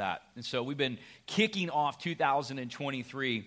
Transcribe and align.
that. 0.00 0.22
And 0.34 0.44
so 0.44 0.62
we've 0.62 0.78
been 0.78 0.98
kicking 1.26 1.68
off 1.68 1.98
2023, 1.98 3.46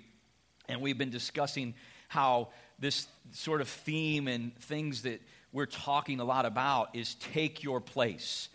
and 0.69 0.81
we've 0.81 0.97
been 0.97 1.09
discussing 1.09 1.73
how 2.07 2.49
this 2.79 3.07
sort 3.31 3.59
of 3.59 3.67
theme 3.67 4.27
and 4.27 4.55
things 4.59 5.01
that 5.01 5.19
we're 5.51 5.65
talking 5.65 6.19
a 6.19 6.23
lot 6.23 6.45
about 6.45 6.95
is 6.95 7.15
take 7.15 7.63
your 7.63 7.81
place. 7.81 8.49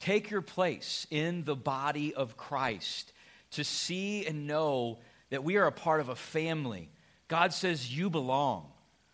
Take 0.00 0.30
your 0.30 0.40
place 0.40 1.06
in 1.10 1.44
the 1.44 1.54
body 1.54 2.14
of 2.14 2.36
Christ 2.36 3.12
to 3.52 3.64
see 3.64 4.26
and 4.26 4.46
know 4.46 4.98
that 5.30 5.44
we 5.44 5.56
are 5.56 5.66
a 5.66 5.72
part 5.72 6.00
of 6.00 6.08
a 6.08 6.16
family. 6.16 6.88
God 7.28 7.52
says, 7.52 7.94
You 7.94 8.08
belong. 8.08 8.66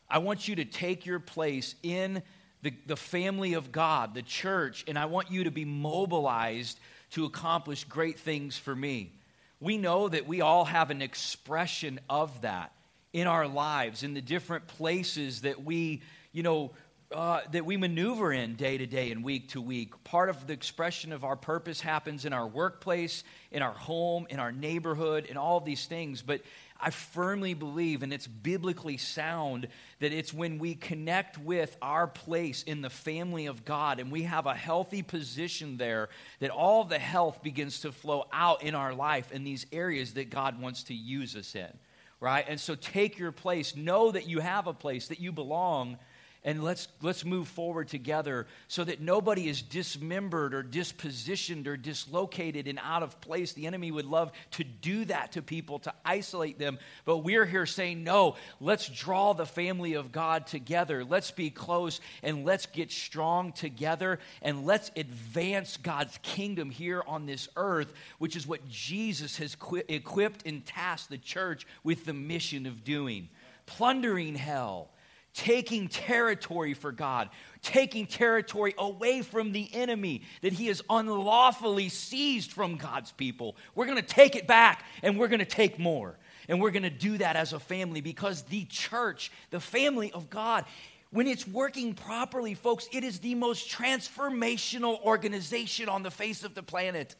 I 0.08 0.18
want 0.18 0.46
you 0.46 0.56
to 0.56 0.64
take 0.64 1.06
your 1.06 1.18
place 1.18 1.74
in 1.82 2.22
the, 2.62 2.72
the 2.86 2.96
family 2.96 3.54
of 3.54 3.72
God, 3.72 4.14
the 4.14 4.22
church, 4.22 4.84
and 4.86 4.96
I 4.96 5.06
want 5.06 5.30
you 5.30 5.44
to 5.44 5.50
be 5.50 5.64
mobilized 5.64 6.78
to 7.12 7.24
accomplish 7.24 7.84
great 7.84 8.18
things 8.18 8.56
for 8.56 8.74
me. 8.74 9.12
We 9.60 9.78
know 9.78 10.08
that 10.08 10.26
we 10.26 10.40
all 10.40 10.64
have 10.64 10.90
an 10.90 11.02
expression 11.02 12.00
of 12.10 12.42
that 12.42 12.72
in 13.12 13.26
our 13.26 13.46
lives, 13.46 14.02
in 14.02 14.14
the 14.14 14.22
different 14.22 14.66
places 14.66 15.42
that 15.42 15.62
we, 15.62 16.02
you 16.32 16.42
know, 16.42 16.72
uh, 17.12 17.40
that 17.52 17.66
we 17.66 17.76
maneuver 17.76 18.32
in 18.32 18.54
day 18.54 18.78
to 18.78 18.86
day 18.86 19.12
and 19.12 19.22
week 19.22 19.50
to 19.50 19.60
week. 19.60 20.02
Part 20.04 20.30
of 20.30 20.46
the 20.46 20.54
expression 20.54 21.12
of 21.12 21.24
our 21.24 21.36
purpose 21.36 21.80
happens 21.80 22.24
in 22.24 22.32
our 22.32 22.46
workplace, 22.46 23.22
in 23.50 23.62
our 23.62 23.74
home, 23.74 24.26
in 24.30 24.40
our 24.40 24.50
neighborhood, 24.50 25.26
in 25.26 25.36
all 25.36 25.58
of 25.58 25.64
these 25.66 25.84
things. 25.84 26.22
But 26.22 26.40
I 26.82 26.90
firmly 26.90 27.54
believe, 27.54 28.02
and 28.02 28.12
it's 28.12 28.26
biblically 28.26 28.96
sound, 28.96 29.68
that 30.00 30.12
it's 30.12 30.34
when 30.34 30.58
we 30.58 30.74
connect 30.74 31.38
with 31.38 31.76
our 31.80 32.08
place 32.08 32.64
in 32.64 32.82
the 32.82 32.90
family 32.90 33.46
of 33.46 33.64
God 33.64 34.00
and 34.00 34.10
we 34.10 34.24
have 34.24 34.46
a 34.46 34.54
healthy 34.54 35.02
position 35.02 35.76
there 35.76 36.08
that 36.40 36.50
all 36.50 36.82
the 36.82 36.98
health 36.98 37.40
begins 37.40 37.80
to 37.80 37.92
flow 37.92 38.26
out 38.32 38.64
in 38.64 38.74
our 38.74 38.92
life 38.92 39.30
in 39.30 39.44
these 39.44 39.64
areas 39.72 40.14
that 40.14 40.28
God 40.28 40.60
wants 40.60 40.82
to 40.84 40.94
use 40.94 41.36
us 41.36 41.54
in. 41.54 41.70
Right? 42.18 42.44
And 42.48 42.60
so 42.60 42.74
take 42.74 43.18
your 43.18 43.32
place. 43.32 43.76
Know 43.76 44.10
that 44.10 44.28
you 44.28 44.40
have 44.40 44.66
a 44.66 44.74
place, 44.74 45.08
that 45.08 45.20
you 45.20 45.32
belong 45.32 45.98
and 46.44 46.64
let's, 46.64 46.88
let's 47.02 47.24
move 47.24 47.46
forward 47.46 47.86
together 47.86 48.48
so 48.66 48.82
that 48.82 49.00
nobody 49.00 49.48
is 49.48 49.62
dismembered 49.62 50.54
or 50.54 50.64
dispositioned 50.64 51.68
or 51.68 51.76
dislocated 51.76 52.66
and 52.66 52.80
out 52.82 53.04
of 53.04 53.20
place. 53.20 53.52
The 53.52 53.68
enemy 53.68 53.92
would 53.92 54.06
love 54.06 54.32
to 54.52 54.64
do 54.64 55.04
that 55.04 55.32
to 55.32 55.42
people, 55.42 55.78
to 55.80 55.94
isolate 56.04 56.58
them. 56.58 56.80
But 57.04 57.18
we're 57.18 57.46
here 57.46 57.64
saying, 57.64 58.02
no, 58.02 58.34
let's 58.60 58.88
draw 58.88 59.34
the 59.34 59.46
family 59.46 59.94
of 59.94 60.10
God 60.10 60.48
together. 60.48 61.04
Let's 61.04 61.30
be 61.30 61.48
close 61.48 62.00
and 62.24 62.44
let's 62.44 62.66
get 62.66 62.90
strong 62.90 63.52
together 63.52 64.18
and 64.42 64.66
let's 64.66 64.90
advance 64.96 65.76
God's 65.76 66.18
kingdom 66.22 66.70
here 66.70 67.04
on 67.06 67.24
this 67.24 67.48
earth, 67.56 67.94
which 68.18 68.34
is 68.34 68.48
what 68.48 68.68
Jesus 68.68 69.36
has 69.36 69.56
equipped 69.88 70.44
and 70.44 70.66
tasked 70.66 71.08
the 71.08 71.18
church 71.18 71.68
with 71.84 72.04
the 72.04 72.12
mission 72.12 72.66
of 72.66 72.82
doing. 72.82 73.28
Plundering 73.66 74.34
hell 74.34 74.90
taking 75.34 75.88
territory 75.88 76.74
for 76.74 76.92
God, 76.92 77.30
taking 77.62 78.06
territory 78.06 78.74
away 78.78 79.22
from 79.22 79.52
the 79.52 79.68
enemy 79.72 80.22
that 80.42 80.52
he 80.52 80.66
has 80.66 80.82
unlawfully 80.90 81.88
seized 81.88 82.52
from 82.52 82.76
God's 82.76 83.12
people. 83.12 83.56
We're 83.74 83.86
going 83.86 83.96
to 83.96 84.02
take 84.02 84.36
it 84.36 84.46
back 84.46 84.84
and 85.02 85.18
we're 85.18 85.28
going 85.28 85.40
to 85.40 85.44
take 85.44 85.78
more. 85.78 86.18
And 86.48 86.60
we're 86.60 86.72
going 86.72 86.82
to 86.82 86.90
do 86.90 87.18
that 87.18 87.36
as 87.36 87.52
a 87.52 87.60
family 87.60 88.00
because 88.00 88.42
the 88.42 88.64
church, 88.64 89.30
the 89.50 89.60
family 89.60 90.10
of 90.12 90.28
God, 90.28 90.64
when 91.10 91.26
it's 91.26 91.46
working 91.46 91.94
properly, 91.94 92.54
folks, 92.54 92.88
it 92.90 93.04
is 93.04 93.20
the 93.20 93.34
most 93.34 93.70
transformational 93.70 95.00
organization 95.02 95.88
on 95.88 96.02
the 96.02 96.10
face 96.10 96.42
of 96.42 96.54
the 96.54 96.62
planet. 96.62 97.14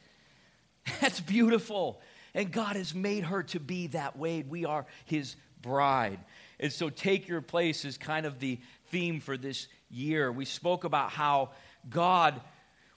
That's 1.01 1.21
beautiful. 1.21 2.01
And 2.33 2.51
God 2.51 2.75
has 2.75 2.93
made 2.93 3.23
her 3.23 3.43
to 3.43 3.59
be 3.59 3.87
that 3.87 4.17
way. 4.17 4.43
We 4.47 4.65
are 4.65 4.85
his 5.05 5.35
bride. 5.61 6.19
And 6.63 6.71
so, 6.71 6.89
take 6.89 7.27
your 7.27 7.41
place 7.41 7.83
is 7.83 7.97
kind 7.97 8.25
of 8.25 8.39
the 8.39 8.57
theme 8.87 9.19
for 9.19 9.35
this 9.35 9.67
year. 9.91 10.31
We 10.31 10.45
spoke 10.45 10.85
about 10.85 11.09
how 11.09 11.49
God, 11.89 12.39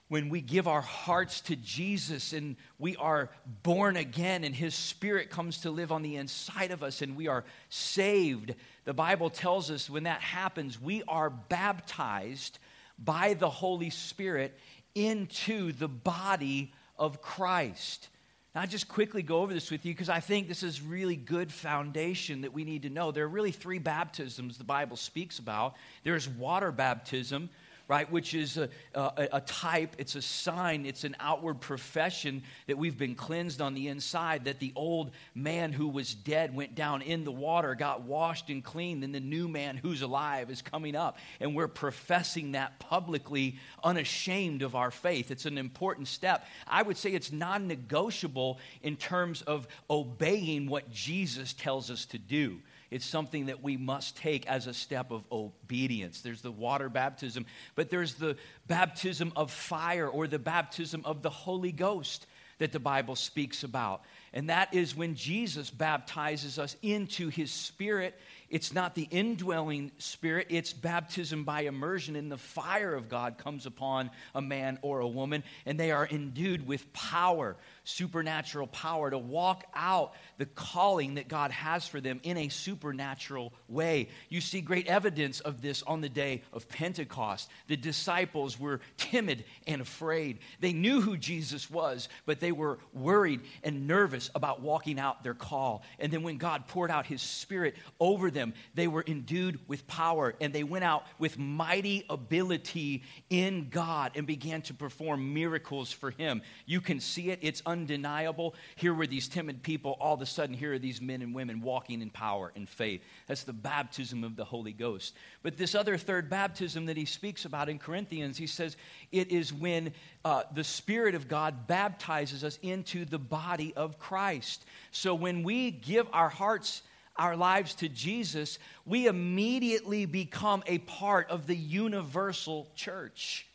when 0.07 0.29
we 0.29 0.41
give 0.41 0.69
our 0.69 0.83
hearts 0.83 1.41
to 1.41 1.57
Jesus 1.57 2.33
and 2.33 2.55
we 2.79 2.95
are 2.95 3.29
born 3.65 3.97
again 3.97 4.45
and 4.45 4.55
His 4.55 4.77
Spirit 4.77 5.31
comes 5.31 5.63
to 5.63 5.73
live 5.73 5.91
on 5.91 6.03
the 6.03 6.15
inside 6.15 6.71
of 6.71 6.85
us 6.85 7.03
and 7.03 7.17
we 7.17 7.27
are 7.27 7.45
saved, 7.69 8.55
the 8.85 8.95
Bible 8.95 9.31
tells 9.31 9.69
us 9.69 9.91
when 9.91 10.05
that 10.05 10.21
happens, 10.21 10.81
we 10.81 11.03
are 11.09 11.29
baptized 11.29 12.61
by 13.01 13.35
the 13.35 13.51
Holy 13.51 13.91
Spirit 13.91 14.57
into 14.95 15.73
the 15.73 15.89
body 15.89 16.73
of 16.97 17.21
Christ. 17.21 18.11
Now, 18.57 18.63
I 18.63 18.67
just 18.67 18.89
quickly 18.89 19.23
go 19.23 19.43
over 19.43 19.53
this 19.53 19.71
with 19.71 19.85
you 19.85 19.93
because 19.93 20.09
I 20.09 20.21
think 20.21 20.49
this 20.49 20.63
is 20.63 20.81
really 20.81 21.15
good 21.15 21.53
foundation 21.53 22.41
that 22.41 22.55
we 22.55 22.65
need 22.65 22.85
to 22.85 22.89
know. 22.89 23.13
There 23.13 23.25
are 23.25 23.29
really 23.29 23.53
three 23.53 23.79
baptisms 23.79 24.57
the 24.57 24.65
Bible 24.65 24.97
speaks 24.97 25.39
about. 25.39 25.77
There's 26.05 26.27
water 26.27 26.73
baptism, 26.73 27.51
right, 27.89 28.11
which 28.11 28.35
is 28.35 28.57
a, 28.57 28.69
a, 28.95 29.29
a, 29.35 29.41
type, 29.43 29.95
it's 29.99 30.17
a 30.17 30.23
sign, 30.23 30.87
it's 30.87 31.05
an 31.05 31.15
outward 31.21 31.61
profession 31.61 32.43
that 32.67 32.77
we've 32.77 32.99
been 32.99 33.15
cleansed 33.15 33.61
on 33.61 33.75
the 33.75 33.89
inside, 33.89 34.47
that 34.47 34.59
the 34.59 34.73
old 34.75 35.13
man 35.35 35.73
who 35.73 35.87
was 35.89 36.15
dead 36.15 36.55
went 36.55 36.75
down 36.75 37.03
in 37.03 37.23
the 37.23 37.31
water, 37.31 37.75
got 37.77 38.03
washed 38.03 38.51
and 38.51 38.65
cleaned, 38.65 39.05
and 39.05 39.15
the 39.15 39.21
new 39.21 39.47
man 39.47 39.77
who's 39.77 40.03
alive 40.03 40.51
is 40.51 40.63
coming 40.63 40.97
up. 40.97 41.19
And 41.39 41.55
we're 41.55 41.69
professing 41.69 42.53
that 42.53 42.79
publicly, 42.81 43.59
unashamed 43.85 44.63
of 44.63 44.75
our 44.75 44.91
faith. 44.91 45.31
It's 45.31 45.47
an 45.47 45.59
important 45.59 46.09
step. 46.09 46.45
I 46.67 46.83
would 46.83 46.97
say 46.97 47.11
it's 47.11 47.31
non 47.31 47.69
negotiable 47.69 48.59
in 48.83 48.97
terms 48.97 49.43
of 49.43 49.69
obeying 49.89 50.69
what 50.69 50.91
Jesus 50.91 51.53
tells 51.53 51.91
us 51.91 52.07
to 52.07 52.19
do. 52.19 52.61
It's 52.91 53.05
something 53.05 53.47
that 53.47 53.63
we 53.63 53.77
must 53.77 54.17
take 54.17 54.47
as 54.47 54.67
a 54.67 54.75
step 54.75 55.11
of 55.11 55.25
obedience. 55.31 56.21
There's 56.21 56.43
the 56.43 56.53
water 56.53 56.89
baptism, 56.89 57.47
but 57.75 57.91
there's 57.91 58.15
the 58.15 58.37
baptism 58.67 59.33
of 59.37 59.51
fire 59.51 60.09
or 60.09 60.27
the 60.27 60.39
baptism 60.39 61.03
of 61.05 61.23
the 61.23 61.31
Holy 61.31 61.73
Ghost 61.73 62.27
that 62.59 62.73
the 62.73 62.81
Bible 62.81 63.17
speaks 63.17 63.65
about. 63.65 64.03
And 64.33 64.49
that 64.49 64.73
is 64.73 64.97
when 64.97 65.15
Jesus 65.15 65.71
baptizes 65.71 66.59
us 66.59 66.77
into 66.83 67.29
his 67.29 67.51
spirit 67.51 68.19
it's 68.49 68.73
not 68.73 68.95
the 68.95 69.09
indwelling 69.11 69.91
spirit, 69.99 70.47
it's 70.51 70.73
baptism 70.73 71.43
by 71.45 71.63
immersion, 71.63 72.15
and 72.15 72.31
the 72.31 72.37
fire 72.37 72.95
of 72.95 73.09
God 73.09 73.39
comes 73.39 73.67
upon 73.67 74.11
a 74.35 74.43
man 74.43 74.79
or 74.83 75.01
a 75.01 75.09
woman, 75.09 75.43
and 75.65 75.81
they 75.81 75.91
are 75.91 76.07
endued 76.07 76.67
with 76.67 76.93
power, 76.93 77.57
supernatural 77.87 78.67
power, 78.67 79.11
to 79.11 79.19
walk 79.19 79.65
out 79.75 80.13
the 80.39 80.47
calling 80.47 81.15
that 81.15 81.29
God 81.29 81.51
has 81.53 81.87
for 81.87 82.01
them 82.01 82.21
in 82.23 82.37
a 82.37 82.49
supernatural 82.49 83.53
way. 83.69 84.09
You 84.29 84.41
see 84.41 84.61
great 84.61 84.87
evidence 84.87 85.41
of 85.41 85.63
this 85.63 85.83
on 85.85 86.01
the 86.01 86.09
day 86.09 86.43
of 86.53 86.69
Pentecost. 86.69 87.49
The 87.69 87.77
disciples 87.77 88.59
were 88.61 88.81
timid 88.97 89.45
and 89.67 89.81
afraid. 89.81 90.41
They 90.61 90.73
knew 90.73 91.01
who 91.01 91.17
Jesus 91.17 91.71
was, 91.71 92.09
but 92.27 92.41
they 92.41 92.53
were 92.53 92.79
worried 92.93 93.41
and 93.63 93.87
nervous 93.87 94.31
about 94.35 94.61
walking 94.61 94.99
out 94.99 95.23
their 95.23 95.35
call. 95.35 95.83
And 95.99 96.13
then 96.13 96.23
when 96.23 96.37
God 96.37 96.67
poured 96.69 96.91
out 96.91 97.07
his 97.07 97.23
spirit 97.23 97.77
over 98.01 98.31
them, 98.31 98.53
they 98.75 98.89
were 98.89 99.05
endued 99.07 99.61
with 99.69 99.87
power 99.87 100.35
and 100.41 100.53
they 100.53 100.65
went 100.65 100.85
out 100.85 101.05
with 101.19 101.39
mighty 101.39 102.05
ability 102.11 103.05
in 103.31 103.69
God 103.71 104.13
and 104.15 104.27
began 104.27 104.63
to 104.63 104.75
perform 104.75 105.35
miracles 105.35 105.93
for 105.93 106.11
Him. 106.11 106.43
You 106.65 106.81
can 106.81 107.01
see 107.01 107.31
it, 107.31 107.39
it's 107.43 107.63
undeniable. 107.77 108.55
Here 108.77 108.95
were 108.95 109.07
these 109.07 109.29
timid 109.29 109.63
people, 109.63 109.97
all 110.01 110.15
of 110.15 110.23
a 110.23 110.27
sudden, 110.27 110.55
here 110.55 110.73
are 110.73 110.79
these 110.79 111.01
men 111.01 111.23
and 111.23 111.35
women 111.35 111.61
walking 111.61 112.01
in 112.01 112.11
power 112.11 112.53
and 112.57 112.69
faith. 112.69 113.03
That's 113.27 113.45
the 113.45 113.53
baptism 113.53 114.25
of 114.25 114.37
the 114.37 114.45
Holy 114.45 114.73
Ghost. 114.73 115.15
But 115.43 115.57
this 115.57 115.75
other 115.75 115.97
third 115.99 116.31
baptism 116.31 116.87
that 116.87 116.97
he 116.97 117.05
speaks 117.05 117.45
about 117.45 117.69
in 117.69 117.79
Corinthians, 117.79 118.39
he 118.39 118.47
says 118.47 118.77
it 119.13 119.31
is 119.31 119.53
when 119.53 119.93
uh, 120.25 120.45
the 120.55 120.65
Spirit 120.65 121.15
of 121.15 121.29
God 121.29 121.67
baptizes 121.67 122.43
us 122.43 122.59
into 122.63 123.05
the 123.05 123.19
body 123.19 123.73
of 123.77 123.99
Christ. 123.99 124.65
So 124.91 125.15
when 125.15 125.43
we 125.43 125.71
give 125.71 126.07
our 126.13 126.31
hearts, 126.31 126.83
our 127.17 127.37
lives 127.37 127.75
to 127.77 127.89
Jesus, 127.89 128.59
we 128.85 129.07
immediately 129.07 130.07
become 130.07 130.63
a 130.67 130.79
part 130.79 131.31
of 131.31 131.47
the 131.47 131.57
universal 131.57 132.69
church. 132.75 133.47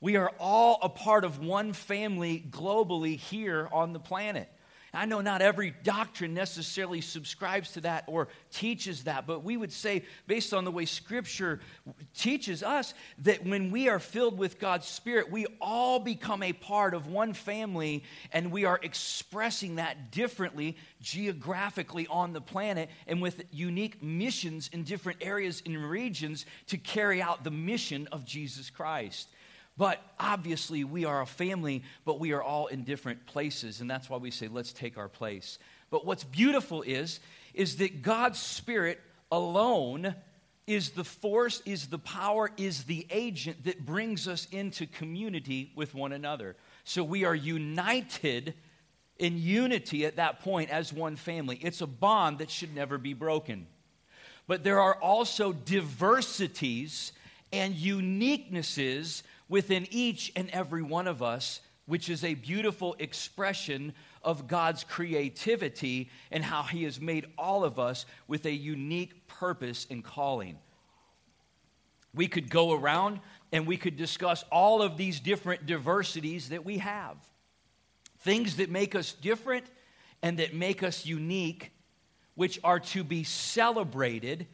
We 0.00 0.16
are 0.16 0.32
all 0.38 0.78
a 0.82 0.88
part 0.88 1.24
of 1.24 1.38
one 1.40 1.72
family 1.72 2.44
globally 2.50 3.16
here 3.16 3.68
on 3.72 3.92
the 3.92 4.00
planet. 4.00 4.48
I 4.94 5.06
know 5.06 5.20
not 5.20 5.42
every 5.42 5.74
doctrine 5.82 6.34
necessarily 6.34 7.00
subscribes 7.00 7.72
to 7.72 7.80
that 7.82 8.04
or 8.06 8.28
teaches 8.52 9.04
that, 9.04 9.26
but 9.26 9.42
we 9.42 9.56
would 9.56 9.72
say, 9.72 10.04
based 10.26 10.54
on 10.54 10.64
the 10.64 10.70
way 10.70 10.84
Scripture 10.84 11.60
teaches 12.14 12.62
us, 12.62 12.94
that 13.18 13.44
when 13.44 13.70
we 13.70 13.88
are 13.88 13.98
filled 13.98 14.38
with 14.38 14.60
God's 14.60 14.86
Spirit, 14.86 15.30
we 15.30 15.46
all 15.60 15.98
become 15.98 16.42
a 16.42 16.52
part 16.52 16.94
of 16.94 17.08
one 17.08 17.32
family 17.32 18.04
and 18.32 18.52
we 18.52 18.64
are 18.64 18.78
expressing 18.82 19.76
that 19.76 20.12
differently 20.12 20.76
geographically 21.00 22.06
on 22.06 22.32
the 22.32 22.40
planet 22.40 22.88
and 23.06 23.20
with 23.20 23.44
unique 23.50 24.02
missions 24.02 24.68
in 24.72 24.84
different 24.84 25.18
areas 25.22 25.62
and 25.66 25.90
regions 25.90 26.46
to 26.68 26.78
carry 26.78 27.20
out 27.20 27.42
the 27.42 27.50
mission 27.50 28.06
of 28.12 28.24
Jesus 28.24 28.70
Christ. 28.70 29.28
But 29.76 30.00
obviously, 30.20 30.84
we 30.84 31.04
are 31.04 31.20
a 31.20 31.26
family, 31.26 31.82
but 32.04 32.20
we 32.20 32.32
are 32.32 32.42
all 32.42 32.68
in 32.68 32.84
different 32.84 33.26
places. 33.26 33.80
And 33.80 33.90
that's 33.90 34.08
why 34.08 34.18
we 34.18 34.30
say, 34.30 34.48
let's 34.48 34.72
take 34.72 34.96
our 34.96 35.08
place. 35.08 35.58
But 35.90 36.06
what's 36.06 36.24
beautiful 36.24 36.82
is, 36.82 37.20
is 37.54 37.76
that 37.76 38.02
God's 38.02 38.38
Spirit 38.38 39.00
alone 39.32 40.14
is 40.66 40.90
the 40.90 41.04
force, 41.04 41.60
is 41.66 41.88
the 41.88 41.98
power, 41.98 42.50
is 42.56 42.84
the 42.84 43.06
agent 43.10 43.64
that 43.64 43.84
brings 43.84 44.28
us 44.28 44.46
into 44.50 44.86
community 44.86 45.72
with 45.74 45.94
one 45.94 46.12
another. 46.12 46.56
So 46.84 47.04
we 47.04 47.24
are 47.24 47.34
united 47.34 48.54
in 49.18 49.38
unity 49.38 50.06
at 50.06 50.16
that 50.16 50.40
point 50.40 50.70
as 50.70 50.92
one 50.92 51.16
family. 51.16 51.58
It's 51.60 51.80
a 51.80 51.86
bond 51.86 52.38
that 52.38 52.50
should 52.50 52.74
never 52.74 52.96
be 52.98 53.12
broken. 53.12 53.66
But 54.46 54.64
there 54.64 54.80
are 54.80 54.94
also 54.94 55.52
diversities 55.52 57.12
and 57.52 57.74
uniquenesses 57.74 59.22
within 59.48 59.86
each 59.90 60.32
and 60.36 60.48
every 60.50 60.82
one 60.82 61.06
of 61.06 61.22
us, 61.22 61.60
which 61.86 62.08
is 62.08 62.24
a 62.24 62.34
beautiful 62.34 62.96
expression 62.98 63.92
of 64.22 64.48
God's 64.48 64.84
creativity 64.84 66.10
and 66.30 66.42
how 66.42 66.62
He 66.62 66.84
has 66.84 67.00
made 67.00 67.26
all 67.36 67.64
of 67.64 67.78
us 67.78 68.06
with 68.26 68.46
a 68.46 68.52
unique 68.52 69.26
purpose 69.28 69.86
and 69.90 70.02
calling. 70.02 70.58
We 72.14 72.28
could 72.28 72.48
go 72.48 72.72
around 72.72 73.20
and 73.52 73.66
we 73.66 73.76
could 73.76 73.96
discuss 73.96 74.44
all 74.50 74.82
of 74.82 74.96
these 74.96 75.20
different 75.20 75.66
diversities 75.66 76.48
that 76.50 76.64
we 76.64 76.78
have. 76.78 77.16
Things 78.20 78.56
that 78.56 78.70
make 78.70 78.94
us 78.94 79.12
different 79.12 79.66
and 80.22 80.38
that 80.38 80.54
make 80.54 80.82
us 80.82 81.04
unique, 81.04 81.72
which 82.34 82.58
are 82.64 82.80
to 82.80 83.04
be 83.04 83.24
celebrated, 83.24 84.46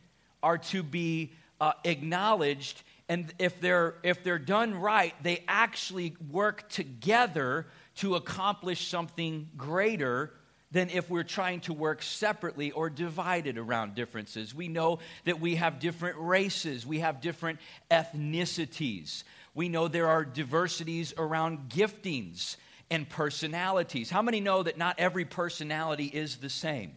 are 0.42 0.58
to 0.58 0.82
be 0.82 1.32
uh, 1.60 1.72
acknowledged, 1.84 2.82
and 3.10 3.34
if 3.40 3.60
they're 3.60 3.96
if 4.04 4.22
they're 4.22 4.38
done 4.38 4.74
right 4.74 5.14
they 5.22 5.42
actually 5.48 6.16
work 6.30 6.68
together 6.70 7.66
to 7.96 8.14
accomplish 8.14 8.86
something 8.86 9.50
greater 9.56 10.32
than 10.70 10.88
if 10.90 11.10
we're 11.10 11.24
trying 11.24 11.60
to 11.60 11.72
work 11.72 12.00
separately 12.00 12.70
or 12.70 12.88
divided 12.88 13.58
around 13.58 13.96
differences. 13.96 14.54
We 14.54 14.68
know 14.68 15.00
that 15.24 15.40
we 15.40 15.56
have 15.56 15.80
different 15.80 16.16
races. 16.18 16.86
We 16.86 17.00
have 17.00 17.20
different 17.20 17.58
ethnicities. 17.90 19.24
We 19.52 19.68
know 19.68 19.88
there 19.88 20.06
are 20.06 20.24
diversities 20.24 21.12
around 21.18 21.70
giftings 21.70 22.56
and 22.88 23.08
personalities. 23.08 24.10
How 24.10 24.22
many 24.22 24.38
know 24.38 24.62
that 24.62 24.78
not 24.78 25.00
every 25.00 25.24
personality 25.24 26.06
is 26.06 26.36
the 26.36 26.48
same 26.48 26.92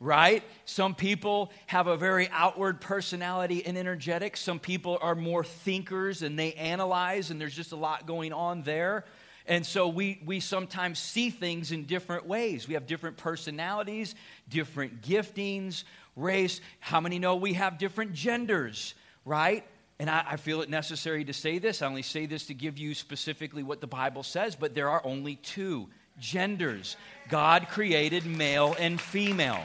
right? 0.00 0.44
Some 0.64 0.94
people 0.94 1.50
have 1.66 1.86
a 1.86 1.96
very 1.96 2.28
outward 2.30 2.80
personality 2.80 3.64
and 3.66 3.76
energetic. 3.76 4.36
Some 4.36 4.58
people 4.58 4.98
are 5.00 5.14
more 5.14 5.42
thinkers 5.42 6.22
and 6.22 6.38
they 6.38 6.52
analyze, 6.54 7.30
and 7.30 7.40
there's 7.40 7.54
just 7.54 7.72
a 7.72 7.76
lot 7.76 8.06
going 8.06 8.32
on 8.32 8.62
there. 8.62 9.04
And 9.46 9.64
so 9.64 9.88
we, 9.88 10.20
we 10.24 10.40
sometimes 10.40 10.98
see 10.98 11.30
things 11.30 11.72
in 11.72 11.84
different 11.84 12.26
ways. 12.26 12.68
We 12.68 12.74
have 12.74 12.86
different 12.86 13.16
personalities, 13.16 14.14
different 14.48 15.00
giftings, 15.00 15.84
race. 16.16 16.60
How 16.80 17.00
many 17.00 17.18
know 17.18 17.36
we 17.36 17.54
have 17.54 17.78
different 17.78 18.12
genders, 18.12 18.94
right? 19.24 19.64
And 19.98 20.10
I, 20.10 20.24
I 20.32 20.36
feel 20.36 20.60
it 20.60 20.68
necessary 20.68 21.24
to 21.24 21.32
say 21.32 21.58
this. 21.58 21.80
I 21.80 21.86
only 21.86 22.02
say 22.02 22.26
this 22.26 22.46
to 22.46 22.54
give 22.54 22.78
you 22.78 22.94
specifically 22.94 23.62
what 23.62 23.80
the 23.80 23.86
Bible 23.86 24.22
says, 24.22 24.54
but 24.54 24.74
there 24.74 24.90
are 24.90 25.04
only 25.04 25.36
two 25.36 25.88
genders. 26.20 26.96
God 27.28 27.68
created 27.68 28.26
male 28.26 28.74
and 28.78 29.00
female. 29.00 29.62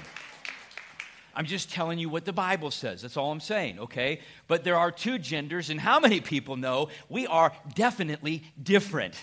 I'm 1.36 1.46
just 1.46 1.72
telling 1.72 1.98
you 1.98 2.10
what 2.10 2.26
the 2.26 2.34
Bible 2.34 2.70
says. 2.70 3.02
That's 3.02 3.18
all 3.18 3.32
I'm 3.32 3.40
saying, 3.40 3.80
okay? 3.80 4.20
But 4.48 4.64
there 4.64 4.78
are 4.78 4.92
two 4.92 5.18
genders, 5.18 5.70
and 5.70 5.80
how 5.80 6.00
many 6.00 6.22
people 6.22 6.58
know 6.58 6.90
we 7.10 7.26
are 7.26 7.52
definitely 7.74 8.44
different? 8.62 9.16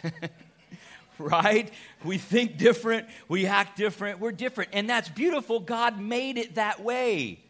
right? 1.18 1.72
We 2.04 2.18
think 2.18 2.56
different, 2.56 3.06
we 3.28 3.46
act 3.46 3.76
different, 3.76 4.18
we're 4.18 4.32
different. 4.32 4.70
And 4.72 4.88
that's 4.90 5.08
beautiful. 5.08 5.60
God 5.60 6.00
made 6.00 6.36
it 6.38 6.56
that 6.56 6.82
way. 6.82 7.40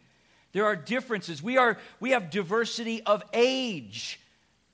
There 0.53 0.65
are 0.65 0.75
differences. 0.75 1.41
We, 1.41 1.57
are, 1.57 1.77
we 1.99 2.11
have 2.11 2.29
diversity 2.29 3.01
of 3.03 3.23
age, 3.33 4.19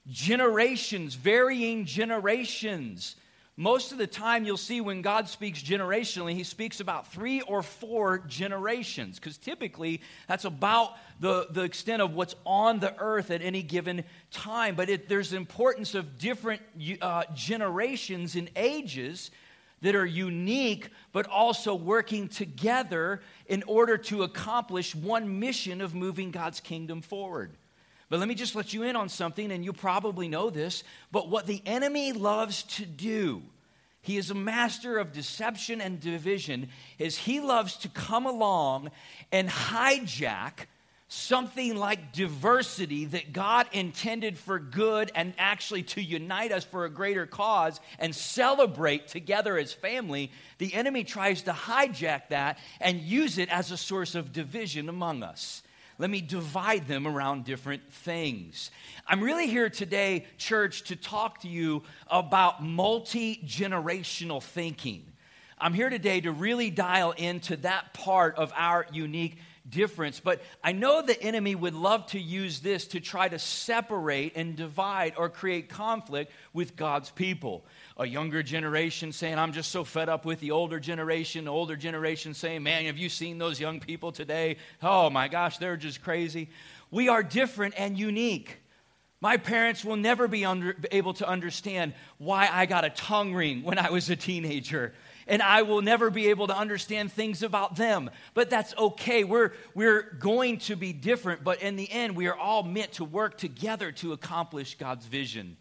generations, 0.07 1.15
varying 1.15 1.85
generations. 1.85 3.15
Most 3.59 3.91
of 3.91 3.97
the 3.97 4.05
time, 4.05 4.45
you'll 4.45 4.55
see 4.55 4.81
when 4.81 5.01
God 5.01 5.27
speaks 5.27 5.63
generationally, 5.63 6.33
he 6.33 6.43
speaks 6.43 6.79
about 6.79 7.11
three 7.11 7.41
or 7.41 7.63
four 7.63 8.19
generations, 8.19 9.17
because 9.17 9.35
typically 9.39 10.01
that's 10.27 10.45
about 10.45 10.91
the, 11.19 11.47
the 11.49 11.63
extent 11.63 12.03
of 12.03 12.13
what's 12.13 12.35
on 12.45 12.79
the 12.79 12.95
earth 12.99 13.31
at 13.31 13.41
any 13.41 13.63
given 13.63 14.03
time. 14.29 14.75
But 14.75 14.89
it, 14.89 15.09
there's 15.09 15.33
importance 15.33 15.95
of 15.95 16.19
different 16.19 16.61
uh, 17.01 17.23
generations 17.33 18.35
and 18.35 18.51
ages 18.55 19.31
that 19.81 19.95
are 19.95 20.05
unique, 20.05 20.89
but 21.11 21.25
also 21.25 21.73
working 21.73 22.27
together 22.27 23.21
in 23.47 23.63
order 23.63 23.97
to 23.97 24.21
accomplish 24.21 24.93
one 24.93 25.39
mission 25.39 25.81
of 25.81 25.95
moving 25.95 26.29
God's 26.29 26.59
kingdom 26.59 27.01
forward. 27.01 27.51
But 28.09 28.19
let 28.19 28.27
me 28.27 28.35
just 28.35 28.55
let 28.55 28.73
you 28.73 28.83
in 28.83 28.95
on 28.95 29.09
something, 29.09 29.51
and 29.51 29.65
you 29.65 29.73
probably 29.73 30.27
know 30.27 30.49
this. 30.49 30.83
But 31.11 31.29
what 31.29 31.45
the 31.45 31.61
enemy 31.65 32.13
loves 32.13 32.63
to 32.63 32.85
do, 32.85 33.41
he 34.01 34.17
is 34.17 34.31
a 34.31 34.35
master 34.35 34.97
of 34.97 35.11
deception 35.11 35.81
and 35.81 35.99
division, 35.99 36.69
is 36.97 37.17
he 37.17 37.41
loves 37.41 37.75
to 37.77 37.89
come 37.89 38.25
along 38.25 38.91
and 39.31 39.49
hijack 39.49 40.67
something 41.09 41.75
like 41.77 42.11
diversity 42.11 43.05
that 43.05 43.31
God 43.31 43.67
intended 43.71 44.37
for 44.37 44.59
good 44.59 45.11
and 45.15 45.33
actually 45.37 45.83
to 45.83 46.01
unite 46.01 46.51
us 46.51 46.65
for 46.65 46.83
a 46.83 46.89
greater 46.89 47.25
cause 47.25 47.79
and 47.97 48.13
celebrate 48.13 49.07
together 49.07 49.57
as 49.57 49.71
family. 49.71 50.31
The 50.57 50.73
enemy 50.73 51.05
tries 51.05 51.43
to 51.43 51.51
hijack 51.51 52.29
that 52.29 52.59
and 52.81 52.99
use 52.99 53.37
it 53.37 53.49
as 53.49 53.71
a 53.71 53.77
source 53.77 54.15
of 54.15 54.33
division 54.33 54.89
among 54.89 55.23
us. 55.23 55.63
Let 55.99 56.09
me 56.09 56.21
divide 56.21 56.87
them 56.87 57.07
around 57.07 57.45
different 57.45 57.91
things. 57.91 58.69
I'm 59.07 59.21
really 59.21 59.47
here 59.47 59.69
today, 59.69 60.25
church, 60.37 60.83
to 60.83 60.95
talk 60.95 61.41
to 61.41 61.47
you 61.47 61.83
about 62.07 62.63
multi 62.63 63.41
generational 63.45 64.41
thinking. 64.41 65.05
I'm 65.57 65.73
here 65.73 65.89
today 65.89 66.21
to 66.21 66.31
really 66.31 66.69
dial 66.69 67.13
into 67.13 67.57
that 67.57 67.93
part 67.93 68.35
of 68.35 68.53
our 68.55 68.85
unique 68.91 69.37
difference. 69.67 70.19
But 70.19 70.41
I 70.63 70.71
know 70.71 71.01
the 71.01 71.19
enemy 71.21 71.55
would 71.55 71.73
love 71.73 72.05
to 72.07 72.19
use 72.19 72.59
this 72.59 72.87
to 72.89 72.99
try 72.99 73.27
to 73.27 73.39
separate 73.39 74.33
and 74.35 74.55
divide 74.55 75.13
or 75.17 75.29
create 75.29 75.67
conflict 75.67 76.31
with 76.53 76.75
God's 76.75 77.09
people 77.09 77.65
a 77.97 78.05
younger 78.05 78.43
generation 78.43 79.11
saying, 79.11 79.39
I'm 79.39 79.51
just 79.51 79.71
so 79.71 79.83
fed 79.83 80.07
up 80.07 80.23
with 80.23 80.39
the 80.39 80.51
older 80.51 80.79
generation, 80.79 81.45
the 81.45 81.51
older 81.51 81.75
generation 81.75 82.33
saying, 82.33 82.63
Man, 82.63 82.85
have 82.85 82.97
you 82.97 83.09
seen 83.09 83.37
those 83.37 83.59
young 83.59 83.79
people 83.79 84.11
today? 84.11 84.57
Oh 84.81 85.09
my 85.09 85.27
gosh, 85.27 85.57
they're 85.57 85.77
just 85.77 86.03
crazy. 86.03 86.49
We 86.91 87.09
are 87.09 87.23
different 87.23 87.73
and 87.77 87.97
unique. 87.97 88.59
My 89.19 89.37
parents 89.37 89.83
will 89.83 89.95
never 89.95 90.27
be 90.27 90.45
under, 90.45 90.75
able 90.91 91.13
to 91.15 91.27
understand 91.27 91.93
why 92.19 92.49
I 92.51 92.67
got 92.67 92.85
a 92.85 92.91
tongue 92.91 93.33
ring 93.33 93.63
when 93.63 93.79
I 93.79 93.89
was 93.89 94.11
a 94.11 94.15
teenager. 94.15 94.93
And 95.25 95.41
I 95.41 95.63
will 95.63 95.81
never 95.81 96.09
be 96.09 96.27
able 96.27 96.47
to 96.47 96.55
understand 96.55 97.11
things 97.11 97.41
about 97.43 97.75
them. 97.75 98.11
But 98.35 98.49
that's 98.49 98.73
okay. 98.77 99.23
We're, 99.23 99.53
we're 99.73 100.03
going 100.19 100.59
to 100.59 100.75
be 100.75 100.93
different, 100.93 101.43
but 101.43 101.61
in 101.61 101.75
the 101.75 101.91
end, 101.91 102.15
we 102.15 102.27
are 102.27 102.37
all 102.37 102.63
meant 102.63 102.93
to 102.93 103.03
work 103.03 103.37
together 103.37 103.91
to 103.93 104.13
accomplish 104.13 104.77
God's 104.77 105.05
vision 105.05 105.57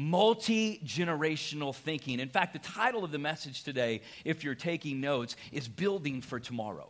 multi 0.00 0.80
generational 0.84 1.74
thinking. 1.74 2.20
In 2.20 2.28
fact, 2.28 2.54
the 2.54 2.58
title 2.58 3.04
of 3.04 3.12
the 3.12 3.18
message 3.18 3.62
today, 3.62 4.00
if 4.24 4.42
you're 4.42 4.54
taking 4.54 5.00
notes, 5.00 5.36
is 5.52 5.68
Building 5.68 6.22
for 6.22 6.40
Tomorrow. 6.40 6.88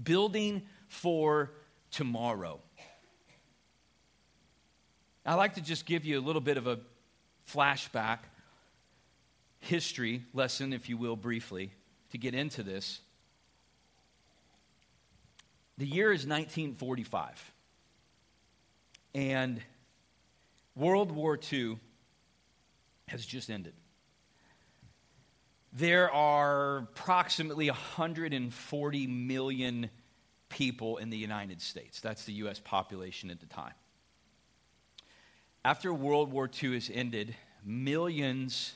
Building 0.00 0.62
for 0.88 1.52
Tomorrow. 1.90 2.60
I'd 5.24 5.34
like 5.34 5.54
to 5.54 5.60
just 5.60 5.86
give 5.86 6.04
you 6.04 6.18
a 6.18 6.22
little 6.22 6.40
bit 6.40 6.56
of 6.56 6.66
a 6.66 6.80
flashback, 7.50 8.18
history 9.60 10.24
lesson, 10.34 10.72
if 10.72 10.88
you 10.88 10.96
will, 10.96 11.16
briefly, 11.16 11.70
to 12.12 12.18
get 12.18 12.34
into 12.34 12.62
this. 12.62 13.00
The 15.78 15.86
year 15.86 16.12
is 16.12 16.26
1945. 16.26 17.52
And 19.14 19.60
World 20.74 21.12
War 21.12 21.38
II 21.52 21.78
has 23.08 23.26
just 23.26 23.50
ended. 23.50 23.74
There 25.72 26.10
are 26.10 26.78
approximately 26.78 27.68
140 27.68 29.06
million 29.06 29.90
people 30.48 30.96
in 30.96 31.10
the 31.10 31.16
United 31.16 31.60
States. 31.60 32.00
That's 32.00 32.24
the 32.24 32.32
U.S. 32.34 32.60
population 32.60 33.30
at 33.30 33.40
the 33.40 33.46
time. 33.46 33.74
After 35.64 35.92
World 35.92 36.32
War 36.32 36.50
II 36.62 36.74
has 36.74 36.90
ended, 36.92 37.36
millions 37.64 38.74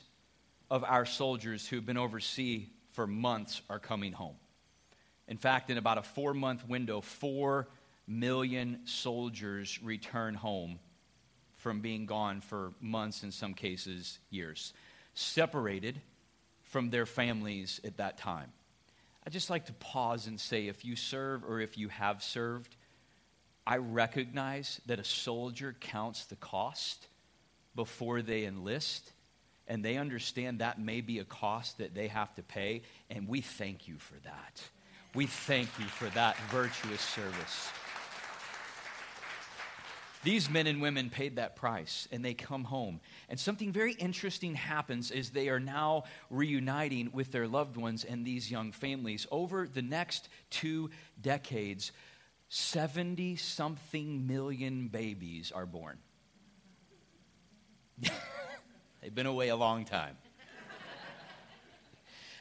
of 0.69 0.83
our 0.83 1.05
soldiers 1.05 1.67
who've 1.67 1.85
been 1.85 1.97
overseas 1.97 2.67
for 2.91 3.07
months 3.07 3.61
are 3.69 3.79
coming 3.79 4.13
home. 4.13 4.35
In 5.27 5.37
fact, 5.37 5.69
in 5.69 5.77
about 5.77 5.97
a 5.97 6.03
four 6.03 6.33
month 6.33 6.67
window, 6.67 7.01
four 7.01 7.67
million 8.07 8.79
soldiers 8.85 9.81
return 9.81 10.33
home 10.33 10.79
from 11.65 11.79
being 11.79 12.05
gone 12.05 12.41
for 12.41 12.73
months, 12.79 13.23
in 13.23 13.31
some 13.31 13.55
cases, 13.55 14.19
years, 14.29 14.71
separated 15.15 15.99
from 16.61 16.91
their 16.91 17.07
families 17.07 17.81
at 17.83 17.97
that 17.97 18.19
time. 18.19 18.51
I'd 19.25 19.33
just 19.33 19.49
like 19.49 19.65
to 19.65 19.73
pause 19.73 20.27
and 20.27 20.39
say 20.39 20.67
if 20.67 20.85
you 20.85 20.95
serve 20.95 21.43
or 21.43 21.59
if 21.59 21.75
you 21.75 21.87
have 21.87 22.21
served, 22.21 22.75
I 23.65 23.77
recognize 23.77 24.79
that 24.85 24.99
a 24.99 25.03
soldier 25.03 25.75
counts 25.79 26.25
the 26.25 26.35
cost 26.35 27.07
before 27.75 28.21
they 28.21 28.45
enlist, 28.45 29.11
and 29.67 29.83
they 29.83 29.97
understand 29.97 30.59
that 30.59 30.79
may 30.79 31.01
be 31.01 31.17
a 31.17 31.25
cost 31.25 31.79
that 31.79 31.95
they 31.95 32.09
have 32.09 32.31
to 32.35 32.43
pay, 32.43 32.83
and 33.09 33.27
we 33.27 33.41
thank 33.41 33.87
you 33.87 33.97
for 33.97 34.17
that. 34.23 34.61
We 35.15 35.25
thank 35.25 35.69
you 35.79 35.85
for 35.85 36.09
that 36.09 36.37
virtuous 36.51 37.01
service. 37.01 37.71
These 40.25 40.49
men 40.49 40.65
and 40.65 40.81
women 40.81 41.11
paid 41.11 41.35
that 41.35 41.55
price 41.55 42.07
and 42.11 42.25
they 42.25 42.33
come 42.33 42.63
home. 42.63 42.99
And 43.29 43.39
something 43.39 43.71
very 43.71 43.93
interesting 43.93 44.55
happens 44.55 45.11
as 45.11 45.29
they 45.29 45.49
are 45.49 45.59
now 45.59 46.05
reuniting 46.31 47.11
with 47.13 47.31
their 47.31 47.47
loved 47.47 47.77
ones 47.77 48.03
and 48.03 48.25
these 48.25 48.49
young 48.49 48.71
families. 48.71 49.27
Over 49.29 49.67
the 49.67 49.83
next 49.83 50.29
two 50.49 50.89
decades, 51.21 51.91
70 52.49 53.35
something 53.35 54.25
million 54.25 54.87
babies 54.87 55.51
are 55.53 55.67
born. 55.67 55.99
They've 59.03 59.13
been 59.13 59.27
away 59.27 59.49
a 59.49 59.55
long 59.55 59.85
time. 59.85 60.17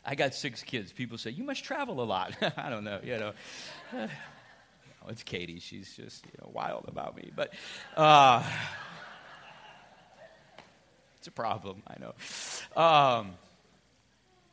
I 0.07 0.15
got 0.15 0.35
six 0.35 0.63
kids. 0.63 0.91
People 0.91 1.19
say, 1.19 1.33
You 1.33 1.45
must 1.45 1.63
travel 1.65 2.03
a 2.03 2.05
lot. 2.05 2.35
I 2.57 2.71
don't 2.71 2.85
know, 2.85 3.01
you 3.05 3.19
know. 3.19 3.33
it's 5.09 5.23
Katie. 5.23 5.61
She's 5.61 5.95
just 5.97 6.25
you 6.27 6.33
know, 6.41 6.51
wild 6.53 6.87
about 6.89 7.17
me. 7.17 7.31
But 7.35 7.53
uh, 7.97 8.43
it's 11.19 11.29
a 11.29 11.33
problem, 11.33 11.83
I 11.87 11.97
know. 11.99 12.83
Um, 12.83 13.35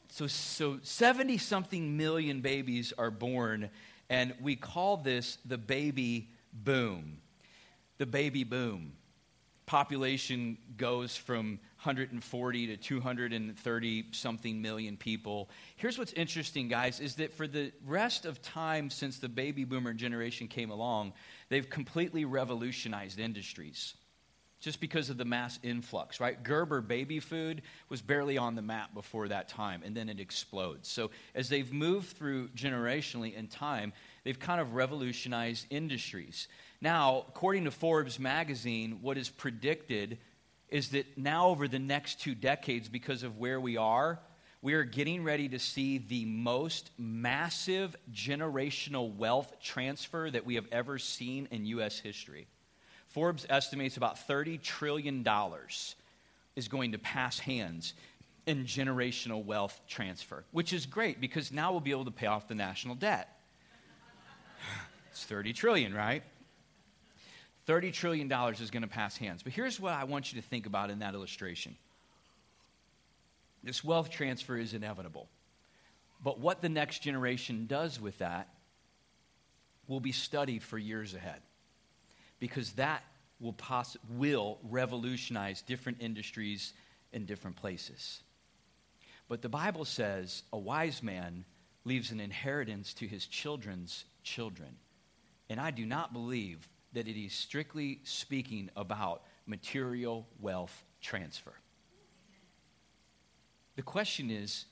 so, 0.10 0.27
so 0.27 0.79
70 0.84 1.38
something 1.38 1.96
million 1.96 2.41
babies 2.41 2.93
are 2.98 3.12
born, 3.12 3.70
and 4.10 4.34
we 4.41 4.55
call 4.55 4.98
this 4.98 5.38
the 5.46 5.58
baby 5.58 6.29
boom. 6.53 7.17
The 7.98 8.05
baby 8.05 8.43
boom. 8.43 8.93
Population 9.65 10.58
goes 10.75 11.15
from 11.15 11.60
140 11.83 12.67
to 12.67 12.77
230 12.77 14.05
something 14.11 14.61
million 14.61 14.97
people. 14.97 15.50
Here's 15.77 15.97
what's 15.97 16.13
interesting, 16.13 16.67
guys, 16.67 17.00
is 17.00 17.15
that 17.15 17.33
for 17.33 17.47
the 17.47 17.71
rest 17.88 18.25
of 18.25 18.39
time 18.43 18.91
since 18.91 19.17
the 19.17 19.27
baby 19.27 19.63
boomer 19.63 19.93
generation 19.93 20.47
came 20.47 20.69
along, 20.69 21.13
they've 21.50 21.67
completely 21.67 22.23
revolutionized 22.23 23.19
industries 23.19 23.95
just 24.59 24.79
because 24.79 25.09
of 25.09 25.17
the 25.17 25.25
mass 25.25 25.57
influx, 25.63 26.19
right? 26.19 26.43
Gerber 26.43 26.81
baby 26.81 27.19
food 27.19 27.63
was 27.89 28.00
barely 28.00 28.38
on 28.38 28.53
the 28.53 28.61
map 28.61 28.93
before 28.93 29.27
that 29.27 29.50
time, 29.50 29.81
and 29.83 29.97
then 29.97 30.07
it 30.07 30.19
explodes. 30.19 30.88
So, 30.88 31.09
as 31.33 31.50
they've 31.50 31.73
moved 31.73 32.15
through 32.15 32.50
generationally 32.50 33.33
in 33.33 33.47
time, 33.47 33.91
they've 34.23 34.39
kind 34.39 34.61
of 34.61 34.75
revolutionized 34.75 35.65
industries. 35.71 36.47
Now, 36.79 37.25
according 37.27 37.63
to 37.65 37.71
Forbes 37.71 38.19
magazine, 38.19 39.00
what 39.01 39.17
is 39.17 39.29
predicted 39.29 40.19
is 40.71 40.89
that 40.89 41.17
now, 41.17 41.49
over 41.49 41.67
the 41.67 41.79
next 41.79 42.21
two 42.21 42.33
decades, 42.33 42.87
because 42.87 43.23
of 43.23 43.37
where 43.37 43.59
we 43.59 43.77
are, 43.77 44.19
we 44.61 44.73
are 44.73 44.83
getting 44.83 45.23
ready 45.23 45.49
to 45.49 45.59
see 45.59 45.97
the 45.97 46.23
most 46.25 46.91
massive 46.97 47.95
generational 48.13 49.15
wealth 49.15 49.55
transfer 49.61 50.29
that 50.31 50.45
we 50.45 50.55
have 50.55 50.67
ever 50.71 50.97
seen 50.97 51.47
in 51.51 51.65
U.S. 51.65 51.99
history. 51.99 52.47
Forbes 53.09 53.45
estimates 53.49 53.97
about 53.97 54.27
$30 54.27 54.61
trillion 54.61 55.27
is 56.55 56.67
going 56.67 56.93
to 56.93 56.97
pass 56.97 57.39
hands 57.39 57.93
in 58.45 58.65
generational 58.65 59.43
wealth 59.43 59.79
transfer, 59.87 60.45
which 60.51 60.73
is 60.73 60.85
great 60.85 61.19
because 61.19 61.51
now 61.51 61.71
we'll 61.71 61.81
be 61.81 61.91
able 61.91 62.05
to 62.05 62.11
pay 62.11 62.27
off 62.27 62.47
the 62.47 62.55
national 62.55 62.95
debt. 62.95 63.37
It's 65.11 65.25
30 65.25 65.53
trillion, 65.53 65.93
right? 65.93 66.23
$30 67.67 67.93
trillion 67.93 68.31
is 68.31 68.71
going 68.71 68.81
to 68.81 68.87
pass 68.87 69.17
hands. 69.17 69.43
But 69.43 69.53
here's 69.53 69.79
what 69.79 69.93
I 69.93 70.03
want 70.03 70.33
you 70.33 70.41
to 70.41 70.47
think 70.47 70.65
about 70.65 70.89
in 70.89 70.99
that 70.99 71.13
illustration 71.13 71.75
this 73.63 73.83
wealth 73.83 74.09
transfer 74.09 74.57
is 74.57 74.73
inevitable. 74.73 75.29
But 76.23 76.39
what 76.39 76.61
the 76.61 76.69
next 76.69 76.99
generation 76.99 77.67
does 77.67 77.99
with 77.99 78.17
that 78.19 78.47
will 79.87 79.99
be 79.99 80.11
studied 80.11 80.63
for 80.63 80.77
years 80.77 81.13
ahead 81.13 81.41
because 82.39 82.71
that 82.73 83.03
will, 83.39 83.53
poss- 83.53 83.97
will 84.09 84.59
revolutionize 84.63 85.61
different 85.61 85.97
industries 86.01 86.73
in 87.11 87.25
different 87.25 87.57
places. 87.57 88.21
But 89.27 89.41
the 89.41 89.49
Bible 89.49 89.85
says 89.85 90.43
a 90.53 90.57
wise 90.57 91.01
man 91.01 91.45
leaves 91.85 92.11
an 92.11 92.19
inheritance 92.19 92.93
to 92.95 93.07
his 93.07 93.25
children's 93.25 94.05
children. 94.23 94.75
And 95.49 95.59
I 95.59 95.71
do 95.71 95.85
not 95.85 96.13
believe 96.13 96.67
that 96.93 97.07
it 97.07 97.19
is 97.19 97.33
strictly 97.33 98.00
speaking 98.03 98.69
about 98.75 99.24
material 99.45 100.27
wealth 100.39 100.83
transfer. 101.01 101.53
The 103.75 103.81
question 103.81 104.29
is 104.29 104.65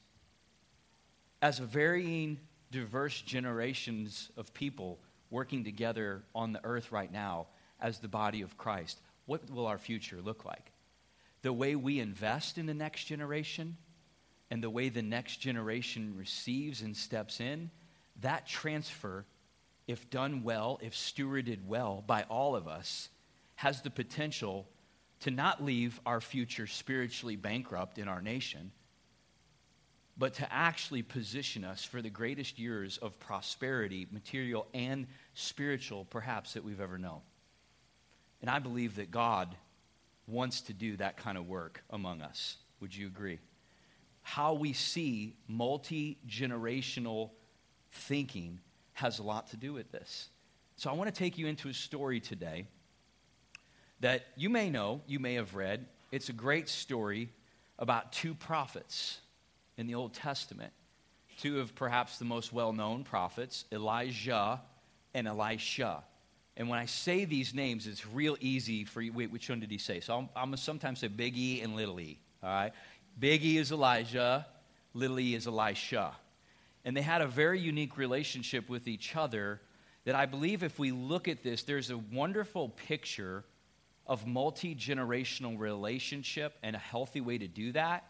as 1.42 1.60
a 1.60 1.66
varying, 1.66 2.40
diverse 2.72 3.22
generations 3.22 4.30
of 4.38 4.54
people 4.54 5.00
working 5.32 5.64
together 5.64 6.24
on 6.36 6.54
the 6.54 6.64
earth 6.64 6.92
right 6.92 7.12
now 7.12 7.48
as 7.80 8.00
the 8.00 8.08
body 8.08 8.42
of 8.42 8.58
Christ, 8.58 9.00
what 9.26 9.50
will 9.50 9.68
our 9.68 9.78
future 9.78 10.20
look 10.24 10.44
like? 10.44 10.72
The 11.42 11.54
way 11.54 11.76
we 11.76 12.00
invest 12.00 12.58
in 12.58 12.66
the 12.66 12.74
next 12.74 13.06
generation 13.06 13.78
and 14.52 14.62
the 14.62 14.70
way 14.70 14.90
the 14.90 15.02
next 15.02 15.38
generation 15.38 16.14
receives 16.18 16.82
and 16.82 16.98
steps 16.98 17.40
in, 17.40 17.70
that 18.22 18.48
transfer 18.48 19.26
if 19.90 20.08
done 20.12 20.44
well, 20.44 20.80
if 20.84 20.94
stewarded 20.94 21.66
well 21.66 22.04
by 22.06 22.22
all 22.30 22.56
of 22.56 22.68
us, 22.68 23.10
has 23.56 23.82
the 23.82 23.90
potential 23.90 24.68
to 25.22 25.32
not 25.32 25.66
leave 25.66 26.00
our 26.06 26.22
future 26.22 26.68
spiritually 26.68 27.36
bankrupt 27.36 27.98
in 27.98 28.08
our 28.08 28.22
nation, 28.22 28.72
but 30.16 30.36
to 30.36 30.54
actually 30.54 31.02
position 31.02 31.64
us 31.64 31.84
for 31.84 32.04
the 32.04 32.10
greatest 32.12 32.60
years 32.60 33.00
of 33.00 33.20
prosperity, 33.20 34.06
material 34.12 34.68
and 34.76 35.08
spiritual, 35.34 36.06
perhaps, 36.06 36.54
that 36.54 36.64
we've 36.64 36.80
ever 36.80 37.00
known. 37.00 37.22
And 38.42 38.50
I 38.52 38.60
believe 38.60 38.98
that 38.98 39.10
God 39.10 39.56
wants 40.28 40.62
to 40.62 40.74
do 40.74 40.98
that 40.98 41.18
kind 41.18 41.36
of 41.36 41.48
work 41.48 41.84
among 41.90 42.22
us. 42.22 42.58
Would 42.80 42.96
you 42.96 43.08
agree? 43.08 43.40
How 44.22 44.54
we 44.54 44.74
see 44.74 45.36
multi 45.48 46.20
generational 46.28 47.32
thinking 47.92 48.60
has 49.00 49.20
a 49.20 49.24
lot 49.24 49.48
to 49.48 49.58
do 49.58 49.74
with 49.74 49.92
this. 49.92 50.30
So 50.76 50.90
I 50.90 50.94
want 50.94 51.14
to 51.14 51.18
take 51.18 51.38
you 51.38 51.48
into 51.48 51.70
a 51.70 51.74
story 51.74 52.20
today 52.20 52.68
that 54.02 54.28
you 54.36 54.50
may 54.50 54.70
know, 54.70 55.02
you 55.08 55.20
may 55.20 55.34
have 55.36 55.56
read. 55.56 55.86
It's 56.12 56.30
a 56.30 56.34
great 56.34 56.70
story 56.70 57.30
about 57.78 58.12
two 58.12 58.34
prophets 58.34 59.20
in 59.78 59.88
the 59.88 59.96
Old 59.96 60.14
Testament. 60.14 60.74
Two 61.40 61.60
of 61.60 61.76
perhaps 61.76 62.18
the 62.18 62.26
most 62.26 62.52
well 62.52 62.74
known 62.74 63.04
prophets, 63.04 63.66
Elijah 63.72 64.62
and 65.14 65.28
Elisha. 65.28 66.04
And 66.58 66.68
when 66.68 66.80
I 66.80 66.86
say 66.86 67.24
these 67.24 67.54
names, 67.54 67.88
it's 67.88 68.06
real 68.06 68.36
easy 68.42 68.84
for 68.84 69.02
you. 69.02 69.14
Wait, 69.14 69.32
which 69.32 69.50
one 69.50 69.62
did 69.62 69.72
he 69.72 69.78
say? 69.78 70.02
So 70.02 70.18
I'm, 70.18 70.30
I'm 70.36 70.58
sometimes 70.58 71.00
say 71.00 71.08
Big 71.08 71.38
E 71.38 71.62
and 71.62 71.76
Little 71.76 72.00
E. 72.02 72.20
All 72.44 72.50
right? 72.50 72.74
Big 73.18 73.44
E 73.44 73.58
is 73.58 73.72
Elijah, 73.72 74.46
Little 74.94 75.20
E 75.20 75.36
is 75.36 75.48
Elisha. 75.48 76.12
And 76.86 76.96
they 76.96 77.02
had 77.02 77.22
a 77.22 77.28
very 77.28 77.60
unique 77.60 77.98
relationship 77.98 78.70
with 78.70 78.88
each 78.88 79.16
other 79.16 79.62
that 80.06 80.16
I 80.16 80.26
believe 80.26 80.64
if 80.64 80.80
we 80.80 80.92
look 80.92 81.28
at 81.28 81.44
this, 81.44 81.64
there's 81.64 81.90
a 81.90 81.98
wonderful 81.98 82.70
picture 82.70 83.44
of 84.08 84.26
multi 84.26 84.76
generational 84.76 85.60
relationship 85.60 86.58
and 86.64 86.76
a 86.76 86.80
healthy 86.80 87.22
way 87.22 87.38
to 87.38 87.48
do 87.48 87.72
that 87.74 88.06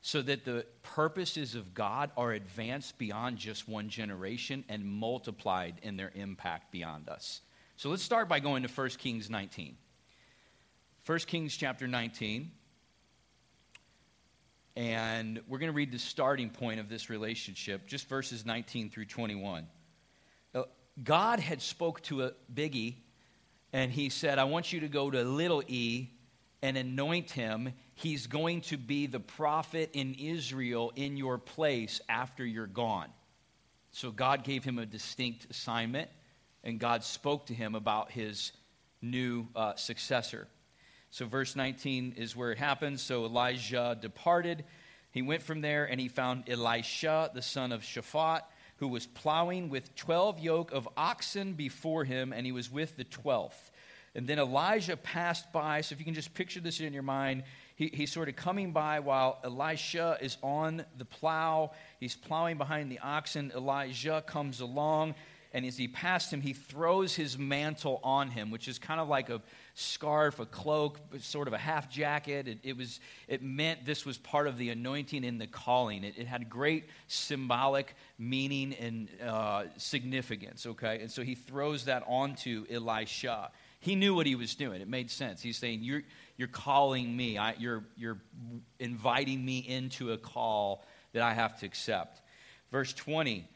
so 0.00 0.20
that 0.22 0.44
the 0.44 0.66
purposes 0.82 1.54
of 1.54 1.74
God 1.74 2.10
are 2.16 2.32
advanced 2.32 2.98
beyond 2.98 3.38
just 3.38 3.66
one 3.66 3.88
generation 3.88 4.64
and 4.68 4.84
multiplied 4.84 5.76
in 5.82 5.96
their 5.96 6.12
impact 6.14 6.70
beyond 6.70 7.08
us. 7.08 7.40
So 7.76 7.88
let's 7.88 8.02
start 8.02 8.28
by 8.28 8.38
going 8.38 8.62
to 8.62 8.68
1 8.68 8.88
Kings 8.90 9.30
19. 9.30 9.76
1 11.06 11.18
Kings 11.20 11.56
chapter 11.56 11.88
19. 11.88 12.50
And 14.76 15.40
we're 15.46 15.58
going 15.58 15.70
to 15.70 15.76
read 15.76 15.92
the 15.92 15.98
starting 15.98 16.50
point 16.50 16.80
of 16.80 16.88
this 16.88 17.08
relationship, 17.08 17.86
just 17.86 18.08
verses 18.08 18.44
19 18.44 18.90
through 18.90 19.06
21. 19.06 19.66
God 21.02 21.40
had 21.40 21.60
spoke 21.60 22.02
to 22.02 22.24
a 22.24 22.32
biggie, 22.52 22.96
and 23.72 23.90
he 23.90 24.08
said, 24.08 24.38
I 24.38 24.44
want 24.44 24.72
you 24.72 24.80
to 24.80 24.88
go 24.88 25.10
to 25.10 25.24
little 25.24 25.62
e 25.66 26.10
and 26.62 26.76
anoint 26.76 27.32
him. 27.32 27.72
He's 27.94 28.26
going 28.26 28.60
to 28.62 28.76
be 28.76 29.06
the 29.06 29.20
prophet 29.20 29.90
in 29.92 30.14
Israel 30.14 30.92
in 30.94 31.16
your 31.16 31.38
place 31.38 32.00
after 32.08 32.44
you're 32.44 32.66
gone. 32.66 33.08
So 33.90 34.10
God 34.10 34.44
gave 34.44 34.64
him 34.64 34.78
a 34.78 34.86
distinct 34.86 35.46
assignment, 35.50 36.10
and 36.62 36.78
God 36.78 37.02
spoke 37.02 37.46
to 37.46 37.54
him 37.54 37.74
about 37.74 38.12
his 38.12 38.52
new 39.02 39.48
uh, 39.56 39.74
successor. 39.74 40.46
So, 41.14 41.26
verse 41.26 41.54
19 41.54 42.14
is 42.16 42.34
where 42.34 42.50
it 42.50 42.58
happens. 42.58 43.00
So, 43.00 43.24
Elijah 43.24 43.96
departed. 44.00 44.64
He 45.12 45.22
went 45.22 45.42
from 45.42 45.60
there 45.60 45.84
and 45.84 46.00
he 46.00 46.08
found 46.08 46.48
Elisha, 46.48 47.30
the 47.32 47.40
son 47.40 47.70
of 47.70 47.82
Shaphat, 47.82 48.40
who 48.78 48.88
was 48.88 49.06
plowing 49.06 49.68
with 49.68 49.94
12 49.94 50.40
yoke 50.40 50.72
of 50.72 50.88
oxen 50.96 51.52
before 51.52 52.02
him, 52.02 52.32
and 52.32 52.44
he 52.44 52.50
was 52.50 52.68
with 52.68 52.96
the 52.96 53.04
12th. 53.04 53.52
And 54.16 54.26
then 54.26 54.40
Elijah 54.40 54.96
passed 54.96 55.52
by. 55.52 55.82
So, 55.82 55.92
if 55.92 56.00
you 56.00 56.04
can 56.04 56.14
just 56.14 56.34
picture 56.34 56.58
this 56.58 56.80
in 56.80 56.92
your 56.92 57.04
mind, 57.04 57.44
he, 57.76 57.92
he's 57.94 58.10
sort 58.10 58.28
of 58.28 58.34
coming 58.34 58.72
by 58.72 58.98
while 58.98 59.38
Elisha 59.44 60.18
is 60.20 60.36
on 60.42 60.84
the 60.98 61.04
plow. 61.04 61.70
He's 62.00 62.16
plowing 62.16 62.58
behind 62.58 62.90
the 62.90 62.98
oxen. 62.98 63.52
Elijah 63.54 64.20
comes 64.26 64.58
along 64.58 65.14
and 65.54 65.64
as 65.64 65.76
he 65.76 65.86
passed 65.86 66.32
him, 66.32 66.40
he 66.40 66.52
throws 66.52 67.14
his 67.14 67.38
mantle 67.38 68.00
on 68.02 68.28
him, 68.28 68.50
which 68.50 68.66
is 68.66 68.80
kind 68.80 69.00
of 69.00 69.08
like 69.08 69.30
a 69.30 69.40
scarf, 69.74 70.38
a 70.38 70.46
cloak, 70.46 71.00
sort 71.18 71.48
of 71.48 71.54
a 71.54 71.58
half 71.58 71.90
jacket. 71.90 72.46
It, 72.46 72.58
it 72.62 72.76
was, 72.76 73.00
it 73.26 73.42
meant 73.42 73.84
this 73.84 74.06
was 74.06 74.16
part 74.16 74.46
of 74.46 74.56
the 74.56 74.70
anointing 74.70 75.24
and 75.24 75.40
the 75.40 75.48
calling. 75.48 76.04
It, 76.04 76.14
it 76.16 76.26
had 76.26 76.48
great 76.48 76.84
symbolic 77.08 77.94
meaning 78.16 78.74
and 78.74 79.08
uh, 79.20 79.64
significance, 79.76 80.64
okay? 80.64 81.00
And 81.00 81.10
so 81.10 81.22
he 81.22 81.34
throws 81.34 81.86
that 81.86 82.04
onto 82.06 82.64
Elisha. 82.70 83.50
He 83.80 83.96
knew 83.96 84.14
what 84.14 84.26
he 84.26 84.36
was 84.36 84.54
doing. 84.54 84.80
It 84.80 84.88
made 84.88 85.10
sense. 85.10 85.42
He's 85.42 85.58
saying, 85.58 85.80
You're, 85.82 86.02
you're 86.36 86.48
calling 86.48 87.14
me, 87.14 87.36
I, 87.36 87.54
you're, 87.58 87.84
you're 87.96 88.18
inviting 88.78 89.44
me 89.44 89.58
into 89.58 90.12
a 90.12 90.18
call 90.18 90.84
that 91.12 91.22
I 91.22 91.34
have 91.34 91.58
to 91.60 91.66
accept. 91.66 92.22
Verse 92.70 92.92
20 92.92 93.48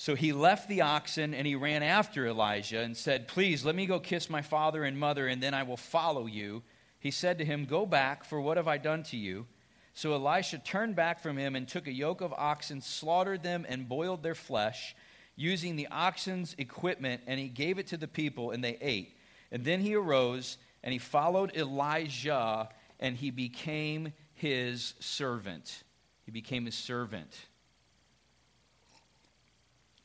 so 0.00 0.14
he 0.14 0.32
left 0.32 0.66
the 0.66 0.80
oxen 0.80 1.34
and 1.34 1.46
he 1.46 1.54
ran 1.56 1.82
after 1.82 2.26
Elijah 2.26 2.80
and 2.80 2.96
said, 2.96 3.28
Please, 3.28 3.66
let 3.66 3.74
me 3.74 3.84
go 3.84 4.00
kiss 4.00 4.30
my 4.30 4.40
father 4.40 4.82
and 4.82 4.98
mother, 4.98 5.26
and 5.26 5.42
then 5.42 5.52
I 5.52 5.62
will 5.62 5.76
follow 5.76 6.24
you. 6.24 6.62
He 6.98 7.10
said 7.10 7.36
to 7.36 7.44
him, 7.44 7.66
Go 7.66 7.84
back, 7.84 8.24
for 8.24 8.40
what 8.40 8.56
have 8.56 8.66
I 8.66 8.78
done 8.78 9.02
to 9.02 9.18
you? 9.18 9.46
So 9.92 10.14
Elisha 10.14 10.56
turned 10.56 10.96
back 10.96 11.20
from 11.20 11.36
him 11.36 11.54
and 11.54 11.68
took 11.68 11.86
a 11.86 11.92
yoke 11.92 12.22
of 12.22 12.32
oxen, 12.32 12.80
slaughtered 12.80 13.42
them, 13.42 13.66
and 13.68 13.90
boiled 13.90 14.22
their 14.22 14.34
flesh, 14.34 14.96
using 15.36 15.76
the 15.76 15.88
oxen's 15.90 16.54
equipment, 16.56 17.20
and 17.26 17.38
he 17.38 17.48
gave 17.48 17.78
it 17.78 17.88
to 17.88 17.98
the 17.98 18.08
people, 18.08 18.52
and 18.52 18.64
they 18.64 18.78
ate. 18.80 19.18
And 19.52 19.66
then 19.66 19.80
he 19.80 19.94
arose 19.94 20.56
and 20.82 20.94
he 20.94 20.98
followed 20.98 21.54
Elijah, 21.54 22.70
and 22.98 23.18
he 23.18 23.30
became 23.30 24.14
his 24.32 24.94
servant. 24.98 25.82
He 26.24 26.30
became 26.30 26.64
his 26.64 26.74
servant. 26.74 27.49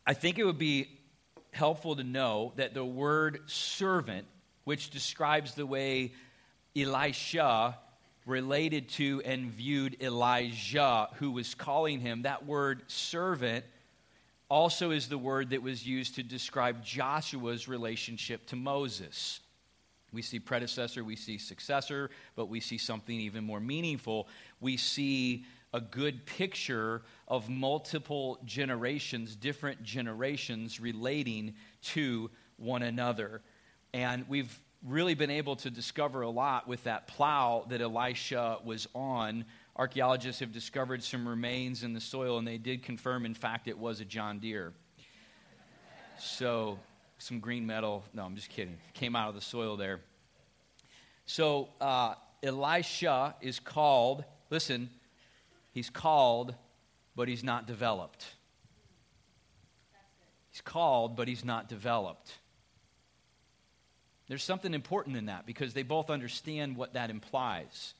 I 0.07 0.13
think 0.13 0.37
it 0.37 0.45
would 0.45 0.59
be 0.59 0.87
helpful 1.51 1.95
to 1.95 2.03
know 2.03 2.53
that 2.57 2.73
the 2.73 2.85
word 2.85 3.39
servant, 3.47 4.27
which 4.63 4.91
describes 4.91 5.55
the 5.55 5.65
way 5.65 6.13
Elisha 6.75 7.77
related 8.25 8.89
to 8.89 9.21
and 9.25 9.51
viewed 9.51 10.01
Elijah, 10.01 11.07
who 11.15 11.31
was 11.31 11.55
calling 11.55 11.99
him, 11.99 12.23
that 12.23 12.45
word 12.45 12.83
servant 12.87 13.65
also 14.47 14.91
is 14.91 15.07
the 15.07 15.17
word 15.17 15.49
that 15.51 15.61
was 15.63 15.87
used 15.87 16.15
to 16.15 16.23
describe 16.23 16.83
Joshua's 16.83 17.67
relationship 17.67 18.45
to 18.47 18.55
Moses. 18.55 19.39
We 20.11 20.21
see 20.21 20.39
predecessor, 20.39 21.03
we 21.03 21.15
see 21.15 21.39
successor, 21.39 22.11
but 22.35 22.45
we 22.45 22.59
see 22.59 22.77
something 22.77 23.19
even 23.19 23.43
more 23.43 23.59
meaningful. 23.59 24.27
We 24.61 24.77
see 24.77 25.45
a 25.75 25.81
good 25.81 26.25
picture 26.25 27.01
of 27.27 27.49
multiple 27.49 28.39
generations, 28.45 29.35
different 29.35 29.83
generations 29.83 30.79
relating 30.79 31.53
to 31.81 32.31
one 32.55 32.81
another. 32.81 33.41
And 33.93 34.23
we've 34.29 34.57
really 34.85 35.15
been 35.15 35.29
able 35.29 35.57
to 35.57 35.69
discover 35.69 36.21
a 36.21 36.29
lot 36.29 36.65
with 36.65 36.85
that 36.85 37.07
plow 37.07 37.65
that 37.67 37.81
Elisha 37.81 38.59
was 38.63 38.87
on. 38.95 39.43
Archaeologists 39.75 40.39
have 40.39 40.53
discovered 40.53 41.03
some 41.03 41.27
remains 41.27 41.83
in 41.83 41.91
the 41.91 41.99
soil, 41.99 42.37
and 42.37 42.47
they 42.47 42.57
did 42.57 42.81
confirm, 42.81 43.25
in 43.25 43.33
fact, 43.33 43.67
it 43.67 43.77
was 43.77 43.99
a 43.99 44.05
John 44.05 44.39
Deere. 44.39 44.71
So, 46.17 46.79
some 47.17 47.41
green 47.41 47.65
metal. 47.65 48.05
No, 48.13 48.23
I'm 48.23 48.35
just 48.35 48.49
kidding. 48.49 48.77
Came 48.93 49.13
out 49.13 49.27
of 49.27 49.35
the 49.35 49.41
soil 49.41 49.75
there. 49.75 49.99
So, 51.25 51.67
uh, 51.81 52.13
Elisha 52.41 53.35
is 53.41 53.59
called, 53.59 54.23
listen, 54.49 54.89
He's 55.75 55.89
called, 55.89 56.55
but 57.17 57.27
he's 57.27 57.43
not 57.43 57.67
developed. 57.67 58.25
He's 60.49 60.61
called, 60.61 61.17
but 61.17 61.27
he's 61.27 61.43
not 61.43 61.67
developed. 61.67 62.31
There's 64.29 64.41
something 64.41 64.73
important 64.73 65.17
in 65.17 65.25
that 65.25 65.45
because 65.45 65.73
they 65.73 65.83
both 65.83 66.09
understand 66.09 66.77
what 66.77 66.93
that 66.93 67.09
implies. 67.09 67.93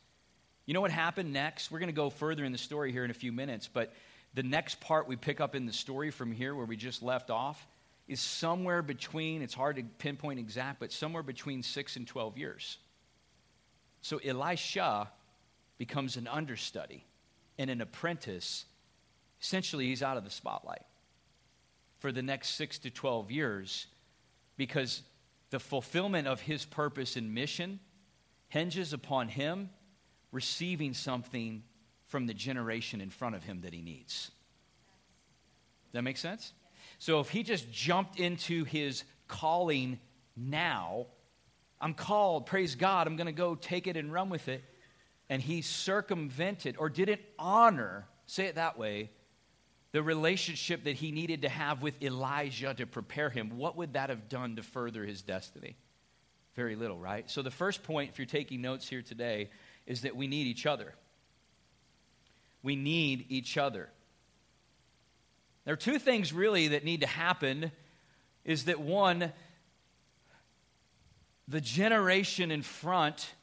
You 0.66 0.74
know 0.74 0.80
what 0.80 0.90
happened 0.90 1.34
next? 1.34 1.70
We're 1.70 1.80
going 1.80 1.88
to 1.88 1.94
go 1.94 2.10
further 2.10 2.46
in 2.46 2.54
the 2.54 2.58
story 2.58 2.94
here 2.94 3.04
in 3.04 3.12
a 3.12 3.16
few 3.16 3.34
minutes, 3.34 3.68
but 3.72 3.94
the 4.34 4.44
next 4.44 4.80
part 4.80 5.06
we 5.06 5.18
pick 5.18 5.42
up 5.42 5.54
in 5.54 5.66
the 5.66 5.74
story 5.74 6.12
from 6.12 6.32
here 6.32 6.56
where 6.56 6.66
we 6.66 6.78
just 6.78 7.04
left 7.04 7.30
off 7.30 7.68
is 8.08 8.22
somewhere 8.22 8.84
between, 8.84 9.42
it's 9.42 9.54
hard 9.54 9.76
to 9.76 9.84
pinpoint 9.84 10.40
exact, 10.40 10.80
but 10.80 10.94
somewhere 10.94 11.24
between 11.24 11.62
6 11.62 11.96
and 11.98 12.08
12 12.08 12.38
years. 12.38 12.78
So 14.02 14.18
Elisha 14.20 15.10
becomes 15.78 16.16
an 16.16 16.30
understudy 16.30 17.04
and 17.58 17.70
an 17.70 17.82
apprentice, 17.82 18.66
essentially 19.42 19.88
he's 19.88 20.04
out 20.04 20.18
of 20.18 20.24
the 20.24 20.30
spotlight 20.30 20.84
for 22.00 22.12
the 22.12 22.22
next 22.22 22.50
six 22.50 22.78
to 22.80 22.90
12 22.90 23.32
years 23.32 23.88
because 24.58 25.02
the 25.50 25.60
fulfillment 25.60 26.28
of 26.28 26.42
his 26.42 26.66
purpose 26.66 27.16
and 27.16 27.34
mission 27.34 27.80
hinges 28.50 28.94
upon 28.94 29.28
him 29.28 29.70
receiving 30.32 30.94
something 30.94 31.64
from 32.08 32.28
the 32.28 32.34
generation 32.34 33.02
in 33.02 33.10
front 33.10 33.36
of 33.36 33.44
him 33.44 33.62
that 33.62 33.74
he 33.74 33.82
needs. 33.82 34.32
That 35.94 36.04
makes 36.04 36.20
sense? 36.20 36.54
So 37.00 37.20
if 37.20 37.30
he 37.30 37.44
just 37.44 37.72
jumped 37.72 38.20
into 38.20 38.66
his 38.66 39.04
calling 39.28 40.00
now, 40.36 41.08
I'm 41.80 41.94
called, 41.94 42.46
praise 42.46 42.76
God, 42.76 43.08
I'm 43.08 43.16
going 43.16 43.28
to 43.28 43.34
go 43.34 43.56
take 43.56 43.88
it 43.88 43.98
and 43.98 44.12
run 44.12 44.30
with 44.30 44.48
it 44.48 44.64
and 45.30 45.42
he 45.42 45.62
circumvented 45.62 46.76
or 46.78 46.90
didn't 46.90 47.22
honor, 47.40 48.08
say 48.26 48.46
it 48.46 48.56
that 48.56 48.78
way, 48.78 49.10
the 49.92 50.04
relationship 50.04 50.84
that 50.84 50.96
he 50.96 51.12
needed 51.12 51.44
to 51.44 51.50
have 51.50 51.82
with 51.82 52.02
Elijah 52.04 52.74
to 52.74 52.86
prepare 52.86 53.30
him, 53.30 53.58
what 53.58 53.78
would 53.78 53.94
that 53.94 54.10
have 54.10 54.28
done 54.28 54.58
to 54.58 54.64
further 54.64 55.06
his 55.06 55.22
destiny? 55.22 55.78
Very 56.56 56.76
little, 56.76 57.00
right? 57.00 57.30
So, 57.30 57.42
the 57.42 57.52
first 57.52 57.84
point, 57.84 58.12
if 58.12 58.20
you're 58.20 58.26
taking 58.26 58.62
notes 58.62 58.88
here 58.88 59.02
today, 59.02 59.50
is 59.86 60.02
that 60.02 60.16
we 60.16 60.28
need 60.28 60.48
each 60.48 60.66
other. 60.66 60.94
We 62.62 62.76
need 62.76 63.26
each 63.30 63.58
other. 63.58 63.90
There 65.66 65.74
are 65.74 65.78
two 65.78 66.00
things 66.00 66.32
really 66.32 66.70
that 66.70 66.84
need 66.84 67.02
to 67.02 67.08
happen 67.08 67.72
is 68.44 68.66
that 68.66 68.80
one, 68.80 69.34
the 71.48 71.62
generation 71.62 72.52
in 72.52 72.62
front 72.62 73.34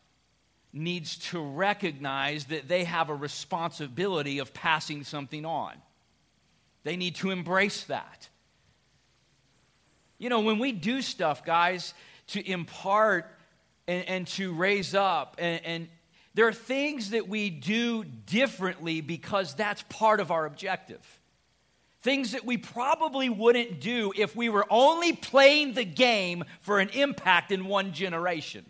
needs 0.72 1.16
to 1.30 1.40
recognize 1.40 2.46
that 2.46 2.68
they 2.68 2.84
have 2.84 3.10
a 3.10 3.14
responsibility 3.14 4.38
of 4.38 4.54
passing 4.54 5.04
something 5.04 5.44
on. 5.44 5.74
They 6.84 6.96
need 6.96 7.16
to 7.16 7.30
embrace 7.30 7.84
that. 7.84 8.28
You 10.18 10.28
know, 10.28 10.40
when 10.40 10.58
we 10.58 10.72
do 10.72 11.02
stuff, 11.02 11.44
guys, 11.44 11.94
to 12.28 12.48
impart 12.48 13.26
and, 13.86 14.08
and 14.08 14.26
to 14.28 14.54
raise 14.54 14.94
up, 14.94 15.36
and, 15.38 15.64
and 15.64 15.88
there 16.34 16.48
are 16.48 16.52
things 16.52 17.10
that 17.10 17.28
we 17.28 17.50
do 17.50 18.04
differently 18.04 19.00
because 19.00 19.54
that's 19.54 19.82
part 19.88 20.20
of 20.20 20.30
our 20.30 20.46
objective. 20.46 21.00
Things 22.00 22.32
that 22.32 22.44
we 22.44 22.56
probably 22.56 23.28
wouldn't 23.28 23.80
do 23.80 24.12
if 24.16 24.34
we 24.34 24.48
were 24.48 24.66
only 24.70 25.12
playing 25.12 25.74
the 25.74 25.84
game 25.84 26.44
for 26.60 26.80
an 26.80 26.88
impact 26.90 27.52
in 27.52 27.66
one 27.66 27.92
generation. 27.92 28.64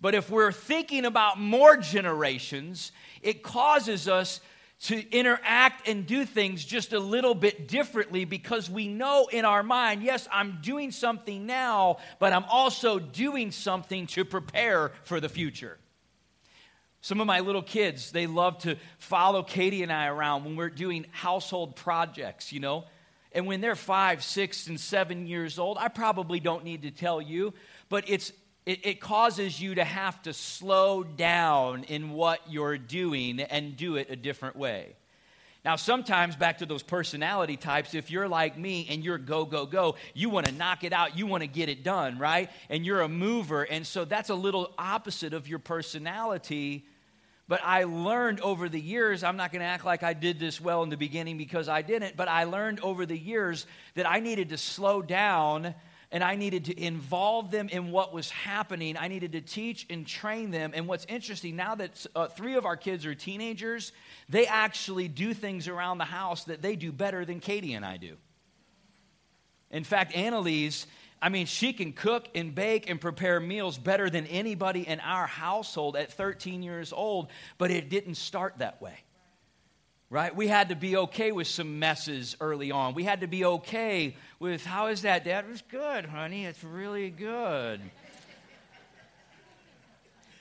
But 0.00 0.14
if 0.14 0.30
we're 0.30 0.52
thinking 0.52 1.04
about 1.04 1.40
more 1.40 1.76
generations, 1.76 2.92
it 3.22 3.42
causes 3.42 4.08
us 4.08 4.40
to 4.80 5.10
interact 5.10 5.88
and 5.88 6.06
do 6.06 6.24
things 6.24 6.64
just 6.64 6.92
a 6.92 7.00
little 7.00 7.34
bit 7.34 7.66
differently 7.66 8.24
because 8.24 8.70
we 8.70 8.86
know 8.86 9.26
in 9.26 9.44
our 9.44 9.64
mind, 9.64 10.04
yes, 10.04 10.28
I'm 10.30 10.58
doing 10.62 10.92
something 10.92 11.46
now, 11.46 11.96
but 12.20 12.32
I'm 12.32 12.44
also 12.44 13.00
doing 13.00 13.50
something 13.50 14.06
to 14.08 14.24
prepare 14.24 14.92
for 15.02 15.18
the 15.20 15.28
future. 15.28 15.78
Some 17.00 17.20
of 17.20 17.26
my 17.26 17.40
little 17.40 17.62
kids, 17.62 18.12
they 18.12 18.28
love 18.28 18.58
to 18.58 18.76
follow 18.98 19.42
Katie 19.42 19.82
and 19.82 19.92
I 19.92 20.06
around 20.06 20.44
when 20.44 20.54
we're 20.54 20.70
doing 20.70 21.06
household 21.10 21.74
projects, 21.74 22.52
you 22.52 22.60
know. 22.60 22.84
And 23.32 23.46
when 23.46 23.60
they're 23.60 23.76
five, 23.76 24.24
six, 24.24 24.68
and 24.68 24.78
seven 24.78 25.26
years 25.26 25.58
old, 25.58 25.76
I 25.78 25.88
probably 25.88 26.40
don't 26.40 26.64
need 26.64 26.82
to 26.82 26.90
tell 26.90 27.20
you, 27.20 27.52
but 27.88 28.08
it's 28.08 28.32
it, 28.68 28.84
it 28.84 29.00
causes 29.00 29.58
you 29.58 29.76
to 29.76 29.84
have 29.84 30.20
to 30.24 30.34
slow 30.34 31.02
down 31.02 31.84
in 31.84 32.10
what 32.10 32.42
you're 32.50 32.76
doing 32.76 33.40
and 33.40 33.78
do 33.78 33.96
it 33.96 34.10
a 34.10 34.16
different 34.16 34.56
way. 34.56 34.94
Now, 35.64 35.76
sometimes 35.76 36.36
back 36.36 36.58
to 36.58 36.66
those 36.66 36.82
personality 36.82 37.56
types, 37.56 37.94
if 37.94 38.10
you're 38.10 38.28
like 38.28 38.58
me 38.58 38.86
and 38.90 39.02
you're 39.02 39.16
go, 39.16 39.46
go, 39.46 39.64
go, 39.64 39.96
you 40.12 40.28
want 40.28 40.44
to 40.44 40.52
knock 40.52 40.84
it 40.84 40.92
out, 40.92 41.16
you 41.16 41.26
want 41.26 41.42
to 41.42 41.46
get 41.46 41.70
it 41.70 41.82
done, 41.82 42.18
right? 42.18 42.50
And 42.68 42.84
you're 42.84 43.00
a 43.00 43.08
mover. 43.08 43.62
And 43.62 43.86
so 43.86 44.04
that's 44.04 44.28
a 44.28 44.34
little 44.34 44.74
opposite 44.76 45.32
of 45.32 45.48
your 45.48 45.60
personality. 45.60 46.84
But 47.48 47.62
I 47.64 47.84
learned 47.84 48.40
over 48.40 48.68
the 48.68 48.80
years, 48.80 49.24
I'm 49.24 49.38
not 49.38 49.50
going 49.50 49.60
to 49.60 49.66
act 49.66 49.86
like 49.86 50.02
I 50.02 50.12
did 50.12 50.38
this 50.38 50.60
well 50.60 50.82
in 50.82 50.90
the 50.90 50.98
beginning 50.98 51.38
because 51.38 51.70
I 51.70 51.80
didn't, 51.80 52.18
but 52.18 52.28
I 52.28 52.44
learned 52.44 52.80
over 52.80 53.06
the 53.06 53.16
years 53.16 53.66
that 53.94 54.06
I 54.06 54.20
needed 54.20 54.50
to 54.50 54.58
slow 54.58 55.00
down 55.00 55.74
and 56.10 56.24
I 56.24 56.36
needed 56.36 56.66
to 56.66 56.82
involve 56.82 57.50
them 57.50 57.68
in 57.68 57.90
what 57.90 58.14
was 58.14 58.30
happening. 58.30 58.96
I 58.96 59.08
needed 59.08 59.32
to 59.32 59.40
teach 59.40 59.86
and 59.90 60.06
train 60.06 60.50
them. 60.50 60.72
And 60.74 60.88
what's 60.88 61.04
interesting, 61.06 61.54
now 61.54 61.74
that 61.74 62.06
uh, 62.16 62.28
three 62.28 62.56
of 62.56 62.64
our 62.64 62.76
kids 62.76 63.04
are 63.04 63.14
teenagers, 63.14 63.92
they 64.28 64.46
actually 64.46 65.08
do 65.08 65.34
things 65.34 65.68
around 65.68 65.98
the 65.98 66.04
house 66.04 66.44
that 66.44 66.62
they 66.62 66.76
do 66.76 66.92
better 66.92 67.24
than 67.24 67.40
Katie 67.40 67.74
and 67.74 67.84
I 67.84 67.98
do. 67.98 68.16
In 69.70 69.84
fact, 69.84 70.16
Annalise, 70.16 70.86
I 71.20 71.28
mean, 71.28 71.44
she 71.44 71.74
can 71.74 71.92
cook 71.92 72.26
and 72.34 72.54
bake 72.54 72.88
and 72.88 72.98
prepare 72.98 73.38
meals 73.38 73.76
better 73.76 74.08
than 74.08 74.26
anybody 74.26 74.88
in 74.88 75.00
our 75.00 75.26
household 75.26 75.94
at 75.96 76.12
13 76.12 76.62
years 76.62 76.90
old, 76.92 77.28
but 77.58 77.70
it 77.70 77.90
didn't 77.90 78.14
start 78.14 78.58
that 78.58 78.80
way 78.80 78.94
right? 80.10 80.34
We 80.34 80.48
had 80.48 80.70
to 80.70 80.76
be 80.76 80.96
okay 80.96 81.32
with 81.32 81.46
some 81.46 81.78
messes 81.78 82.36
early 82.40 82.70
on. 82.70 82.94
We 82.94 83.04
had 83.04 83.20
to 83.20 83.26
be 83.26 83.44
okay 83.44 84.16
with, 84.38 84.64
how 84.64 84.86
is 84.86 85.02
that, 85.02 85.24
Dad? 85.24 85.44
It 85.44 85.50
was 85.50 85.62
good, 85.62 86.06
honey. 86.06 86.46
It's 86.46 86.64
really 86.64 87.10
good. 87.10 87.80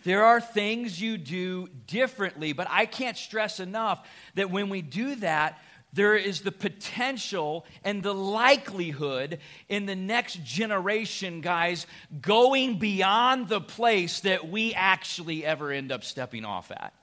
there 0.03 0.23
are 0.23 0.39
things 0.39 1.01
you 1.01 1.17
do 1.17 1.67
differently, 1.85 2.53
but 2.53 2.67
I 2.69 2.85
can't 2.85 3.17
stress 3.17 3.59
enough 3.59 4.07
that 4.35 4.49
when 4.49 4.69
we 4.69 4.81
do 4.81 5.15
that, 5.15 5.59
there 5.93 6.15
is 6.15 6.41
the 6.41 6.51
potential 6.51 7.65
and 7.83 8.03
the 8.03 8.13
likelihood 8.13 9.39
in 9.67 9.85
the 9.85 9.95
next 9.95 10.43
generation, 10.43 11.41
guys, 11.41 11.87
going 12.21 12.77
beyond 12.77 13.49
the 13.49 13.61
place 13.61 14.21
that 14.21 14.49
we 14.49 14.73
actually 14.73 15.45
ever 15.45 15.71
end 15.71 15.91
up 15.91 16.03
stepping 16.03 16.45
off 16.45 16.71
at. 16.71 16.93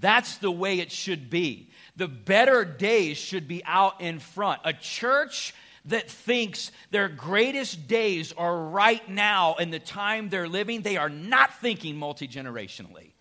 That's 0.00 0.38
the 0.38 0.50
way 0.50 0.80
it 0.80 0.92
should 0.92 1.30
be. 1.30 1.70
The 1.96 2.08
better 2.08 2.64
days 2.64 3.16
should 3.16 3.48
be 3.48 3.64
out 3.64 4.00
in 4.00 4.18
front. 4.18 4.60
A 4.64 4.72
church 4.72 5.54
that 5.86 6.10
thinks 6.10 6.72
their 6.90 7.08
greatest 7.08 7.88
days 7.88 8.32
are 8.32 8.56
right 8.56 9.08
now 9.08 9.54
in 9.54 9.70
the 9.70 9.78
time 9.78 10.28
they're 10.28 10.48
living, 10.48 10.82
they 10.82 10.96
are 10.96 11.08
not 11.08 11.54
thinking 11.60 11.96
multi 11.96 12.26
generationally. 12.26 13.12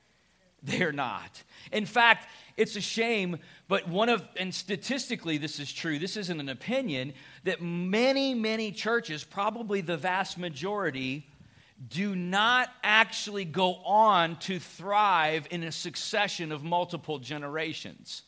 They're 0.63 0.91
not. 0.91 1.43
In 1.71 1.85
fact, 1.85 2.27
it's 2.57 2.75
a 2.75 2.81
shame, 2.81 3.37
but 3.67 3.87
one 3.87 4.09
of, 4.09 4.27
and 4.35 4.53
statistically 4.53 5.37
this 5.37 5.59
is 5.59 5.71
true, 5.71 5.99
this 5.99 6.17
isn't 6.17 6.39
an 6.39 6.49
opinion, 6.49 7.13
that 7.43 7.61
many, 7.61 8.33
many 8.33 8.71
churches, 8.71 9.23
probably 9.23 9.81
the 9.81 9.97
vast 9.97 10.37
majority, 10.39 11.27
do 11.89 12.15
not 12.15 12.69
actually 12.83 13.45
go 13.45 13.75
on 13.75 14.37
to 14.37 14.59
thrive 14.59 15.47
in 15.51 15.63
a 15.63 15.71
succession 15.71 16.51
of 16.51 16.63
multiple 16.63 17.19
generations. 17.19 18.23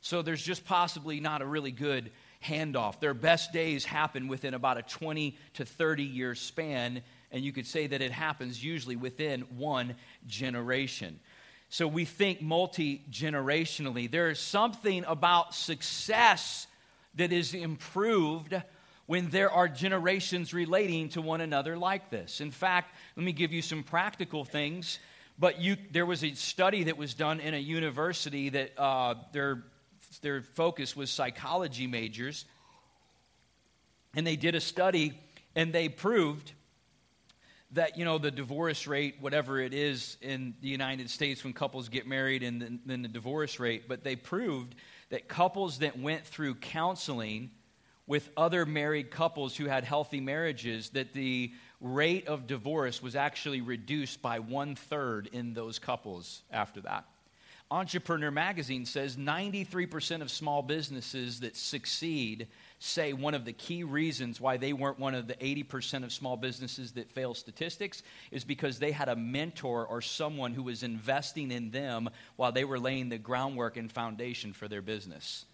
So 0.00 0.22
there's 0.22 0.42
just 0.42 0.64
possibly 0.64 1.18
not 1.18 1.42
a 1.42 1.46
really 1.46 1.72
good 1.72 2.12
handoff. 2.44 3.00
Their 3.00 3.14
best 3.14 3.52
days 3.52 3.84
happen 3.84 4.28
within 4.28 4.54
about 4.54 4.78
a 4.78 4.82
20 4.82 5.36
to 5.54 5.64
30 5.64 6.04
year 6.04 6.34
span, 6.34 7.02
and 7.32 7.44
you 7.44 7.52
could 7.52 7.66
say 7.66 7.88
that 7.88 8.00
it 8.00 8.12
happens 8.12 8.62
usually 8.62 8.96
within 8.96 9.40
one 9.56 9.96
generation. 10.26 11.18
So 11.68 11.88
we 11.88 12.04
think 12.04 12.40
multi 12.40 13.02
generationally. 13.10 14.08
There 14.08 14.30
is 14.30 14.38
something 14.38 15.04
about 15.06 15.54
success 15.54 16.68
that 17.16 17.32
is 17.32 17.54
improved 17.54 18.54
when 19.06 19.30
there 19.30 19.50
are 19.50 19.68
generations 19.68 20.52
relating 20.52 21.08
to 21.10 21.22
one 21.22 21.40
another 21.40 21.78
like 21.78 22.10
this. 22.10 22.40
In 22.40 22.50
fact, 22.50 22.94
let 23.16 23.24
me 23.24 23.32
give 23.32 23.52
you 23.52 23.62
some 23.62 23.82
practical 23.82 24.44
things. 24.44 24.98
But 25.38 25.60
you, 25.60 25.76
there 25.92 26.06
was 26.06 26.24
a 26.24 26.34
study 26.34 26.84
that 26.84 26.96
was 26.96 27.14
done 27.14 27.40
in 27.40 27.54
a 27.54 27.58
university 27.58 28.48
that 28.50 28.78
uh, 28.78 29.14
their, 29.32 29.64
their 30.22 30.42
focus 30.42 30.96
was 30.96 31.10
psychology 31.10 31.86
majors. 31.86 32.46
And 34.14 34.26
they 34.26 34.36
did 34.36 34.54
a 34.54 34.60
study 34.60 35.20
and 35.54 35.72
they 35.72 35.88
proved 35.88 36.52
that, 37.72 37.98
you 37.98 38.04
know, 38.04 38.18
the 38.18 38.30
divorce 38.30 38.86
rate, 38.86 39.16
whatever 39.20 39.60
it 39.60 39.74
is 39.74 40.16
in 40.22 40.54
the 40.62 40.68
United 40.68 41.10
States 41.10 41.44
when 41.44 41.52
couples 41.52 41.88
get 41.88 42.06
married 42.06 42.42
and 42.42 42.62
then, 42.62 42.80
then 42.86 43.02
the 43.02 43.08
divorce 43.08 43.60
rate, 43.60 43.88
but 43.88 44.04
they 44.04 44.16
proved 44.16 44.74
that 45.10 45.28
couples 45.28 45.78
that 45.78 45.96
went 45.96 46.26
through 46.26 46.56
counseling– 46.56 47.50
with 48.06 48.30
other 48.36 48.64
married 48.64 49.10
couples 49.10 49.56
who 49.56 49.66
had 49.66 49.84
healthy 49.84 50.20
marriages 50.20 50.90
that 50.90 51.12
the 51.12 51.52
rate 51.80 52.28
of 52.28 52.46
divorce 52.46 53.02
was 53.02 53.16
actually 53.16 53.60
reduced 53.60 54.22
by 54.22 54.38
one 54.38 54.74
third 54.74 55.28
in 55.32 55.54
those 55.54 55.78
couples 55.78 56.42
after 56.50 56.80
that. 56.82 57.04
Entrepreneur 57.68 58.30
Magazine 58.30 58.86
says 58.86 59.16
93% 59.16 60.22
of 60.22 60.30
small 60.30 60.62
businesses 60.62 61.40
that 61.40 61.56
succeed 61.56 62.46
say 62.78 63.12
one 63.12 63.34
of 63.34 63.44
the 63.44 63.52
key 63.52 63.82
reasons 63.82 64.40
why 64.40 64.56
they 64.56 64.72
weren't 64.72 65.00
one 65.00 65.16
of 65.16 65.26
the 65.26 65.34
80% 65.34 66.04
of 66.04 66.12
small 66.12 66.36
businesses 66.36 66.92
that 66.92 67.10
fail 67.10 67.34
statistics 67.34 68.04
is 68.30 68.44
because 68.44 68.78
they 68.78 68.92
had 68.92 69.08
a 69.08 69.16
mentor 69.16 69.84
or 69.84 70.00
someone 70.00 70.54
who 70.54 70.62
was 70.62 70.84
investing 70.84 71.50
in 71.50 71.72
them 71.72 72.08
while 72.36 72.52
they 72.52 72.64
were 72.64 72.78
laying 72.78 73.08
the 73.08 73.18
groundwork 73.18 73.76
and 73.76 73.90
foundation 73.90 74.52
for 74.52 74.68
their 74.68 74.82
business. 74.82 75.44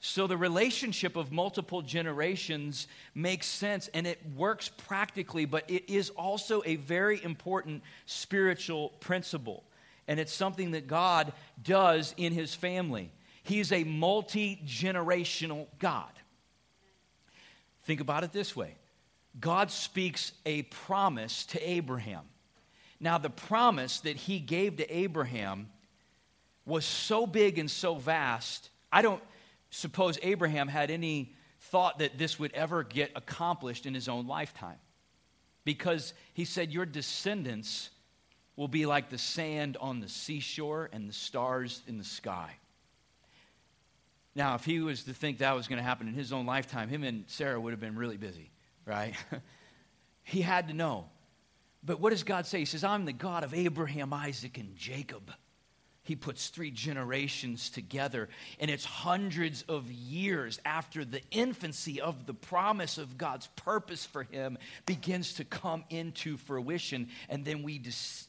So 0.00 0.26
the 0.26 0.36
relationship 0.36 1.16
of 1.16 1.32
multiple 1.32 1.82
generations 1.82 2.86
makes 3.14 3.46
sense 3.46 3.88
and 3.94 4.06
it 4.06 4.20
works 4.36 4.68
practically, 4.68 5.46
but 5.46 5.68
it 5.70 5.90
is 5.90 6.10
also 6.10 6.62
a 6.64 6.76
very 6.76 7.22
important 7.24 7.82
spiritual 8.04 8.90
principle. 9.00 9.64
And 10.06 10.20
it's 10.20 10.32
something 10.32 10.72
that 10.72 10.86
God 10.86 11.32
does 11.62 12.14
in 12.16 12.32
his 12.32 12.54
family. 12.54 13.10
He's 13.42 13.72
a 13.72 13.84
multi 13.84 14.60
generational 14.66 15.66
God. 15.78 16.10
Think 17.84 18.00
about 18.00 18.24
it 18.24 18.32
this 18.32 18.54
way 18.54 18.74
God 19.38 19.70
speaks 19.70 20.32
a 20.44 20.62
promise 20.62 21.46
to 21.46 21.68
Abraham. 21.68 22.24
Now, 22.98 23.18
the 23.18 23.30
promise 23.30 24.00
that 24.00 24.16
he 24.16 24.38
gave 24.38 24.76
to 24.78 24.96
Abraham 24.96 25.68
was 26.64 26.84
so 26.84 27.26
big 27.26 27.58
and 27.58 27.70
so 27.70 27.94
vast. 27.94 28.70
I 28.90 29.02
don't 29.02 29.22
suppose 29.76 30.18
Abraham 30.22 30.68
had 30.68 30.90
any 30.90 31.34
thought 31.60 31.98
that 31.98 32.16
this 32.16 32.38
would 32.38 32.52
ever 32.54 32.82
get 32.82 33.12
accomplished 33.14 33.84
in 33.86 33.94
his 33.94 34.08
own 34.08 34.26
lifetime. 34.26 34.78
Because 35.64 36.14
he 36.32 36.44
said, 36.44 36.72
Your 36.72 36.86
descendants 36.86 37.90
will 38.56 38.68
be 38.68 38.86
like 38.86 39.10
the 39.10 39.18
sand 39.18 39.76
on 39.80 40.00
the 40.00 40.08
seashore 40.08 40.88
and 40.92 41.08
the 41.08 41.12
stars 41.12 41.82
in 41.86 41.98
the 41.98 42.04
sky. 42.04 42.56
Now, 44.34 44.54
if 44.54 44.64
he 44.64 44.80
was 44.80 45.04
to 45.04 45.14
think 45.14 45.38
that 45.38 45.54
was 45.54 45.68
going 45.68 45.78
to 45.78 45.82
happen 45.82 46.08
in 46.08 46.14
his 46.14 46.32
own 46.32 46.46
lifetime, 46.46 46.88
him 46.88 47.04
and 47.04 47.24
Sarah 47.26 47.60
would 47.60 47.72
have 47.72 47.80
been 47.80 47.96
really 47.96 48.16
busy, 48.16 48.50
right? 48.84 49.14
he 50.22 50.42
had 50.42 50.68
to 50.68 50.74
know. 50.74 51.06
But 51.82 52.00
what 52.00 52.10
does 52.10 52.22
God 52.22 52.46
say? 52.46 52.60
He 52.60 52.64
says, 52.64 52.84
I'm 52.84 53.04
the 53.04 53.12
God 53.12 53.44
of 53.44 53.52
Abraham, 53.54 54.12
Isaac, 54.12 54.58
and 54.58 54.74
Jacob 54.76 55.32
he 56.06 56.16
puts 56.16 56.48
three 56.48 56.70
generations 56.70 57.68
together. 57.68 58.28
And 58.60 58.70
it's 58.70 58.84
hundreds 58.84 59.62
of 59.68 59.90
years 59.90 60.60
after 60.64 61.04
the 61.04 61.20
infancy 61.30 62.00
of 62.00 62.26
the 62.26 62.34
promise 62.34 62.96
of 62.96 63.18
God's 63.18 63.48
purpose 63.56 64.06
for 64.06 64.22
him 64.22 64.56
begins 64.86 65.34
to 65.34 65.44
come 65.44 65.84
into 65.90 66.36
fruition. 66.36 67.08
And 67.28 67.44
then 67.44 67.62
we, 67.62 67.82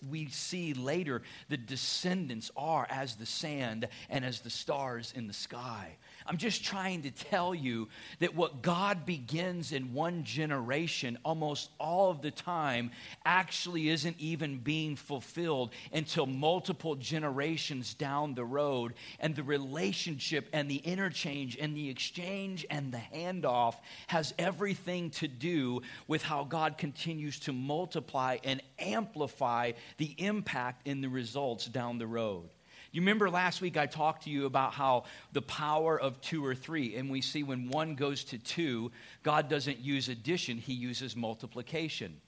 we 0.09 0.27
see 0.29 0.73
later 0.73 1.21
the 1.49 1.57
descendants 1.57 2.51
are 2.57 2.87
as 2.89 3.15
the 3.15 3.25
sand 3.25 3.87
and 4.09 4.25
as 4.25 4.41
the 4.41 4.49
stars 4.49 5.13
in 5.15 5.27
the 5.27 5.33
sky. 5.33 5.97
I'm 6.27 6.37
just 6.37 6.63
trying 6.63 7.03
to 7.03 7.11
tell 7.11 7.55
you 7.55 7.87
that 8.19 8.35
what 8.35 8.61
God 8.61 9.05
begins 9.05 9.71
in 9.71 9.93
one 9.93 10.25
generation 10.25 11.17
almost 11.23 11.69
all 11.79 12.11
of 12.11 12.21
the 12.21 12.31
time 12.31 12.91
actually 13.25 13.87
isn't 13.89 14.17
even 14.19 14.57
being 14.57 14.97
fulfilled 14.97 15.71
until 15.93 16.25
multiple 16.25 16.95
generations 16.95 17.93
down 17.93 18.35
the 18.35 18.43
road. 18.43 18.93
And 19.21 19.35
the 19.35 19.43
relationship 19.43 20.49
and 20.51 20.69
the 20.69 20.77
interchange 20.77 21.57
and 21.57 21.77
the 21.77 21.89
exchange 21.89 22.65
and 22.69 22.91
the 22.91 23.01
handoff 23.13 23.75
has 24.07 24.33
everything 24.37 25.11
to 25.11 25.29
do 25.29 25.81
with 26.07 26.23
how 26.23 26.43
God 26.43 26.77
continues 26.77 27.39
to 27.41 27.53
multiply 27.53 28.37
and 28.43 28.61
amplify 28.79 29.71
the 29.95 30.13
impact 30.17 30.87
in 30.87 30.99
the 30.99 31.09
results 31.09 31.67
down 31.67 31.99
the 31.99 32.07
road. 32.07 32.49
You 32.91 33.01
remember 33.01 33.29
last 33.29 33.61
week 33.61 33.77
I 33.77 33.85
talked 33.85 34.23
to 34.23 34.29
you 34.29 34.45
about 34.45 34.73
how 34.73 35.03
the 35.33 35.41
power 35.41 35.99
of 35.99 36.21
two 36.21 36.45
or 36.45 36.55
three, 36.55 36.95
and 36.95 37.09
we 37.09 37.21
see 37.21 37.43
when 37.43 37.69
one 37.69 37.95
goes 37.95 38.23
to 38.25 38.37
two, 38.37 38.91
God 39.23 39.49
doesn't 39.49 39.79
use 39.79 40.09
addition, 40.09 40.57
He 40.57 40.73
uses 40.73 41.15
multiplication. 41.15 42.21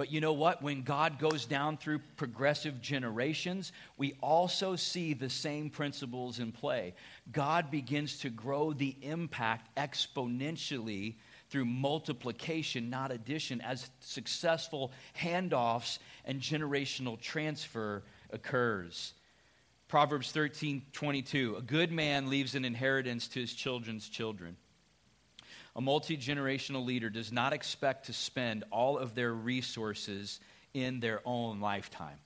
But 0.00 0.10
you 0.10 0.22
know 0.22 0.32
what? 0.32 0.62
When 0.62 0.80
God 0.80 1.18
goes 1.18 1.44
down 1.44 1.76
through 1.76 1.98
progressive 2.16 2.80
generations, 2.80 3.70
we 3.98 4.14
also 4.22 4.74
see 4.74 5.12
the 5.12 5.28
same 5.28 5.68
principles 5.68 6.38
in 6.38 6.52
play. 6.52 6.94
God 7.30 7.70
begins 7.70 8.20
to 8.20 8.30
grow 8.30 8.72
the 8.72 8.96
impact 9.02 9.76
exponentially 9.76 11.16
through 11.50 11.66
multiplication, 11.66 12.88
not 12.88 13.12
addition, 13.12 13.60
as 13.60 13.90
successful 14.00 14.90
handoffs 15.20 15.98
and 16.24 16.40
generational 16.40 17.20
transfer 17.20 18.02
occurs. 18.30 19.12
Proverbs 19.90 20.30
13 20.30 20.82
22. 20.92 21.56
A 21.56 21.62
good 21.62 21.90
man 21.90 22.30
leaves 22.30 22.54
an 22.54 22.64
inheritance 22.64 23.26
to 23.26 23.40
his 23.40 23.52
children's 23.52 24.08
children. 24.08 24.56
A 25.74 25.80
multi 25.80 26.16
generational 26.16 26.86
leader 26.86 27.10
does 27.10 27.32
not 27.32 27.52
expect 27.52 28.06
to 28.06 28.12
spend 28.12 28.62
all 28.70 28.98
of 28.98 29.16
their 29.16 29.34
resources 29.34 30.38
in 30.72 31.00
their 31.00 31.20
own 31.24 31.60
lifetime. 31.60 32.18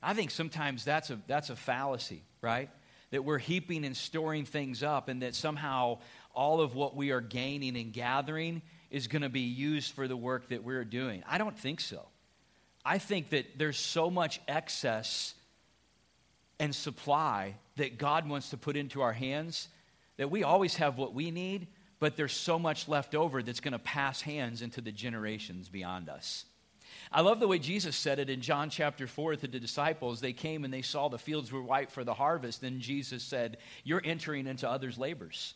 I 0.00 0.14
think 0.14 0.30
sometimes 0.30 0.84
that's 0.84 1.10
a, 1.10 1.18
that's 1.26 1.50
a 1.50 1.56
fallacy, 1.56 2.22
right? 2.40 2.70
That 3.10 3.24
we're 3.24 3.38
heaping 3.38 3.84
and 3.84 3.96
storing 3.96 4.44
things 4.44 4.84
up, 4.84 5.08
and 5.08 5.22
that 5.22 5.34
somehow 5.34 5.98
all 6.32 6.60
of 6.60 6.76
what 6.76 6.94
we 6.94 7.10
are 7.10 7.20
gaining 7.20 7.76
and 7.76 7.92
gathering 7.92 8.62
is 8.92 9.08
going 9.08 9.22
to 9.22 9.28
be 9.28 9.40
used 9.40 9.92
for 9.92 10.06
the 10.06 10.16
work 10.16 10.50
that 10.50 10.62
we're 10.62 10.84
doing. 10.84 11.24
I 11.28 11.38
don't 11.38 11.58
think 11.58 11.80
so. 11.80 12.06
I 12.84 12.98
think 12.98 13.30
that 13.30 13.58
there's 13.58 13.76
so 13.76 14.08
much 14.08 14.40
excess 14.46 15.34
and 16.58 16.74
supply 16.74 17.56
that 17.76 17.98
God 17.98 18.28
wants 18.28 18.50
to 18.50 18.56
put 18.56 18.76
into 18.76 19.02
our 19.02 19.12
hands 19.12 19.68
that 20.16 20.30
we 20.30 20.42
always 20.42 20.76
have 20.76 20.98
what 20.98 21.14
we 21.14 21.30
need, 21.30 21.66
but 21.98 22.16
there's 22.16 22.32
so 22.32 22.58
much 22.58 22.88
left 22.88 23.14
over 23.14 23.42
that's 23.42 23.60
going 23.60 23.72
to 23.72 23.78
pass 23.78 24.20
hands 24.20 24.62
into 24.62 24.80
the 24.80 24.92
generations 24.92 25.68
beyond 25.68 26.08
us. 26.08 26.44
I 27.12 27.20
love 27.20 27.40
the 27.40 27.48
way 27.48 27.58
Jesus 27.58 27.96
said 27.96 28.18
it 28.18 28.30
in 28.30 28.40
John 28.40 28.70
chapter 28.70 29.06
4 29.06 29.36
to 29.36 29.46
the 29.46 29.60
disciples. 29.60 30.20
They 30.20 30.32
came 30.32 30.64
and 30.64 30.72
they 30.72 30.82
saw 30.82 31.08
the 31.08 31.18
fields 31.18 31.52
were 31.52 31.62
white 31.62 31.90
for 31.90 32.04
the 32.04 32.14
harvest. 32.14 32.60
Then 32.60 32.80
Jesus 32.80 33.22
said, 33.22 33.58
You're 33.84 34.02
entering 34.04 34.46
into 34.46 34.68
others' 34.68 34.98
labors. 34.98 35.54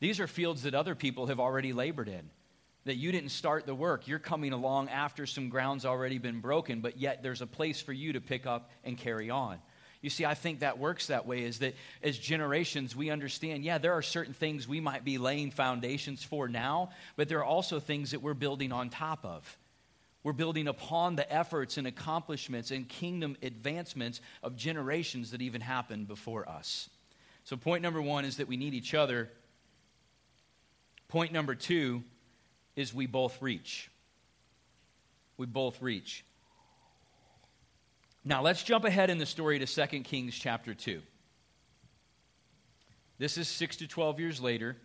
These 0.00 0.20
are 0.20 0.26
fields 0.26 0.62
that 0.62 0.74
other 0.74 0.94
people 0.94 1.26
have 1.26 1.40
already 1.40 1.72
labored 1.72 2.08
in. 2.08 2.30
That 2.84 2.96
you 2.96 3.10
didn't 3.10 3.30
start 3.30 3.66
the 3.66 3.74
work. 3.74 4.06
You're 4.06 4.18
coming 4.18 4.52
along 4.52 4.88
after 4.88 5.26
some 5.26 5.48
ground's 5.48 5.84
already 5.84 6.18
been 6.18 6.40
broken, 6.40 6.80
but 6.80 6.98
yet 6.98 7.22
there's 7.22 7.42
a 7.42 7.46
place 7.46 7.80
for 7.80 7.92
you 7.92 8.12
to 8.12 8.20
pick 8.20 8.46
up 8.46 8.70
and 8.84 8.96
carry 8.96 9.30
on. 9.30 9.58
You 10.00 10.10
see, 10.10 10.24
I 10.24 10.34
think 10.34 10.60
that 10.60 10.78
works 10.78 11.08
that 11.08 11.26
way 11.26 11.42
is 11.42 11.58
that 11.58 11.74
as 12.02 12.16
generations, 12.16 12.94
we 12.94 13.10
understand, 13.10 13.64
yeah, 13.64 13.78
there 13.78 13.94
are 13.94 14.02
certain 14.02 14.32
things 14.32 14.68
we 14.68 14.80
might 14.80 15.04
be 15.04 15.18
laying 15.18 15.50
foundations 15.50 16.22
for 16.22 16.48
now, 16.48 16.90
but 17.16 17.28
there 17.28 17.38
are 17.38 17.44
also 17.44 17.80
things 17.80 18.12
that 18.12 18.22
we're 18.22 18.34
building 18.34 18.70
on 18.70 18.90
top 18.90 19.24
of. 19.24 19.58
We're 20.22 20.32
building 20.32 20.68
upon 20.68 21.16
the 21.16 21.32
efforts 21.32 21.78
and 21.78 21.86
accomplishments 21.86 22.70
and 22.70 22.88
kingdom 22.88 23.36
advancements 23.42 24.20
of 24.42 24.56
generations 24.56 25.32
that 25.32 25.42
even 25.42 25.60
happened 25.60 26.06
before 26.06 26.48
us. 26.48 26.90
So, 27.44 27.56
point 27.56 27.82
number 27.82 28.02
one 28.02 28.24
is 28.24 28.36
that 28.36 28.46
we 28.46 28.56
need 28.56 28.74
each 28.74 28.94
other. 28.94 29.30
Point 31.08 31.32
number 31.32 31.54
two 31.54 32.04
is 32.76 32.92
we 32.92 33.06
both 33.06 33.40
reach. 33.40 33.90
We 35.38 35.46
both 35.46 35.80
reach. 35.80 36.24
Now, 38.28 38.42
let's 38.42 38.62
jump 38.62 38.84
ahead 38.84 39.08
in 39.08 39.16
the 39.16 39.24
story 39.24 39.58
to 39.58 39.64
2 39.64 40.00
Kings 40.00 40.34
chapter 40.34 40.74
2. 40.74 41.00
This 43.16 43.38
is 43.38 43.48
6 43.48 43.76
to 43.76 43.86
12 43.88 44.20
years 44.20 44.38
later. 44.38 44.76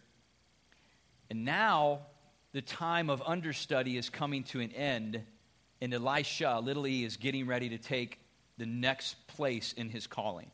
And 1.29 1.43
now 1.43 2.03
the 2.53 2.61
time 2.61 3.09
of 3.09 3.21
understudy 3.25 3.97
is 3.97 4.09
coming 4.09 4.43
to 4.45 4.61
an 4.61 4.71
end, 4.71 5.23
and 5.81 5.93
Elisha, 5.93 6.61
little 6.63 6.87
e, 6.87 7.03
is 7.03 7.17
getting 7.17 7.45
ready 7.45 7.67
to 7.67 7.77
take 7.77 8.21
the 8.57 8.65
next 8.65 9.27
place 9.27 9.73
in 9.73 9.89
his 9.89 10.07
calling. 10.07 10.49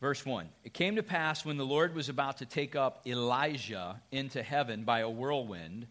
Verse 0.00 0.24
1 0.24 0.48
It 0.62 0.72
came 0.72 0.94
to 0.94 1.02
pass 1.02 1.44
when 1.44 1.56
the 1.56 1.66
Lord 1.66 1.96
was 1.96 2.08
about 2.08 2.36
to 2.36 2.46
take 2.46 2.76
up 2.76 3.02
Elijah 3.08 4.00
into 4.12 4.40
heaven 4.40 4.84
by 4.84 5.00
a 5.00 5.10
whirlwind 5.10 5.88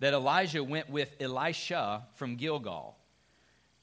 that 0.00 0.12
Elijah 0.12 0.62
went 0.62 0.90
with 0.90 1.16
Elisha 1.20 2.04
from 2.16 2.36
Gilgal. 2.36 2.98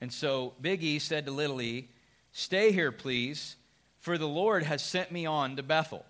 And 0.03 0.11
so 0.11 0.53
Big 0.59 0.83
E 0.83 0.99
said 0.99 1.27
to 1.27 1.31
Little 1.31 1.61
E, 1.61 1.87
Stay 2.33 2.73
here, 2.73 2.91
please, 2.91 3.55
for 4.01 4.17
the 4.17 4.27
Lord 4.27 4.63
has 4.63 4.83
sent 4.83 5.13
me 5.13 5.25
on 5.25 5.55
to 5.55 5.63
Bethel. 5.63 6.05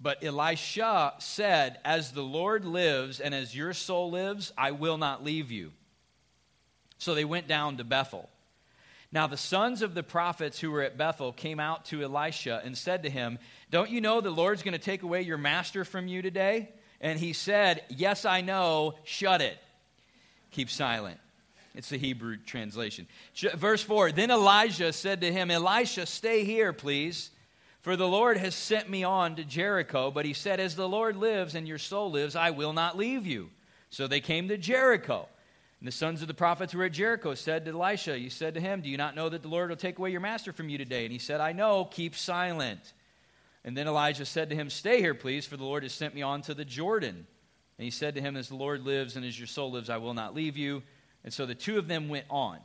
But 0.00 0.22
Elisha 0.22 1.14
said, 1.18 1.80
As 1.84 2.12
the 2.12 2.22
Lord 2.22 2.64
lives 2.64 3.18
and 3.18 3.34
as 3.34 3.52
your 3.52 3.72
soul 3.72 4.12
lives, 4.12 4.52
I 4.56 4.70
will 4.70 4.96
not 4.96 5.24
leave 5.24 5.50
you. 5.50 5.72
So 6.98 7.16
they 7.16 7.24
went 7.24 7.48
down 7.48 7.78
to 7.78 7.84
Bethel. 7.84 8.28
Now 9.10 9.26
the 9.26 9.36
sons 9.36 9.82
of 9.82 9.94
the 9.94 10.04
prophets 10.04 10.60
who 10.60 10.70
were 10.70 10.82
at 10.82 10.96
Bethel 10.96 11.32
came 11.32 11.58
out 11.58 11.86
to 11.86 12.04
Elisha 12.04 12.62
and 12.64 12.78
said 12.78 13.02
to 13.02 13.10
him, 13.10 13.40
Don't 13.72 13.90
you 13.90 14.00
know 14.00 14.20
the 14.20 14.30
Lord's 14.30 14.62
going 14.62 14.70
to 14.70 14.78
take 14.78 15.02
away 15.02 15.22
your 15.22 15.36
master 15.36 15.84
from 15.84 16.06
you 16.06 16.22
today? 16.22 16.68
And 17.00 17.18
he 17.18 17.32
said, 17.32 17.82
Yes, 17.88 18.24
I 18.24 18.40
know. 18.40 18.94
Shut 19.02 19.42
it. 19.42 19.58
Keep 20.52 20.70
silent. 20.70 21.18
It's 21.74 21.88
the 21.88 21.98
Hebrew 21.98 22.36
translation. 22.36 23.06
Verse 23.54 23.82
4 23.82 24.12
Then 24.12 24.30
Elijah 24.30 24.92
said 24.92 25.20
to 25.20 25.32
him, 25.32 25.50
Elisha, 25.50 26.06
stay 26.06 26.44
here, 26.44 26.72
please, 26.72 27.30
for 27.82 27.96
the 27.96 28.08
Lord 28.08 28.36
has 28.36 28.54
sent 28.54 28.90
me 28.90 29.04
on 29.04 29.36
to 29.36 29.44
Jericho. 29.44 30.10
But 30.10 30.24
he 30.24 30.32
said, 30.32 30.60
As 30.60 30.74
the 30.74 30.88
Lord 30.88 31.16
lives 31.16 31.54
and 31.54 31.68
your 31.68 31.78
soul 31.78 32.10
lives, 32.10 32.36
I 32.36 32.50
will 32.50 32.72
not 32.72 32.96
leave 32.96 33.26
you. 33.26 33.50
So 33.90 34.06
they 34.06 34.20
came 34.20 34.48
to 34.48 34.56
Jericho. 34.56 35.28
And 35.80 35.86
the 35.86 35.92
sons 35.92 36.20
of 36.20 36.28
the 36.28 36.34
prophets 36.34 36.72
who 36.72 36.78
were 36.78 36.84
at 36.84 36.92
Jericho 36.92 37.34
said 37.34 37.64
to 37.64 37.70
Elisha, 37.70 38.18
You 38.18 38.30
said 38.30 38.54
to 38.54 38.60
him, 38.60 38.82
Do 38.82 38.90
you 38.90 38.98
not 38.98 39.16
know 39.16 39.28
that 39.28 39.42
the 39.42 39.48
Lord 39.48 39.70
will 39.70 39.76
take 39.76 39.98
away 39.98 40.10
your 40.10 40.20
master 40.20 40.52
from 40.52 40.68
you 40.68 40.76
today? 40.76 41.04
And 41.04 41.12
he 41.12 41.18
said, 41.18 41.40
I 41.40 41.52
know, 41.52 41.86
keep 41.86 42.14
silent. 42.14 42.92
And 43.64 43.76
then 43.76 43.86
Elijah 43.86 44.26
said 44.26 44.50
to 44.50 44.56
him, 44.56 44.68
Stay 44.68 45.00
here, 45.00 45.14
please, 45.14 45.46
for 45.46 45.56
the 45.56 45.64
Lord 45.64 45.82
has 45.82 45.92
sent 45.92 46.14
me 46.14 46.22
on 46.22 46.42
to 46.42 46.54
the 46.54 46.64
Jordan. 46.64 47.26
And 47.78 47.84
he 47.84 47.90
said 47.90 48.14
to 48.16 48.20
him, 48.20 48.36
As 48.36 48.48
the 48.48 48.56
Lord 48.56 48.84
lives 48.84 49.16
and 49.16 49.24
as 49.24 49.38
your 49.38 49.46
soul 49.46 49.70
lives, 49.70 49.88
I 49.88 49.96
will 49.96 50.14
not 50.14 50.34
leave 50.34 50.58
you. 50.58 50.82
And 51.24 51.32
so 51.32 51.46
the 51.46 51.54
two 51.54 51.78
of 51.78 51.88
them 51.88 52.08
went 52.08 52.26
on. 52.30 52.58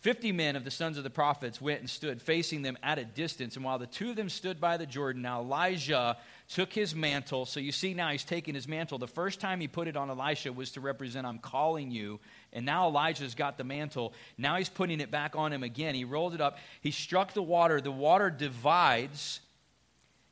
Fifty 0.00 0.32
men 0.32 0.54
of 0.54 0.64
the 0.64 0.70
sons 0.70 0.98
of 0.98 1.04
the 1.04 1.08
prophets 1.08 1.62
went 1.62 1.80
and 1.80 1.88
stood 1.88 2.20
facing 2.20 2.60
them 2.60 2.76
at 2.82 2.98
a 2.98 3.06
distance. 3.06 3.56
And 3.56 3.64
while 3.64 3.78
the 3.78 3.86
two 3.86 4.10
of 4.10 4.16
them 4.16 4.28
stood 4.28 4.60
by 4.60 4.76
the 4.76 4.84
Jordan, 4.84 5.22
now 5.22 5.40
Elijah 5.40 6.18
took 6.50 6.74
his 6.74 6.94
mantle. 6.94 7.46
So 7.46 7.58
you 7.58 7.72
see 7.72 7.94
now 7.94 8.10
he's 8.10 8.22
taking 8.22 8.54
his 8.54 8.68
mantle. 8.68 8.98
The 8.98 9.06
first 9.06 9.40
time 9.40 9.60
he 9.60 9.68
put 9.68 9.88
it 9.88 9.96
on 9.96 10.10
Elisha 10.10 10.52
was 10.52 10.72
to 10.72 10.82
represent, 10.82 11.26
I'm 11.26 11.38
calling 11.38 11.90
you. 11.90 12.20
And 12.52 12.66
now 12.66 12.86
Elijah's 12.88 13.34
got 13.34 13.56
the 13.56 13.64
mantle. 13.64 14.12
Now 14.36 14.56
he's 14.56 14.68
putting 14.68 15.00
it 15.00 15.10
back 15.10 15.36
on 15.36 15.54
him 15.54 15.62
again. 15.62 15.94
He 15.94 16.04
rolled 16.04 16.34
it 16.34 16.40
up. 16.42 16.58
He 16.82 16.90
struck 16.90 17.32
the 17.32 17.42
water. 17.42 17.80
The 17.80 17.90
water 17.90 18.28
divides. 18.28 19.40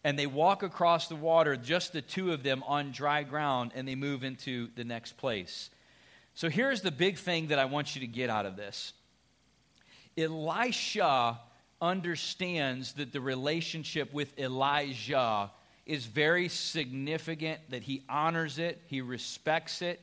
And 0.04 0.18
they 0.18 0.26
walk 0.26 0.62
across 0.62 1.08
the 1.08 1.16
water, 1.16 1.56
just 1.56 1.94
the 1.94 2.02
two 2.02 2.32
of 2.32 2.42
them 2.42 2.62
on 2.66 2.90
dry 2.90 3.22
ground, 3.22 3.70
and 3.74 3.88
they 3.88 3.94
move 3.94 4.22
into 4.22 4.68
the 4.74 4.84
next 4.84 5.16
place. 5.16 5.70
So 6.34 6.48
here's 6.48 6.80
the 6.80 6.90
big 6.90 7.18
thing 7.18 7.48
that 7.48 7.58
I 7.58 7.66
want 7.66 7.94
you 7.94 8.00
to 8.00 8.06
get 8.06 8.30
out 8.30 8.46
of 8.46 8.56
this 8.56 8.92
Elisha 10.16 11.40
understands 11.80 12.92
that 12.94 13.12
the 13.12 13.20
relationship 13.20 14.12
with 14.12 14.38
Elijah 14.38 15.50
is 15.84 16.06
very 16.06 16.48
significant, 16.48 17.60
that 17.70 17.82
he 17.82 18.02
honors 18.08 18.58
it, 18.58 18.80
he 18.86 19.00
respects 19.00 19.82
it, 19.82 20.00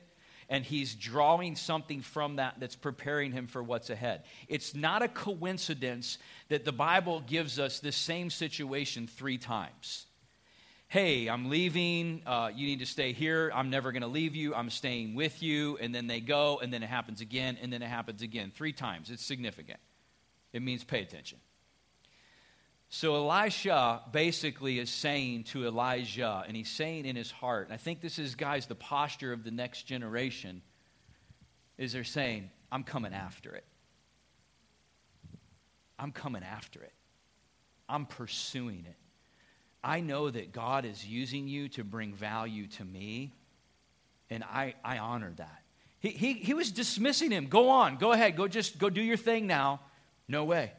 and 0.49 0.65
he's 0.65 0.95
drawing 0.95 1.55
something 1.55 2.01
from 2.01 2.35
that 2.35 2.55
that's 2.59 2.75
preparing 2.75 3.31
him 3.31 3.47
for 3.47 3.63
what's 3.63 3.89
ahead. 3.89 4.23
It's 4.47 4.75
not 4.75 5.01
a 5.01 5.07
coincidence 5.07 6.17
that 6.49 6.65
the 6.65 6.71
Bible 6.71 7.21
gives 7.21 7.59
us 7.59 7.79
this 7.79 7.95
same 7.95 8.29
situation 8.29 9.07
three 9.07 9.37
times 9.37 10.05
hey, 10.89 11.29
I'm 11.29 11.49
leaving. 11.49 12.23
Uh, 12.25 12.49
you 12.53 12.65
need 12.65 12.79
to 12.79 12.85
stay 12.87 13.13
here. 13.13 13.51
I'm 13.53 13.69
never 13.69 13.91
going 13.91 14.01
to 14.01 14.07
leave 14.07 14.35
you. 14.35 14.55
I'm 14.55 14.71
staying 14.71 15.13
with 15.13 15.41
you. 15.41 15.77
And 15.77 15.93
then 15.93 16.07
they 16.07 16.19
go, 16.19 16.59
and 16.61 16.73
then 16.73 16.81
it 16.81 16.89
happens 16.89 17.21
again, 17.21 17.57
and 17.61 17.71
then 17.71 17.83
it 17.83 17.87
happens 17.87 18.23
again. 18.23 18.51
Three 18.53 18.73
times. 18.73 19.11
It's 19.11 19.23
significant. 19.23 19.79
It 20.51 20.63
means 20.63 20.83
pay 20.83 21.01
attention. 21.01 21.37
So 22.89 23.15
Elisha 23.15 24.01
basically 24.11 24.79
is 24.79 24.89
saying 24.89 25.43
to 25.45 25.67
Elijah, 25.67 26.43
and 26.47 26.57
he's 26.57 26.71
saying 26.71 27.05
in 27.05 27.15
his 27.15 27.29
heart, 27.29 27.67
and 27.67 27.73
I 27.73 27.77
think 27.77 28.01
this 28.01 28.17
is, 28.17 28.33
guys, 28.33 28.65
the 28.65 28.73
posture 28.73 29.31
of 29.31 29.43
the 29.43 29.51
next 29.51 29.83
generation, 29.83 30.63
is 31.77 31.93
they're 31.93 32.03
saying, 32.03 32.49
I'm 32.71 32.83
coming 32.83 33.13
after 33.13 33.53
it. 33.53 33.65
I'm 35.99 36.11
coming 36.11 36.41
after 36.41 36.81
it. 36.81 36.93
I'm 37.87 38.07
pursuing 38.07 38.85
it. 38.87 38.95
I 39.83 40.01
know 40.01 40.29
that 40.29 40.51
God 40.51 40.85
is 40.85 41.05
using 41.05 41.47
you 41.47 41.69
to 41.69 41.83
bring 41.83 42.13
value 42.13 42.67
to 42.67 42.85
me, 42.85 43.33
and 44.29 44.43
I, 44.43 44.75
I 44.83 44.97
honor 44.97 45.33
that. 45.37 45.61
He, 45.99 46.09
he, 46.09 46.33
he 46.33 46.53
was 46.53 46.71
dismissing 46.71 47.31
him. 47.31 47.47
Go 47.47 47.69
on, 47.69 47.97
go 47.97 48.11
ahead, 48.11 48.35
go 48.35 48.47
just 48.47 48.77
go 48.77 48.89
do 48.89 49.01
your 49.01 49.17
thing 49.17 49.47
now. 49.47 49.81
No 50.27 50.45
way. 50.45 50.71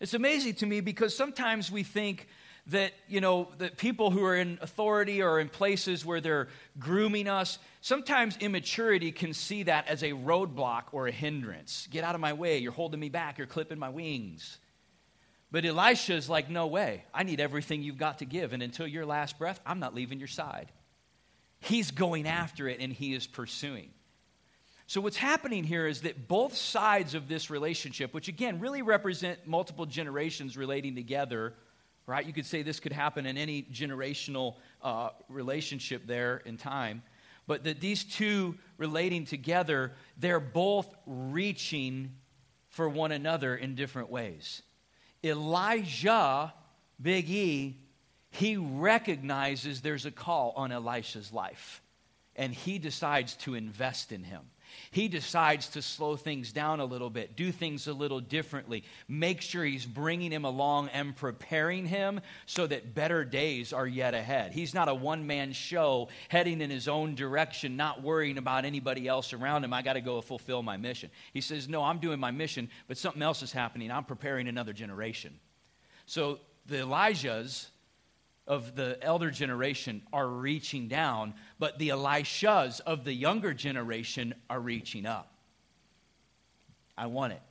It's 0.00 0.14
amazing 0.14 0.54
to 0.56 0.66
me 0.66 0.80
because 0.80 1.16
sometimes 1.16 1.70
we 1.70 1.82
think 1.82 2.28
that, 2.68 2.92
you 3.08 3.20
know, 3.20 3.48
that 3.58 3.76
people 3.76 4.10
who 4.10 4.24
are 4.24 4.36
in 4.36 4.58
authority 4.60 5.22
or 5.22 5.40
in 5.40 5.48
places 5.48 6.04
where 6.04 6.20
they're 6.20 6.48
grooming 6.78 7.28
us, 7.28 7.58
sometimes 7.80 8.36
immaturity 8.38 9.12
can 9.12 9.32
see 9.32 9.62
that 9.64 9.88
as 9.88 10.02
a 10.02 10.10
roadblock 10.10 10.82
or 10.92 11.06
a 11.06 11.12
hindrance. 11.12 11.88
Get 11.90 12.04
out 12.04 12.14
of 12.14 12.20
my 12.20 12.32
way. 12.32 12.58
You're 12.58 12.72
holding 12.72 13.00
me 13.00 13.08
back. 13.08 13.38
You're 13.38 13.46
clipping 13.46 13.78
my 13.78 13.88
wings. 13.88 14.58
But 15.50 15.64
Elisha's 15.64 16.28
like, 16.28 16.50
no 16.50 16.66
way. 16.66 17.04
I 17.14 17.22
need 17.22 17.40
everything 17.40 17.82
you've 17.82 17.98
got 17.98 18.18
to 18.18 18.24
give. 18.24 18.52
And 18.52 18.62
until 18.62 18.86
your 18.86 19.06
last 19.06 19.38
breath, 19.38 19.60
I'm 19.64 19.78
not 19.78 19.94
leaving 19.94 20.18
your 20.18 20.28
side. 20.28 20.72
He's 21.60 21.90
going 21.90 22.26
after 22.26 22.68
it 22.68 22.80
and 22.80 22.92
he 22.92 23.14
is 23.14 23.26
pursuing. 23.26 23.90
So, 24.88 25.00
what's 25.00 25.16
happening 25.16 25.64
here 25.64 25.88
is 25.88 26.02
that 26.02 26.28
both 26.28 26.54
sides 26.56 27.14
of 27.14 27.26
this 27.26 27.50
relationship, 27.50 28.14
which 28.14 28.28
again 28.28 28.60
really 28.60 28.82
represent 28.82 29.44
multiple 29.44 29.84
generations 29.84 30.56
relating 30.56 30.94
together, 30.94 31.54
right? 32.06 32.24
You 32.24 32.32
could 32.32 32.46
say 32.46 32.62
this 32.62 32.78
could 32.78 32.92
happen 32.92 33.26
in 33.26 33.36
any 33.36 33.62
generational 33.62 34.54
uh, 34.82 35.08
relationship 35.28 36.06
there 36.06 36.36
in 36.44 36.56
time, 36.56 37.02
but 37.48 37.64
that 37.64 37.80
these 37.80 38.04
two 38.04 38.56
relating 38.78 39.24
together, 39.24 39.92
they're 40.18 40.38
both 40.38 40.86
reaching 41.04 42.12
for 42.68 42.88
one 42.88 43.10
another 43.10 43.56
in 43.56 43.74
different 43.74 44.08
ways. 44.08 44.62
Elijah, 45.26 46.52
Big 47.00 47.28
E, 47.28 47.76
he 48.30 48.56
recognizes 48.56 49.80
there's 49.80 50.06
a 50.06 50.10
call 50.10 50.52
on 50.56 50.72
Elisha's 50.72 51.32
life, 51.32 51.82
and 52.34 52.52
he 52.52 52.78
decides 52.78 53.34
to 53.36 53.54
invest 53.54 54.12
in 54.12 54.24
him. 54.24 54.42
He 54.90 55.08
decides 55.08 55.68
to 55.70 55.82
slow 55.82 56.16
things 56.16 56.52
down 56.52 56.80
a 56.80 56.84
little 56.84 57.10
bit, 57.10 57.36
do 57.36 57.52
things 57.52 57.86
a 57.86 57.92
little 57.92 58.20
differently, 58.20 58.84
make 59.08 59.40
sure 59.40 59.64
he's 59.64 59.86
bringing 59.86 60.30
him 60.30 60.44
along 60.44 60.88
and 60.88 61.14
preparing 61.14 61.86
him 61.86 62.20
so 62.46 62.66
that 62.66 62.94
better 62.94 63.24
days 63.24 63.72
are 63.72 63.86
yet 63.86 64.14
ahead. 64.14 64.52
He's 64.52 64.74
not 64.74 64.88
a 64.88 64.94
one 64.94 65.26
man 65.26 65.52
show 65.52 66.08
heading 66.28 66.60
in 66.60 66.70
his 66.70 66.88
own 66.88 67.14
direction, 67.14 67.76
not 67.76 68.02
worrying 68.02 68.38
about 68.38 68.64
anybody 68.64 69.08
else 69.08 69.32
around 69.32 69.64
him. 69.64 69.72
I 69.72 69.82
got 69.82 69.94
to 69.94 70.00
go 70.00 70.20
fulfill 70.20 70.62
my 70.62 70.76
mission. 70.76 71.10
He 71.32 71.40
says, 71.40 71.68
No, 71.68 71.82
I'm 71.82 71.98
doing 71.98 72.20
my 72.20 72.30
mission, 72.30 72.70
but 72.88 72.98
something 72.98 73.22
else 73.22 73.42
is 73.42 73.52
happening. 73.52 73.90
I'm 73.90 74.04
preparing 74.04 74.48
another 74.48 74.72
generation. 74.72 75.38
So 76.06 76.38
the 76.66 76.76
Elijahs 76.76 77.68
of 78.46 78.74
the 78.76 78.98
elder 79.02 79.30
generation 79.30 80.02
are 80.12 80.28
reaching 80.28 80.88
down, 80.88 81.34
but 81.58 81.78
the 81.78 81.88
Elishas 81.88 82.80
of 82.80 83.04
the 83.04 83.12
younger 83.12 83.52
generation 83.52 84.34
are 84.48 84.60
reaching 84.60 85.06
up. 85.06 85.32
I 86.96 87.06
want 87.06 87.32
it. 87.32 87.42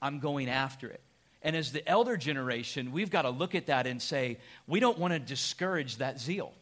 I'm 0.00 0.20
going 0.20 0.48
after 0.48 0.88
it. 0.88 1.00
And 1.42 1.56
as 1.56 1.72
the 1.72 1.86
elder 1.88 2.16
generation, 2.16 2.92
we've 2.92 3.10
got 3.10 3.22
to 3.22 3.30
look 3.30 3.54
at 3.54 3.66
that 3.66 3.86
and 3.86 4.00
say, 4.00 4.38
we 4.66 4.78
don't 4.78 4.98
want 4.98 5.12
to 5.12 5.18
discourage 5.18 5.96
that 5.96 6.20
zeal 6.20 6.52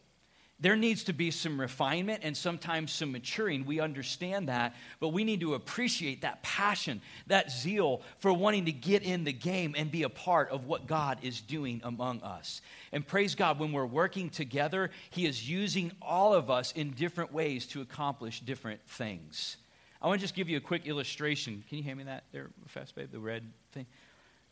there 0.61 0.75
needs 0.75 1.05
to 1.05 1.13
be 1.13 1.31
some 1.31 1.59
refinement 1.59 2.21
and 2.23 2.37
sometimes 2.37 2.91
some 2.91 3.11
maturing. 3.11 3.65
We 3.65 3.79
understand 3.79 4.47
that, 4.47 4.75
but 4.99 5.09
we 5.09 5.23
need 5.23 5.41
to 5.41 5.55
appreciate 5.55 6.21
that 6.21 6.43
passion, 6.43 7.01
that 7.27 7.51
zeal 7.51 8.01
for 8.19 8.31
wanting 8.31 8.65
to 8.65 8.71
get 8.71 9.01
in 9.01 9.23
the 9.23 9.33
game 9.33 9.73
and 9.75 9.91
be 9.91 10.03
a 10.03 10.09
part 10.09 10.51
of 10.51 10.65
what 10.65 10.85
God 10.85 11.17
is 11.23 11.41
doing 11.41 11.81
among 11.83 12.21
us. 12.21 12.61
And 12.91 13.05
praise 13.05 13.33
God, 13.33 13.59
when 13.59 13.71
we're 13.71 13.85
working 13.87 14.29
together, 14.29 14.91
He 15.09 15.25
is 15.25 15.49
using 15.49 15.91
all 15.99 16.33
of 16.33 16.51
us 16.51 16.71
in 16.73 16.91
different 16.91 17.33
ways 17.33 17.65
to 17.67 17.81
accomplish 17.81 18.39
different 18.41 18.81
things. 18.85 19.57
I 19.99 20.07
want 20.07 20.19
to 20.19 20.23
just 20.23 20.35
give 20.35 20.47
you 20.47 20.57
a 20.57 20.61
quick 20.61 20.85
illustration. 20.85 21.63
Can 21.69 21.79
you 21.79 21.83
hand 21.83 21.97
me 21.97 22.03
that 22.05 22.23
there, 22.31 22.49
fast 22.67 22.93
babe, 22.95 23.11
the 23.11 23.19
red 23.19 23.43
thing? 23.71 23.87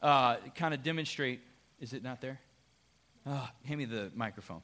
Uh, 0.02 0.38
kind 0.56 0.74
of 0.74 0.82
demonstrate. 0.82 1.42
Is 1.80 1.94
it 1.94 2.04
not 2.04 2.20
there? 2.20 2.40
Oh, 3.28 3.48
hand 3.66 3.78
me 3.78 3.86
the 3.86 4.12
microphone. 4.16 4.62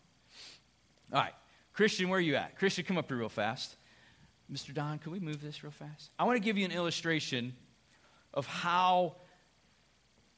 All 1.15 1.21
right. 1.21 1.33
Christian, 1.71 2.09
where 2.09 2.17
are 2.17 2.21
you 2.21 2.35
at? 2.35 2.57
Christian, 2.57 2.83
come 2.83 2.97
up 2.97 3.07
here 3.07 3.15
real 3.15 3.29
fast. 3.29 3.77
Mr. 4.51 4.73
Don, 4.73 4.99
can 4.99 5.13
we 5.13 5.21
move 5.21 5.41
this 5.41 5.63
real 5.63 5.71
fast? 5.71 6.11
I 6.19 6.25
want 6.25 6.35
to 6.35 6.43
give 6.43 6.57
you 6.57 6.65
an 6.65 6.73
illustration 6.73 7.53
of 8.33 8.45
how 8.47 9.15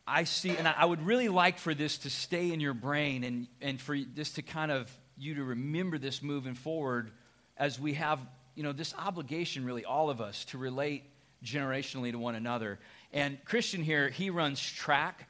I 0.05 0.25
see, 0.25 0.55
and 0.55 0.67
I 0.67 0.85
would 0.85 1.03
really 1.03 1.29
like 1.29 1.57
for 1.57 1.73
this 1.73 1.97
to 1.99 2.11
stay 2.11 2.53
in 2.53 2.59
your 2.59 2.75
brain 2.75 3.23
and, 3.23 3.47
and 3.59 3.81
for 3.81 3.97
this 3.97 4.33
to 4.33 4.43
kind 4.43 4.71
of 4.71 4.91
you 5.17 5.33
to 5.33 5.43
remember 5.43 5.97
this 5.97 6.21
moving 6.21 6.53
forward 6.53 7.09
as 7.57 7.79
we 7.79 7.93
have, 7.95 8.19
you 8.53 8.61
know, 8.61 8.71
this 8.71 8.93
obligation, 8.99 9.65
really, 9.65 9.83
all 9.83 10.11
of 10.11 10.21
us, 10.21 10.45
to 10.45 10.59
relate 10.59 11.05
generationally 11.43 12.11
to 12.11 12.19
one 12.19 12.35
another. 12.35 12.77
And 13.11 13.43
Christian 13.45 13.81
here, 13.81 14.09
he 14.09 14.29
runs 14.29 14.61
track 14.61 15.27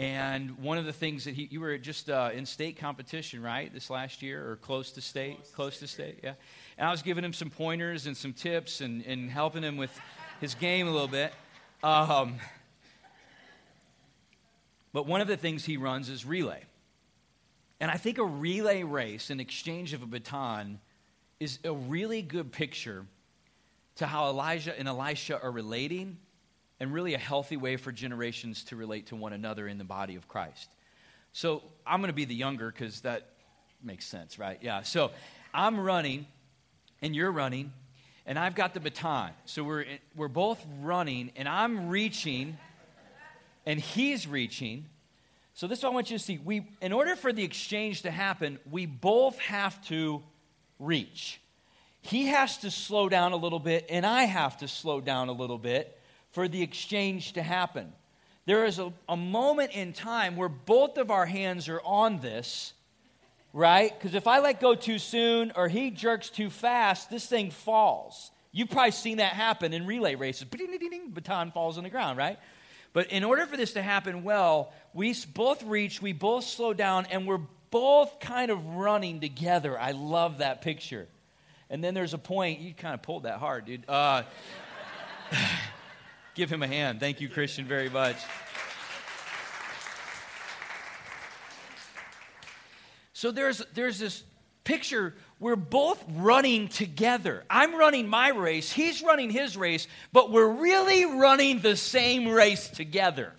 and 0.00 0.56
one 0.56 0.78
of 0.78 0.86
the 0.86 0.94
things 0.94 1.24
that 1.24 1.34
he, 1.34 1.46
you 1.50 1.60
were 1.60 1.76
just 1.76 2.08
uh, 2.08 2.30
in 2.32 2.46
state 2.46 2.78
competition, 2.78 3.42
right, 3.42 3.70
this 3.70 3.90
last 3.90 4.22
year, 4.22 4.50
or 4.50 4.56
close 4.56 4.92
to 4.92 5.02
state? 5.02 5.36
Close, 5.36 5.50
close 5.50 5.78
to 5.80 5.86
state, 5.86 6.20
yeah. 6.24 6.32
And 6.78 6.88
I 6.88 6.90
was 6.90 7.02
giving 7.02 7.22
him 7.22 7.34
some 7.34 7.50
pointers 7.50 8.06
and 8.06 8.16
some 8.16 8.32
tips 8.32 8.80
and, 8.80 9.04
and 9.04 9.30
helping 9.30 9.62
him 9.62 9.76
with 9.76 9.90
his 10.40 10.54
game 10.54 10.88
a 10.88 10.90
little 10.90 11.06
bit. 11.06 11.34
Um, 11.82 12.36
but 14.94 15.06
one 15.06 15.20
of 15.20 15.28
the 15.28 15.36
things 15.36 15.66
he 15.66 15.76
runs 15.76 16.08
is 16.08 16.24
relay. 16.24 16.62
And 17.78 17.90
I 17.90 17.98
think 17.98 18.16
a 18.16 18.24
relay 18.24 18.82
race, 18.84 19.28
an 19.28 19.38
exchange 19.38 19.92
of 19.92 20.02
a 20.02 20.06
baton, 20.06 20.80
is 21.40 21.58
a 21.62 21.72
really 21.74 22.22
good 22.22 22.52
picture 22.52 23.04
to 23.96 24.06
how 24.06 24.30
Elijah 24.30 24.78
and 24.78 24.88
Elisha 24.88 25.38
are 25.42 25.50
relating 25.50 26.16
and 26.80 26.92
really 26.92 27.12
a 27.12 27.18
healthy 27.18 27.58
way 27.58 27.76
for 27.76 27.92
generations 27.92 28.64
to 28.64 28.76
relate 28.76 29.06
to 29.06 29.16
one 29.16 29.34
another 29.34 29.68
in 29.68 29.76
the 29.76 29.84
body 29.84 30.16
of 30.16 30.26
Christ. 30.26 30.68
So 31.32 31.62
I'm 31.86 32.00
going 32.00 32.08
to 32.08 32.14
be 32.14 32.24
the 32.24 32.34
younger 32.34 32.70
because 32.70 33.02
that 33.02 33.28
makes 33.82 34.06
sense, 34.06 34.38
right? 34.38 34.58
Yeah. 34.62 34.82
So 34.82 35.10
I'm 35.52 35.78
running, 35.78 36.26
and 37.02 37.14
you're 37.14 37.30
running, 37.30 37.72
and 38.26 38.38
I've 38.38 38.54
got 38.54 38.72
the 38.72 38.80
baton. 38.80 39.30
So 39.44 39.62
we're, 39.62 39.84
we're 40.16 40.28
both 40.28 40.64
running, 40.80 41.32
and 41.36 41.46
I'm 41.46 41.88
reaching, 41.88 42.56
and 43.66 43.78
he's 43.78 44.26
reaching. 44.26 44.86
So 45.52 45.66
this 45.66 45.78
is 45.78 45.84
what 45.84 45.90
I 45.90 45.94
want 45.94 46.10
you 46.10 46.18
to 46.18 46.24
see. 46.24 46.38
We, 46.38 46.66
in 46.80 46.92
order 46.92 47.14
for 47.14 47.32
the 47.32 47.44
exchange 47.44 48.02
to 48.02 48.10
happen, 48.10 48.58
we 48.70 48.86
both 48.86 49.38
have 49.40 49.84
to 49.88 50.22
reach. 50.78 51.40
He 52.00 52.28
has 52.28 52.56
to 52.58 52.70
slow 52.70 53.10
down 53.10 53.32
a 53.32 53.36
little 53.36 53.58
bit, 53.58 53.84
and 53.90 54.06
I 54.06 54.24
have 54.24 54.56
to 54.58 54.68
slow 54.68 55.02
down 55.02 55.28
a 55.28 55.32
little 55.32 55.58
bit 55.58 55.99
for 56.32 56.48
the 56.48 56.62
exchange 56.62 57.34
to 57.34 57.42
happen. 57.42 57.92
There 58.46 58.64
is 58.64 58.78
a, 58.78 58.92
a 59.08 59.16
moment 59.16 59.72
in 59.72 59.92
time 59.92 60.36
where 60.36 60.48
both 60.48 60.98
of 60.98 61.10
our 61.10 61.26
hands 61.26 61.68
are 61.68 61.80
on 61.84 62.20
this, 62.20 62.72
right? 63.52 63.92
Because 63.96 64.14
if 64.14 64.26
I 64.26 64.40
let 64.40 64.60
go 64.60 64.74
too 64.74 64.98
soon 64.98 65.52
or 65.54 65.68
he 65.68 65.90
jerks 65.90 66.30
too 66.30 66.50
fast, 66.50 67.10
this 67.10 67.26
thing 67.26 67.50
falls. 67.50 68.30
You've 68.52 68.70
probably 68.70 68.90
seen 68.90 69.18
that 69.18 69.32
happen 69.34 69.72
in 69.72 69.86
relay 69.86 70.16
races. 70.16 70.44
Baton 70.44 71.52
falls 71.52 71.78
on 71.78 71.84
the 71.84 71.90
ground, 71.90 72.18
right? 72.18 72.38
But 72.92 73.12
in 73.12 73.22
order 73.22 73.46
for 73.46 73.56
this 73.56 73.74
to 73.74 73.82
happen 73.82 74.24
well, 74.24 74.72
we 74.92 75.14
both 75.32 75.62
reach, 75.62 76.02
we 76.02 76.12
both 76.12 76.44
slow 76.44 76.72
down, 76.72 77.06
and 77.06 77.26
we're 77.26 77.40
both 77.70 78.18
kind 78.18 78.50
of 78.50 78.64
running 78.74 79.20
together. 79.20 79.78
I 79.78 79.92
love 79.92 80.38
that 80.38 80.62
picture. 80.62 81.06
And 81.68 81.84
then 81.84 81.94
there's 81.94 82.14
a 82.14 82.18
point, 82.18 82.58
you 82.58 82.74
kind 82.74 82.94
of 82.94 83.02
pulled 83.02 83.22
that 83.22 83.38
hard, 83.38 83.66
dude. 83.66 83.84
Uh, 83.88 84.24
Give 86.34 86.50
him 86.50 86.62
a 86.62 86.66
hand. 86.66 87.00
Thank 87.00 87.20
you, 87.20 87.28
Christian, 87.28 87.64
very 87.64 87.88
much. 87.88 88.16
So 93.12 93.30
there's, 93.30 93.62
there's 93.74 93.98
this 93.98 94.22
picture 94.64 95.14
we're 95.38 95.56
both 95.56 96.02
running 96.08 96.68
together. 96.68 97.44
I'm 97.50 97.74
running 97.74 98.08
my 98.08 98.28
race, 98.28 98.72
he's 98.72 99.02
running 99.02 99.30
his 99.30 99.56
race, 99.56 99.88
but 100.12 100.30
we're 100.30 100.48
really 100.48 101.04
running 101.04 101.60
the 101.60 101.76
same 101.76 102.28
race 102.28 102.68
together. 102.68 103.32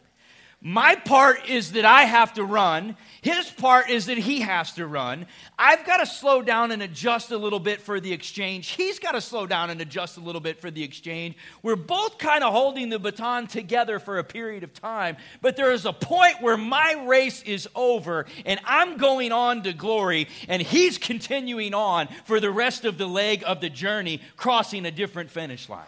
My 0.63 0.93
part 0.93 1.49
is 1.49 1.71
that 1.71 1.85
I 1.85 2.03
have 2.03 2.35
to 2.35 2.43
run. 2.43 2.95
His 3.23 3.49
part 3.49 3.89
is 3.89 4.05
that 4.05 4.19
he 4.19 4.41
has 4.41 4.73
to 4.73 4.85
run. 4.85 5.25
I've 5.57 5.83
got 5.87 5.97
to 5.97 6.05
slow 6.05 6.43
down 6.43 6.71
and 6.71 6.83
adjust 6.83 7.31
a 7.31 7.37
little 7.37 7.59
bit 7.59 7.81
for 7.81 7.99
the 7.99 8.13
exchange. 8.13 8.69
He's 8.69 8.99
got 8.99 9.13
to 9.13 9.21
slow 9.21 9.47
down 9.47 9.71
and 9.71 9.81
adjust 9.81 10.17
a 10.17 10.19
little 10.19 10.39
bit 10.39 10.59
for 10.59 10.69
the 10.69 10.83
exchange. 10.83 11.35
We're 11.63 11.75
both 11.75 12.19
kind 12.19 12.43
of 12.43 12.53
holding 12.53 12.89
the 12.89 12.99
baton 12.99 13.47
together 13.47 13.97
for 13.97 14.19
a 14.19 14.23
period 14.23 14.63
of 14.63 14.71
time, 14.71 15.17
but 15.41 15.55
there 15.55 15.71
is 15.71 15.87
a 15.87 15.93
point 15.93 16.41
where 16.41 16.57
my 16.57 17.05
race 17.07 17.41
is 17.41 17.67
over 17.73 18.27
and 18.45 18.59
I'm 18.63 18.97
going 18.97 19.31
on 19.31 19.63
to 19.63 19.73
glory, 19.73 20.27
and 20.47 20.61
he's 20.61 20.99
continuing 20.99 21.73
on 21.73 22.07
for 22.25 22.39
the 22.39 22.51
rest 22.51 22.85
of 22.85 22.99
the 22.99 23.07
leg 23.07 23.43
of 23.47 23.61
the 23.61 23.69
journey, 23.69 24.21
crossing 24.37 24.85
a 24.85 24.91
different 24.91 25.31
finish 25.31 25.69
line. 25.69 25.85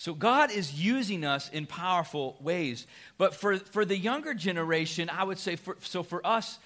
So 0.00 0.14
God 0.14 0.50
is 0.50 0.72
using 0.72 1.26
us 1.26 1.50
in 1.50 1.66
powerful 1.66 2.38
ways. 2.40 2.86
But 3.18 3.34
for, 3.34 3.58
for 3.58 3.84
the 3.84 3.98
younger 3.98 4.32
generation, 4.32 5.10
I 5.10 5.24
would 5.24 5.38
say, 5.38 5.56
for, 5.56 5.76
so 5.80 6.02
for 6.02 6.26
us, 6.26 6.58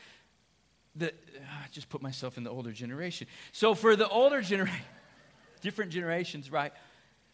the, 0.95 1.13
ah, 1.41 1.63
I 1.65 1.67
just 1.73 1.89
put 1.89 2.01
myself 2.01 2.39
in 2.39 2.45
the 2.45 2.51
older 2.51 2.71
generation. 2.71 3.27
So 3.51 3.75
for 3.75 3.97
the 3.97 4.09
older 4.09 4.41
generation, 4.41 4.85
different 5.63 5.91
generations, 5.91 6.53
right? 6.53 6.73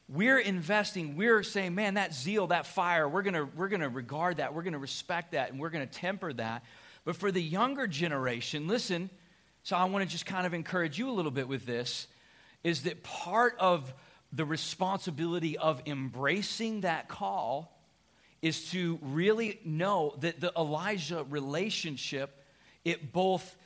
we're 0.09 0.39
investing, 0.39 1.17
we're 1.17 1.43
saying, 1.43 1.75
man, 1.75 1.95
that 1.95 2.15
zeal, 2.15 2.47
that 2.47 2.67
fire, 2.67 3.07
we're 3.07 3.21
gonna, 3.21 3.45
we're 3.45 3.69
gonna 3.69 3.91
regard 3.91 4.39
that, 4.39 4.55
we're 4.55 4.63
gonna 4.63 4.79
respect 4.79 5.33
that, 5.33 5.51
and 5.51 5.61
we're 5.61 5.69
gonna 5.69 5.87
temper 5.87 6.33
that. 6.33 6.65
But 7.05 7.17
for 7.17 7.31
the 7.31 7.43
younger 7.43 7.87
generation, 7.87 8.69
listen, 8.69 9.11
so 9.65 9.77
I 9.77 9.85
wanna 9.85 10.07
just 10.07 10.25
kind 10.25 10.47
of 10.47 10.55
encourage 10.55 10.99
you 10.99 11.11
a 11.11 11.13
little 11.13 11.31
bit 11.31 11.47
with 11.47 11.67
this, 11.67 12.07
is 12.65 12.85
that 12.85 13.03
part 13.03 13.55
of 13.61 13.93
the 14.33 14.45
responsibility 14.45 15.59
of 15.59 15.83
embracing 15.87 16.83
that 16.83 17.09
call 17.09 17.77
is 18.43 18.71
to 18.71 18.99
really 19.03 19.61
know 19.65 20.15
that 20.21 20.41
the 20.41 20.53
Elijah 20.57 21.25
relationship, 21.29 22.45
it 22.85 23.13
both 23.13 23.57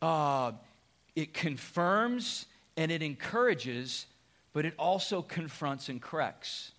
uh, 0.00 0.52
it 1.14 1.34
confirms 1.34 2.46
and 2.76 2.90
it 2.90 3.02
encourages, 3.02 4.06
but 4.52 4.64
it 4.64 4.74
also 4.78 5.22
confronts 5.22 5.88
and 5.88 6.00
corrects. 6.00 6.72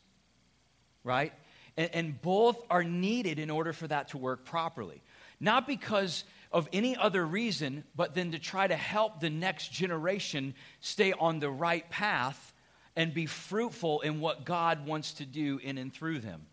Right? 1.03 1.33
And, 1.77 1.89
and 1.93 2.21
both 2.21 2.61
are 2.69 2.83
needed 2.83 3.39
in 3.39 3.49
order 3.49 3.73
for 3.73 3.87
that 3.87 4.09
to 4.09 4.17
work 4.17 4.45
properly. 4.45 5.01
Not 5.39 5.67
because 5.67 6.23
of 6.51 6.67
any 6.71 6.95
other 6.95 7.25
reason, 7.25 7.83
but 7.95 8.15
then 8.15 8.31
to 8.31 8.39
try 8.39 8.67
to 8.67 8.75
help 8.75 9.19
the 9.19 9.29
next 9.29 9.71
generation 9.71 10.53
stay 10.79 11.13
on 11.13 11.39
the 11.39 11.49
right 11.49 11.87
path 11.89 12.52
and 12.95 13.13
be 13.13 13.25
fruitful 13.25 14.01
in 14.01 14.19
what 14.19 14.45
God 14.45 14.85
wants 14.85 15.13
to 15.13 15.25
do 15.25 15.59
in 15.63 15.77
and 15.77 15.93
through 15.93 16.19
them. 16.19 16.45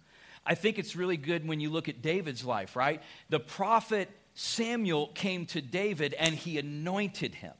I 0.44 0.54
think 0.54 0.78
it's 0.78 0.96
really 0.96 1.16
good 1.16 1.46
when 1.46 1.60
you 1.60 1.70
look 1.70 1.88
at 1.88 2.02
David's 2.02 2.44
life, 2.44 2.76
right? 2.76 3.02
The 3.28 3.40
prophet 3.40 4.08
Samuel 4.34 5.08
came 5.08 5.46
to 5.46 5.60
David 5.60 6.14
and 6.14 6.34
he 6.34 6.58
anointed 6.58 7.34
him. 7.34 7.52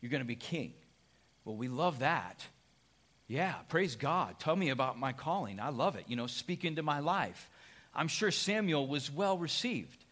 You're 0.00 0.10
going 0.10 0.22
to 0.22 0.26
be 0.26 0.36
king. 0.36 0.72
Well, 1.44 1.56
we 1.56 1.68
love 1.68 1.98
that. 2.00 2.44
Yeah, 3.28 3.54
praise 3.68 3.96
God. 3.96 4.38
Tell 4.38 4.56
me 4.56 4.70
about 4.70 4.98
my 4.98 5.12
calling. 5.12 5.60
I 5.60 5.70
love 5.70 5.96
it. 5.96 6.04
You 6.06 6.16
know, 6.16 6.26
speak 6.26 6.64
into 6.64 6.82
my 6.82 7.00
life. 7.00 7.50
I'm 7.94 8.08
sure 8.08 8.30
Samuel 8.30 8.86
was 8.86 9.10
well 9.10 9.36
received. 9.36 10.04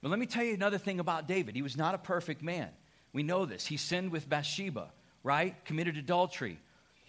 But 0.00 0.10
let 0.10 0.18
me 0.18 0.26
tell 0.26 0.44
you 0.44 0.54
another 0.54 0.78
thing 0.78 0.98
about 0.98 1.28
David. 1.28 1.54
He 1.54 1.62
was 1.62 1.76
not 1.76 1.94
a 1.94 1.98
perfect 1.98 2.42
man. 2.42 2.68
We 3.12 3.22
know 3.22 3.44
this. 3.44 3.66
He 3.66 3.76
sinned 3.76 4.10
with 4.10 4.28
Bathsheba, 4.28 4.90
right? 5.22 5.62
Committed 5.64 5.96
adultery. 5.96 6.58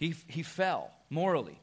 He, 0.04 0.14
he 0.26 0.42
fell 0.42 0.90
morally. 1.08 1.58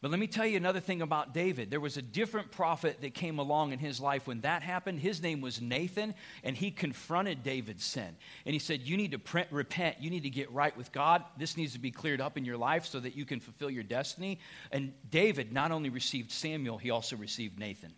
But 0.00 0.12
let 0.12 0.20
me 0.20 0.28
tell 0.28 0.46
you 0.46 0.56
another 0.56 0.78
thing 0.78 1.02
about 1.02 1.34
David. 1.34 1.72
There 1.72 1.80
was 1.80 1.96
a 1.96 2.02
different 2.02 2.52
prophet 2.52 3.00
that 3.00 3.14
came 3.14 3.40
along 3.40 3.72
in 3.72 3.80
his 3.80 4.00
life 4.00 4.28
when 4.28 4.42
that 4.42 4.62
happened. 4.62 5.00
His 5.00 5.20
name 5.20 5.40
was 5.40 5.60
Nathan, 5.60 6.14
and 6.44 6.56
he 6.56 6.70
confronted 6.70 7.42
David's 7.42 7.84
sin. 7.84 8.16
And 8.46 8.52
he 8.52 8.60
said, 8.60 8.82
You 8.82 8.96
need 8.96 9.10
to 9.10 9.46
repent. 9.50 9.96
You 10.00 10.08
need 10.08 10.22
to 10.22 10.30
get 10.30 10.52
right 10.52 10.74
with 10.76 10.92
God. 10.92 11.24
This 11.36 11.56
needs 11.56 11.72
to 11.72 11.80
be 11.80 11.90
cleared 11.90 12.20
up 12.20 12.38
in 12.38 12.44
your 12.44 12.56
life 12.56 12.86
so 12.86 13.00
that 13.00 13.16
you 13.16 13.24
can 13.24 13.40
fulfill 13.40 13.70
your 13.70 13.82
destiny. 13.82 14.38
And 14.70 14.92
David 15.10 15.52
not 15.52 15.72
only 15.72 15.90
received 15.90 16.30
Samuel, 16.30 16.78
he 16.78 16.90
also 16.90 17.16
received 17.16 17.58
Nathan. 17.58 17.92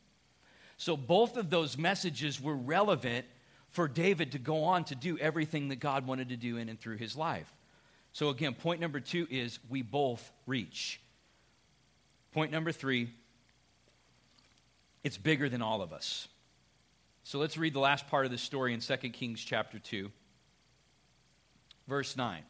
So 0.78 0.97
both 0.97 1.36
of 1.36 1.51
those 1.51 1.76
messages 1.76 2.40
were 2.40 2.57
relevant 2.57 3.26
for 3.68 3.88
David 3.88 4.32
to 4.32 4.38
go 4.38 4.64
on 4.64 4.84
to 4.84 4.95
do 4.95 5.18
everything 5.18 5.68
that 5.68 5.80
God 5.80 6.07
wanted 6.07 6.30
to 6.30 6.36
do 6.38 6.57
in 6.57 6.70
and 6.70 6.80
through 6.80 6.97
his 6.97 7.14
life. 7.14 7.53
So, 8.12 8.28
again, 8.28 8.54
point 8.54 8.80
number 8.80 9.00
two 9.00 9.26
is 9.30 9.58
we 9.68 9.82
both 9.82 10.30
reach. 10.46 11.00
Point 12.32 12.52
number 12.52 12.72
three 12.72 13.10
it's 15.04 15.18
bigger 15.18 15.48
than 15.48 15.62
all 15.62 15.82
of 15.82 15.92
us. 15.92 16.28
So 17.24 17.38
let's 17.38 17.56
read 17.56 17.74
the 17.74 17.80
last 17.80 18.08
part 18.08 18.24
of 18.24 18.30
the 18.30 18.38
story 18.38 18.74
in 18.74 18.80
2 18.80 18.96
Kings 19.10 19.40
chapter 19.40 19.78
2, 19.78 20.10
verse 21.88 22.16
9. 22.16 22.42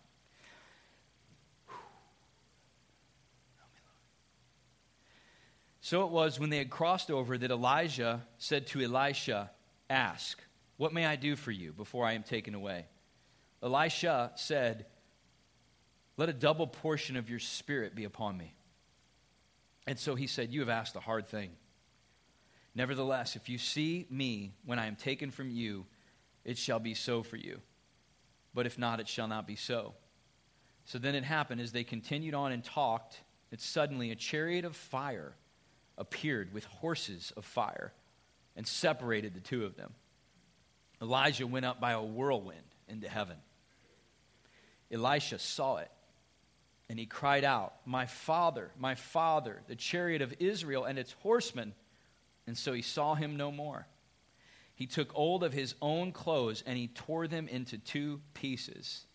So 5.80 6.04
it 6.04 6.10
was 6.10 6.38
when 6.38 6.50
they 6.50 6.58
had 6.58 6.70
crossed 6.70 7.10
over 7.10 7.36
that 7.36 7.50
Elijah 7.50 8.22
said 8.38 8.66
to 8.68 8.80
Elisha, 8.80 9.50
Ask, 9.90 10.42
what 10.76 10.94
may 10.94 11.04
I 11.04 11.16
do 11.16 11.36
for 11.36 11.50
you 11.50 11.72
before 11.72 12.06
I 12.06 12.12
am 12.12 12.22
taken 12.22 12.54
away? 12.54 12.86
Elisha 13.62 14.32
said, 14.36 14.86
Let 16.16 16.28
a 16.28 16.32
double 16.32 16.66
portion 16.66 17.16
of 17.16 17.30
your 17.30 17.38
spirit 17.38 17.94
be 17.94 18.04
upon 18.04 18.36
me. 18.36 18.54
And 19.86 19.98
so 19.98 20.14
he 20.14 20.26
said, 20.26 20.52
You 20.52 20.60
have 20.60 20.68
asked 20.68 20.96
a 20.96 21.00
hard 21.00 21.26
thing. 21.26 21.50
Nevertheless, 22.74 23.36
if 23.36 23.48
you 23.48 23.58
see 23.58 24.06
me 24.10 24.52
when 24.64 24.78
I 24.78 24.86
am 24.86 24.96
taken 24.96 25.30
from 25.30 25.50
you, 25.50 25.86
it 26.44 26.56
shall 26.58 26.78
be 26.78 26.94
so 26.94 27.22
for 27.22 27.36
you. 27.36 27.60
But 28.54 28.66
if 28.66 28.78
not, 28.78 29.00
it 29.00 29.08
shall 29.08 29.28
not 29.28 29.46
be 29.46 29.56
so. 29.56 29.94
So 30.84 30.98
then 30.98 31.14
it 31.14 31.24
happened 31.24 31.60
as 31.60 31.72
they 31.72 31.84
continued 31.84 32.34
on 32.34 32.52
and 32.52 32.64
talked, 32.64 33.20
that 33.50 33.60
suddenly 33.60 34.10
a 34.10 34.16
chariot 34.16 34.64
of 34.64 34.74
fire 34.74 35.34
appeared 35.98 36.54
with 36.54 36.64
horses 36.64 37.32
of 37.36 37.44
fire 37.44 37.92
and 38.56 38.66
separated 38.66 39.34
the 39.34 39.40
two 39.40 39.64
of 39.64 39.76
them. 39.76 39.92
Elijah 41.00 41.46
went 41.46 41.66
up 41.66 41.80
by 41.80 41.92
a 41.92 42.02
whirlwind 42.02 42.62
into 42.88 43.08
heaven. 43.08 43.36
Elisha 44.90 45.38
saw 45.38 45.76
it 45.76 45.90
and 46.92 46.98
he 46.98 47.06
cried 47.06 47.42
out, 47.42 47.72
My 47.86 48.04
father, 48.04 48.70
my 48.78 48.94
father, 48.94 49.62
the 49.66 49.74
chariot 49.74 50.20
of 50.20 50.34
Israel 50.40 50.84
and 50.84 50.98
its 50.98 51.12
horsemen. 51.22 51.72
And 52.46 52.54
so 52.54 52.74
he 52.74 52.82
saw 52.82 53.14
him 53.14 53.34
no 53.38 53.50
more. 53.50 53.86
He 54.74 54.86
took 54.86 55.10
hold 55.12 55.42
of 55.42 55.54
his 55.54 55.74
own 55.80 56.12
clothes 56.12 56.62
and 56.66 56.76
he 56.76 56.88
tore 56.88 57.26
them 57.26 57.48
into 57.48 57.78
two 57.78 58.20
pieces. 58.34 59.06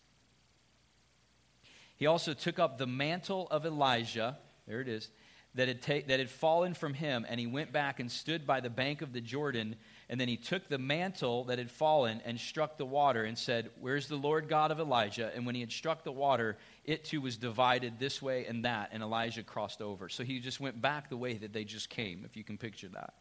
He 1.94 2.06
also 2.06 2.34
took 2.34 2.58
up 2.58 2.78
the 2.78 2.86
mantle 2.88 3.46
of 3.48 3.64
Elijah, 3.64 4.38
there 4.66 4.80
it 4.80 4.88
is, 4.88 5.08
that 5.54 5.68
had, 5.68 5.80
ta- 5.80 6.06
that 6.08 6.18
had 6.18 6.30
fallen 6.30 6.74
from 6.74 6.94
him, 6.94 7.24
and 7.28 7.38
he 7.38 7.46
went 7.46 7.70
back 7.70 8.00
and 8.00 8.10
stood 8.10 8.44
by 8.44 8.58
the 8.58 8.70
bank 8.70 9.02
of 9.02 9.12
the 9.12 9.20
Jordan 9.20 9.76
and 10.10 10.18
then 10.18 10.28
he 10.28 10.36
took 10.36 10.68
the 10.68 10.78
mantle 10.78 11.44
that 11.44 11.58
had 11.58 11.70
fallen 11.70 12.22
and 12.24 12.40
struck 12.40 12.78
the 12.78 12.86
water 12.86 13.24
and 13.24 13.36
said, 13.36 13.70
Where's 13.78 14.08
the 14.08 14.16
Lord 14.16 14.48
God 14.48 14.70
of 14.70 14.80
Elijah? 14.80 15.30
And 15.34 15.44
when 15.44 15.54
he 15.54 15.60
had 15.60 15.70
struck 15.70 16.02
the 16.02 16.12
water, 16.12 16.56
it 16.88 17.04
too 17.04 17.20
was 17.20 17.36
divided 17.36 17.98
this 17.98 18.22
way 18.22 18.46
and 18.46 18.64
that, 18.64 18.88
and 18.92 19.02
Elijah 19.02 19.42
crossed 19.42 19.82
over. 19.82 20.08
So 20.08 20.24
he 20.24 20.40
just 20.40 20.58
went 20.58 20.80
back 20.80 21.10
the 21.10 21.18
way 21.18 21.34
that 21.34 21.52
they 21.52 21.64
just 21.64 21.90
came, 21.90 22.24
if 22.24 22.34
you 22.34 22.42
can 22.42 22.56
picture 22.56 22.88
that. 22.94 23.12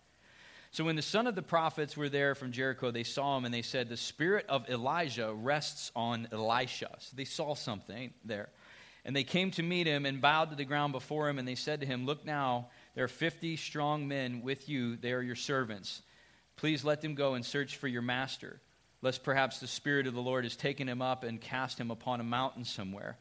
So 0.71 0.85
when 0.85 0.95
the 0.95 1.01
son 1.01 1.27
of 1.27 1.35
the 1.35 1.41
prophets 1.41 1.97
were 1.97 2.07
there 2.07 2.33
from 2.33 2.53
Jericho, 2.53 2.91
they 2.91 3.03
saw 3.03 3.37
him 3.37 3.43
and 3.43 3.53
they 3.53 3.61
said, 3.61 3.89
The 3.89 3.97
spirit 3.97 4.45
of 4.47 4.69
Elijah 4.69 5.33
rests 5.33 5.91
on 5.97 6.29
Elisha. 6.31 6.95
So 6.99 7.15
they 7.15 7.25
saw 7.25 7.55
something 7.55 8.13
there. 8.23 8.47
And 9.03 9.13
they 9.13 9.25
came 9.25 9.51
to 9.51 9.63
meet 9.63 9.85
him 9.85 10.05
and 10.05 10.21
bowed 10.21 10.49
to 10.51 10.55
the 10.55 10.65
ground 10.65 10.93
before 10.93 11.27
him, 11.27 11.37
and 11.37 11.47
they 11.47 11.55
said 11.55 11.81
to 11.81 11.85
him, 11.85 12.05
Look 12.05 12.25
now, 12.25 12.69
there 12.95 13.03
are 13.03 13.09
50 13.09 13.57
strong 13.57 14.07
men 14.07 14.41
with 14.41 14.69
you, 14.69 14.95
they 14.95 15.11
are 15.11 15.21
your 15.21 15.35
servants. 15.35 16.01
Please 16.55 16.85
let 16.85 17.01
them 17.01 17.15
go 17.15 17.33
and 17.33 17.45
search 17.45 17.75
for 17.75 17.89
your 17.89 18.01
master, 18.01 18.61
lest 19.01 19.23
perhaps 19.23 19.59
the 19.59 19.67
Spirit 19.67 20.07
of 20.07 20.13
the 20.13 20.21
Lord 20.21 20.45
has 20.45 20.55
taken 20.55 20.87
him 20.87 21.01
up 21.01 21.25
and 21.25 21.41
cast 21.41 21.77
him 21.77 21.91
upon 21.91 22.21
a 22.21 22.23
mountain 22.23 22.63
somewhere. 22.63 23.17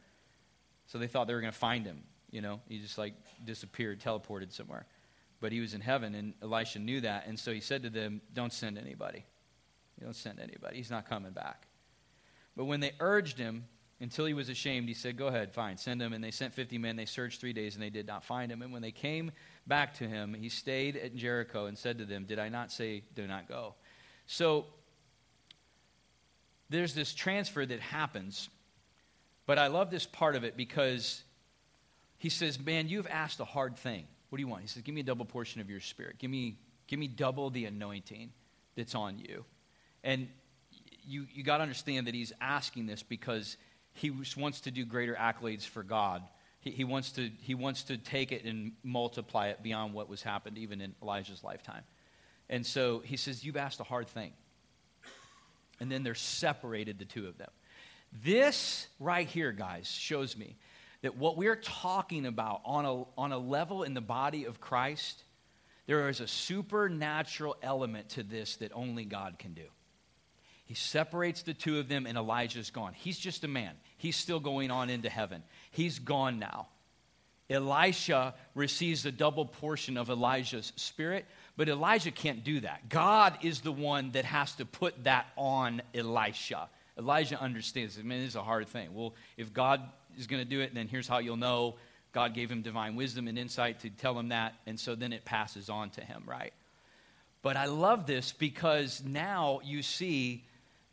So 0.87 0.97
they 0.97 1.07
thought 1.07 1.27
they 1.27 1.33
were 1.33 1.41
going 1.41 1.53
to 1.53 1.57
find 1.57 1.85
him. 1.85 2.03
You 2.31 2.41
know, 2.41 2.61
he 2.67 2.79
just 2.79 2.97
like 2.97 3.13
disappeared, 3.45 4.01
teleported 4.01 4.51
somewhere. 4.51 4.85
But 5.39 5.51
he 5.51 5.59
was 5.59 5.73
in 5.73 5.81
heaven, 5.81 6.15
and 6.15 6.33
Elisha 6.41 6.79
knew 6.79 7.01
that. 7.01 7.27
And 7.27 7.39
so 7.39 7.51
he 7.51 7.59
said 7.59 7.83
to 7.83 7.89
them, 7.89 8.21
Don't 8.33 8.51
send 8.51 8.77
anybody. 8.77 9.23
You 9.99 10.05
don't 10.05 10.15
send 10.15 10.39
anybody. 10.39 10.77
He's 10.77 10.91
not 10.91 11.07
coming 11.07 11.31
back. 11.31 11.67
But 12.55 12.65
when 12.65 12.79
they 12.79 12.91
urged 12.99 13.37
him 13.37 13.65
until 13.99 14.25
he 14.25 14.33
was 14.33 14.49
ashamed, 14.49 14.87
he 14.87 14.93
said, 14.93 15.15
Go 15.15 15.27
ahead, 15.27 15.53
fine, 15.53 15.77
send 15.77 16.01
him. 16.01 16.13
And 16.13 16.23
they 16.23 16.31
sent 16.31 16.53
50 16.53 16.77
men. 16.79 16.95
They 16.95 17.05
searched 17.05 17.39
three 17.39 17.53
days, 17.53 17.75
and 17.75 17.83
they 17.83 17.91
did 17.91 18.07
not 18.07 18.23
find 18.23 18.51
him. 18.51 18.61
And 18.61 18.73
when 18.73 18.81
they 18.81 18.91
came 18.91 19.31
back 19.67 19.93
to 19.95 20.07
him, 20.07 20.33
he 20.33 20.49
stayed 20.49 20.97
at 20.97 21.15
Jericho 21.15 21.67
and 21.67 21.77
said 21.77 21.99
to 21.99 22.05
them, 22.05 22.25
Did 22.25 22.39
I 22.39 22.49
not 22.49 22.71
say, 22.71 23.03
do 23.15 23.27
not 23.27 23.47
go? 23.47 23.75
So 24.25 24.65
there's 26.69 26.93
this 26.93 27.13
transfer 27.13 27.65
that 27.65 27.79
happens, 27.79 28.49
but 29.47 29.57
I 29.57 29.67
love 29.67 29.89
this 29.89 30.05
part 30.05 30.35
of 30.35 30.43
it 30.43 30.55
because 30.55 31.23
he 32.19 32.29
says, 32.29 32.59
Man, 32.59 32.87
you've 32.87 33.07
asked 33.07 33.39
a 33.39 33.45
hard 33.45 33.75
thing. 33.75 34.05
What 34.29 34.37
do 34.37 34.43
you 34.43 34.47
want? 34.47 34.61
He 34.61 34.67
says, 34.67 34.83
Give 34.83 34.93
me 34.93 35.01
a 35.01 35.05
double 35.05 35.25
portion 35.25 35.59
of 35.59 35.69
your 35.69 35.79
spirit. 35.79 36.19
Give 36.19 36.29
me, 36.29 36.59
give 36.85 36.99
me 36.99 37.07
double 37.07 37.49
the 37.49 37.65
anointing 37.65 38.31
that's 38.75 38.93
on 38.93 39.17
you. 39.17 39.43
And 40.03 40.27
you, 41.03 41.25
you 41.33 41.43
got 41.43 41.57
to 41.57 41.63
understand 41.63 42.05
that 42.05 42.13
he's 42.13 42.31
asking 42.39 42.85
this 42.85 43.01
because 43.01 43.57
he 43.93 44.13
wants 44.37 44.61
to 44.61 44.71
do 44.71 44.85
greater 44.85 45.15
accolades 45.15 45.65
for 45.65 45.81
God 45.81 46.21
he, 46.59 46.71
he, 46.71 46.83
wants 46.83 47.11
to, 47.13 47.29
he 47.41 47.55
wants 47.55 47.83
to 47.83 47.97
take 47.97 48.31
it 48.31 48.43
and 48.43 48.73
multiply 48.83 49.47
it 49.47 49.63
beyond 49.63 49.93
what 49.93 50.09
was 50.09 50.21
happened 50.21 50.57
even 50.57 50.81
in 50.81 50.95
Elijah's 51.01 51.43
lifetime. 51.43 51.83
And 52.49 52.65
so 52.65 52.99
he 52.99 53.17
says, 53.17 53.43
You've 53.43 53.57
asked 53.57 53.79
a 53.79 53.83
hard 53.83 54.07
thing. 54.07 54.31
And 55.79 55.91
then 55.91 56.03
they're 56.03 56.15
separated, 56.15 56.97
the 56.97 57.05
two 57.05 57.27
of 57.27 57.37
them. 57.37 57.49
This 58.11 58.87
right 58.99 59.27
here, 59.27 59.51
guys, 59.51 59.87
shows 59.87 60.35
me 60.35 60.57
that 61.01 61.17
what 61.17 61.37
we're 61.37 61.55
talking 61.55 62.25
about 62.25 62.61
on 62.65 62.85
a, 62.85 63.03
on 63.19 63.31
a 63.31 63.37
level 63.37 63.83
in 63.83 63.93
the 63.93 64.01
body 64.01 64.45
of 64.45 64.59
Christ, 64.59 65.23
there 65.85 66.09
is 66.09 66.19
a 66.19 66.27
supernatural 66.27 67.55
element 67.61 68.09
to 68.09 68.23
this 68.23 68.57
that 68.57 68.71
only 68.73 69.05
God 69.05 69.37
can 69.39 69.53
do. 69.53 69.65
He 70.65 70.73
separates 70.73 71.43
the 71.43 71.53
two 71.53 71.79
of 71.79 71.87
them, 71.87 72.05
and 72.05 72.17
Elijah's 72.17 72.71
gone. 72.71 72.93
He's 72.93 73.17
just 73.17 73.45
a 73.45 73.47
man. 73.47 73.73
He's 73.97 74.17
still 74.17 74.41
going 74.41 74.69
on 74.69 74.89
into 74.89 75.09
heaven. 75.09 75.43
He's 75.71 75.99
gone 75.99 76.39
now. 76.39 76.67
Elisha 77.49 78.35
receives 78.53 79.05
a 79.05 79.11
double 79.11 79.45
portion 79.45 79.95
of 79.95 80.09
Elijah's 80.09 80.73
spirit, 80.75 81.25
but 81.55 81.69
Elijah 81.69 82.11
can't 82.11 82.43
do 82.43 82.59
that. 82.59 82.89
God 82.89 83.37
is 83.41 83.61
the 83.61 83.71
one 83.71 84.11
that 84.11 84.25
has 84.25 84.53
to 84.55 84.65
put 84.65 85.05
that 85.05 85.27
on 85.37 85.81
Elisha. 85.95 86.67
Elijah 86.97 87.39
understands. 87.39 87.97
I 87.99 88.01
mean, 88.01 88.19
this 88.19 88.29
is 88.29 88.35
a 88.35 88.43
hard 88.43 88.67
thing. 88.67 88.93
Well, 88.93 89.13
if 89.37 89.53
God 89.53 89.81
is 90.17 90.27
going 90.27 90.41
to 90.41 90.49
do 90.49 90.61
it, 90.61 90.73
then 90.73 90.87
here's 90.87 91.07
how 91.07 91.19
you'll 91.19 91.37
know. 91.37 91.75
God 92.11 92.33
gave 92.33 92.51
him 92.51 92.61
divine 92.61 92.95
wisdom 92.95 93.27
and 93.27 93.37
insight 93.37 93.81
to 93.81 93.89
tell 93.89 94.17
him 94.17 94.29
that, 94.29 94.55
and 94.65 94.79
so 94.79 94.95
then 94.95 95.13
it 95.13 95.25
passes 95.25 95.69
on 95.69 95.91
to 95.91 96.01
him, 96.01 96.23
right? 96.25 96.53
But 97.43 97.57
I 97.57 97.65
love 97.65 98.07
this 98.07 98.31
because 98.31 99.03
now 99.05 99.61
you 99.63 99.83
see 99.83 100.43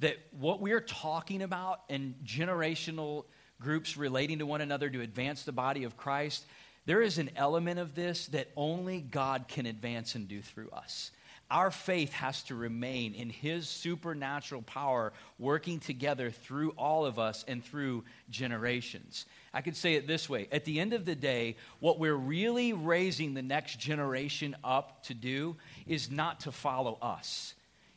that 0.00 0.16
what 0.38 0.60
we're 0.60 0.80
talking 0.80 1.42
about 1.42 1.80
and 1.88 2.14
generational 2.24 3.24
groups 3.60 3.96
relating 3.96 4.40
to 4.40 4.46
one 4.46 4.60
another 4.60 4.90
to 4.90 5.00
advance 5.00 5.44
the 5.44 5.52
body 5.52 5.84
of 5.84 5.96
Christ, 5.96 6.44
there 6.86 7.00
is 7.00 7.18
an 7.18 7.30
element 7.36 7.78
of 7.78 7.94
this 7.94 8.26
that 8.28 8.48
only 8.56 9.00
God 9.00 9.48
can 9.48 9.66
advance 9.66 10.14
and 10.14 10.28
do 10.28 10.42
through 10.42 10.70
us. 10.70 11.10
Our 11.50 11.70
faith 11.70 12.12
has 12.14 12.42
to 12.44 12.54
remain 12.54 13.14
in 13.14 13.30
His 13.30 13.68
supernatural 13.68 14.62
power 14.62 15.12
working 15.38 15.78
together 15.78 16.30
through 16.30 16.70
all 16.70 17.04
of 17.04 17.18
us 17.18 17.44
and 17.46 17.64
through 17.64 18.04
generations. 18.30 19.26
I 19.52 19.60
could 19.60 19.76
say 19.76 19.94
it 19.94 20.06
this 20.06 20.28
way 20.28 20.48
at 20.50 20.64
the 20.64 20.80
end 20.80 20.92
of 20.94 21.04
the 21.04 21.14
day, 21.14 21.56
what 21.80 21.98
we're 21.98 22.14
really 22.14 22.72
raising 22.72 23.34
the 23.34 23.42
next 23.42 23.78
generation 23.78 24.56
up 24.64 25.04
to 25.04 25.14
do 25.14 25.56
is 25.86 26.10
not 26.10 26.40
to 26.40 26.52
follow 26.52 26.98
us 27.00 27.54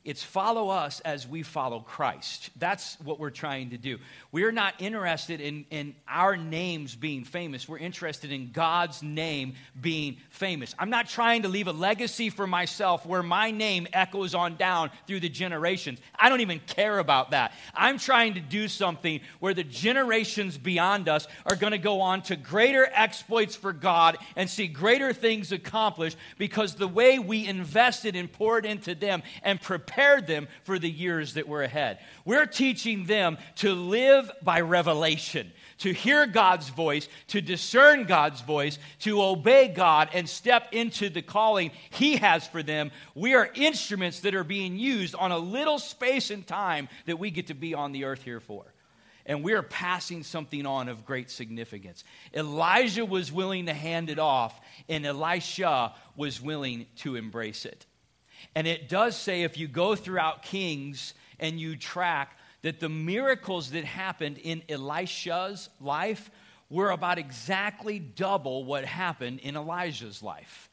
it's 0.07 0.23
follow 0.23 0.69
us 0.69 1.01
as 1.01 1.27
we 1.27 1.43
follow 1.43 1.81
Christ. 1.81 2.49
That's 2.55 2.97
what 3.01 3.19
we're 3.19 3.29
trying 3.29 3.71
to 3.71 3.77
do. 3.77 3.97
We're 4.31 4.53
not 4.53 4.75
interested 4.79 5.41
in, 5.41 5.65
in 5.69 5.95
our 6.07 6.37
names 6.37 6.95
being 6.95 7.25
famous. 7.25 7.67
We're 7.67 7.79
interested 7.79 8.31
in 8.31 8.53
God's 8.53 9.03
name 9.03 9.55
being 9.81 10.15
famous. 10.29 10.73
I'm 10.79 10.89
not 10.89 11.09
trying 11.09 11.41
to 11.41 11.49
leave 11.49 11.67
a 11.67 11.73
legacy 11.73 12.29
for 12.29 12.47
myself 12.47 13.05
where 13.05 13.21
my 13.21 13.51
name 13.51 13.85
echoes 13.91 14.33
on 14.33 14.55
down 14.55 14.91
through 15.07 15.19
the 15.19 15.27
generations. 15.27 15.99
I 16.17 16.29
don't 16.29 16.39
even 16.39 16.61
care 16.61 16.99
about 16.99 17.31
that. 17.31 17.51
I'm 17.75 17.99
trying 17.99 18.35
to 18.35 18.39
do 18.39 18.69
something 18.69 19.19
where 19.41 19.53
the 19.53 19.65
generations 19.65 20.57
beyond 20.57 21.09
us 21.09 21.27
are 21.45 21.57
going 21.57 21.71
to 21.71 21.77
go 21.77 21.99
on 21.99 22.21
to 22.23 22.37
greater 22.37 22.87
exploits 22.93 23.57
for 23.57 23.73
God 23.73 24.17
and 24.37 24.49
see 24.49 24.67
greater 24.67 25.11
things 25.11 25.51
accomplished 25.51 26.15
because 26.37 26.75
the 26.75 26.87
way 26.87 27.19
we 27.19 27.45
invested 27.45 28.15
and 28.15 28.31
poured 28.31 28.65
into 28.65 28.95
them 28.95 29.21
and 29.43 29.59
prepared 29.59 29.96
prepared 29.97 30.27
them 30.27 30.47
for 30.63 30.77
the 30.77 30.89
years 30.89 31.33
that 31.33 31.47
were 31.47 31.63
ahead. 31.63 31.97
We're 32.23 32.45
teaching 32.45 33.05
them 33.05 33.39
to 33.57 33.73
live 33.73 34.31
by 34.43 34.61
revelation, 34.61 35.51
to 35.79 35.91
hear 35.91 36.27
God's 36.27 36.69
voice, 36.69 37.09
to 37.29 37.41
discern 37.41 38.03
God's 38.03 38.41
voice, 38.41 38.77
to 38.99 39.23
obey 39.23 39.69
God 39.69 40.09
and 40.13 40.29
step 40.29 40.67
into 40.71 41.09
the 41.09 41.23
calling 41.23 41.71
He 41.89 42.17
has 42.17 42.45
for 42.45 42.61
them. 42.61 42.91
We 43.15 43.33
are 43.33 43.49
instruments 43.55 44.19
that 44.19 44.35
are 44.35 44.43
being 44.43 44.77
used 44.77 45.15
on 45.15 45.31
a 45.31 45.39
little 45.39 45.79
space 45.79 46.29
and 46.29 46.45
time 46.45 46.89
that 47.07 47.17
we 47.17 47.31
get 47.31 47.47
to 47.47 47.55
be 47.55 47.73
on 47.73 47.91
the 47.91 48.05
earth 48.05 48.21
here 48.21 48.39
for 48.39 48.65
and 49.25 49.43
we 49.43 49.51
are 49.51 49.63
passing 49.63 50.23
something 50.23 50.65
on 50.65 50.87
of 50.87 51.05
great 51.05 51.29
significance. 51.29 52.05
Elijah 52.33 53.05
was 53.05 53.29
willing 53.29 53.65
to 53.65 53.73
hand 53.73 54.09
it 54.09 54.19
off, 54.19 54.57
and 54.87 55.05
Elisha 55.05 55.93
was 56.15 56.41
willing 56.41 56.85
to 56.99 57.17
embrace 57.17 57.65
it. 57.65 57.85
And 58.55 58.67
it 58.67 58.89
does 58.89 59.15
say, 59.15 59.43
if 59.43 59.57
you 59.57 59.67
go 59.67 59.95
throughout 59.95 60.43
Kings 60.43 61.13
and 61.39 61.59
you 61.59 61.75
track, 61.75 62.37
that 62.61 62.79
the 62.79 62.89
miracles 62.89 63.71
that 63.71 63.85
happened 63.85 64.37
in 64.39 64.63
Elisha's 64.67 65.69
life 65.79 66.29
were 66.69 66.89
about 66.89 67.17
exactly 67.17 67.99
double 67.99 68.65
what 68.65 68.83
happened 68.83 69.39
in 69.39 69.55
Elijah's 69.55 70.21
life. 70.21 70.69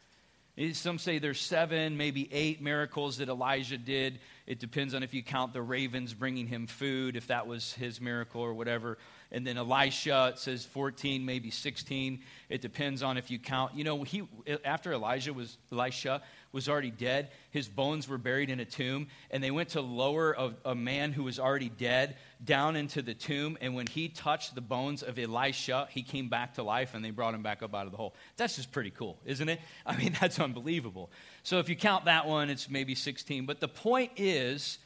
Eh, 0.57 0.73
some 0.73 0.99
say 0.99 1.19
there's 1.19 1.41
seven, 1.41 1.97
maybe 1.97 2.29
eight 2.33 2.61
miracles 2.63 3.19
that 3.19 3.29
Elijah 3.29 3.79
did. 3.79 4.21
It 4.47 4.59
depends 4.59 4.95
on 4.95 5.03
if 5.03 5.15
you 5.15 5.23
count 5.23 5.53
the 5.53 5.63
ravens 5.63 6.15
bringing 6.15 6.47
him 6.47 6.67
food, 6.67 7.17
if 7.17 7.29
that 7.29 7.47
was 7.47 7.73
his 7.75 8.01
miracle 8.01 8.41
or 8.41 8.55
whatever. 8.55 8.99
And 9.33 9.47
then 9.47 9.57
Elisha, 9.57 10.33
it 10.35 10.39
says 10.39 10.65
14, 10.65 11.25
maybe 11.25 11.51
16. 11.51 12.21
It 12.49 12.61
depends 12.61 13.03
on 13.03 13.17
if 13.17 13.31
you 13.31 13.39
count. 13.39 13.75
You 13.75 13.85
know, 13.85 14.03
he 14.05 14.23
eh, 14.47 14.57
after 14.65 14.93
Elijah 14.93 15.33
was 15.33 15.59
Elisha 15.73 16.23
was 16.55 16.69
already 16.69 16.93
dead. 16.93 17.31
His 17.51 17.69
bones 17.69 18.09
were 18.09 18.17
buried 18.17 18.49
in 18.49 18.61
a 18.61 18.65
tomb, 18.65 19.09
and 19.31 19.43
they 19.43 19.51
went 19.51 19.71
to 19.71 19.81
lower 19.81 20.33
a, 20.33 20.55
a, 20.65 20.75
man 20.75 21.13
who 21.13 21.25
was 21.25 21.39
already 21.39 21.69
dead 21.69 22.17
down 22.43 22.77
into 22.77 23.03
the 23.03 23.13
tomb. 23.13 23.59
And 23.61 23.75
when 23.75 23.89
he 23.89 24.09
touched 24.09 24.55
the 24.55 24.61
bones 24.61 25.03
of 25.03 25.19
Elisha, 25.19 25.89
he 25.91 26.03
came 26.03 26.29
back 26.29 26.55
to 26.55 26.63
life, 26.63 26.95
and 26.95 27.05
they 27.05 27.11
brought 27.11 27.35
him 27.35 27.43
back 27.43 27.63
up 27.63 27.75
out 27.75 27.87
of 27.87 27.91
the 27.91 27.99
hole. 27.99 28.15
That's 28.37 28.57
just 28.57 28.71
pretty 28.71 28.91
cool, 28.91 29.19
isn't 29.27 29.49
it? 29.49 29.61
I 29.87 29.97
mean, 29.97 30.17
that's 30.19 30.39
unbelievable. 30.39 31.11
So 31.43 31.59
if 31.59 31.69
you 31.69 31.77
count 31.77 32.05
that 32.05 32.27
one, 32.27 32.49
it's 32.49 32.71
maybe 32.71 32.95
16. 32.95 33.45
But 33.45 33.61
the 33.61 33.69
point 33.69 34.13
is 34.17 34.79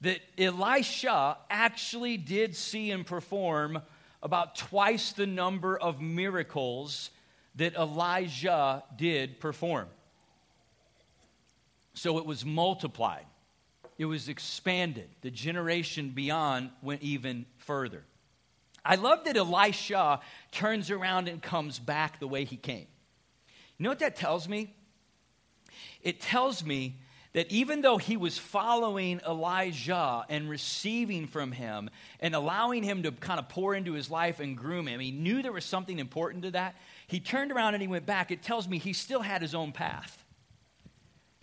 that 0.00 0.20
Elisha 0.38 1.36
actually 1.50 2.16
did 2.16 2.56
see 2.56 2.90
and 2.90 3.06
perform 3.06 3.82
about 4.22 4.56
twice 4.56 5.12
the 5.12 5.26
number 5.26 5.78
of 5.78 6.00
miracles 6.00 7.10
that 7.56 7.74
Elijah 7.74 8.82
did 8.96 9.40
perform. 9.40 9.88
So 11.96 12.18
it 12.18 12.26
was 12.26 12.44
multiplied, 12.44 13.24
it 13.98 14.04
was 14.04 14.28
expanded. 14.28 15.08
The 15.22 15.30
generation 15.30 16.10
beyond 16.10 16.70
went 16.82 17.02
even 17.02 17.46
further. 17.56 18.04
I 18.84 18.96
love 18.96 19.24
that 19.24 19.36
Elisha 19.36 20.20
turns 20.52 20.90
around 20.90 21.26
and 21.26 21.42
comes 21.42 21.78
back 21.78 22.20
the 22.20 22.28
way 22.28 22.44
he 22.44 22.56
came. 22.56 22.86
You 23.78 23.84
know 23.84 23.88
what 23.88 23.98
that 24.00 24.14
tells 24.14 24.46
me? 24.46 24.74
It 26.02 26.20
tells 26.20 26.64
me 26.64 27.00
that 27.32 27.50
even 27.50 27.80
though 27.80 27.96
he 27.96 28.18
was 28.18 28.36
following 28.36 29.20
Elijah 29.26 30.24
and 30.28 30.50
receiving 30.50 31.26
from 31.26 31.50
him 31.50 31.88
and 32.20 32.34
allowing 32.34 32.82
him 32.82 33.02
to 33.04 33.12
kind 33.12 33.40
of 33.40 33.48
pour 33.48 33.74
into 33.74 33.94
his 33.94 34.10
life 34.10 34.38
and 34.38 34.56
groom 34.56 34.86
him, 34.86 35.00
he 35.00 35.10
knew 35.10 35.42
there 35.42 35.50
was 35.50 35.64
something 35.64 35.98
important 35.98 36.44
to 36.44 36.50
that. 36.52 36.76
He 37.06 37.20
turned 37.20 37.52
around 37.52 37.74
and 37.74 37.80
he 37.80 37.88
went 37.88 38.06
back. 38.06 38.30
It 38.30 38.42
tells 38.42 38.68
me 38.68 38.78
he 38.78 38.92
still 38.92 39.22
had 39.22 39.40
his 39.40 39.54
own 39.54 39.72
path. 39.72 40.24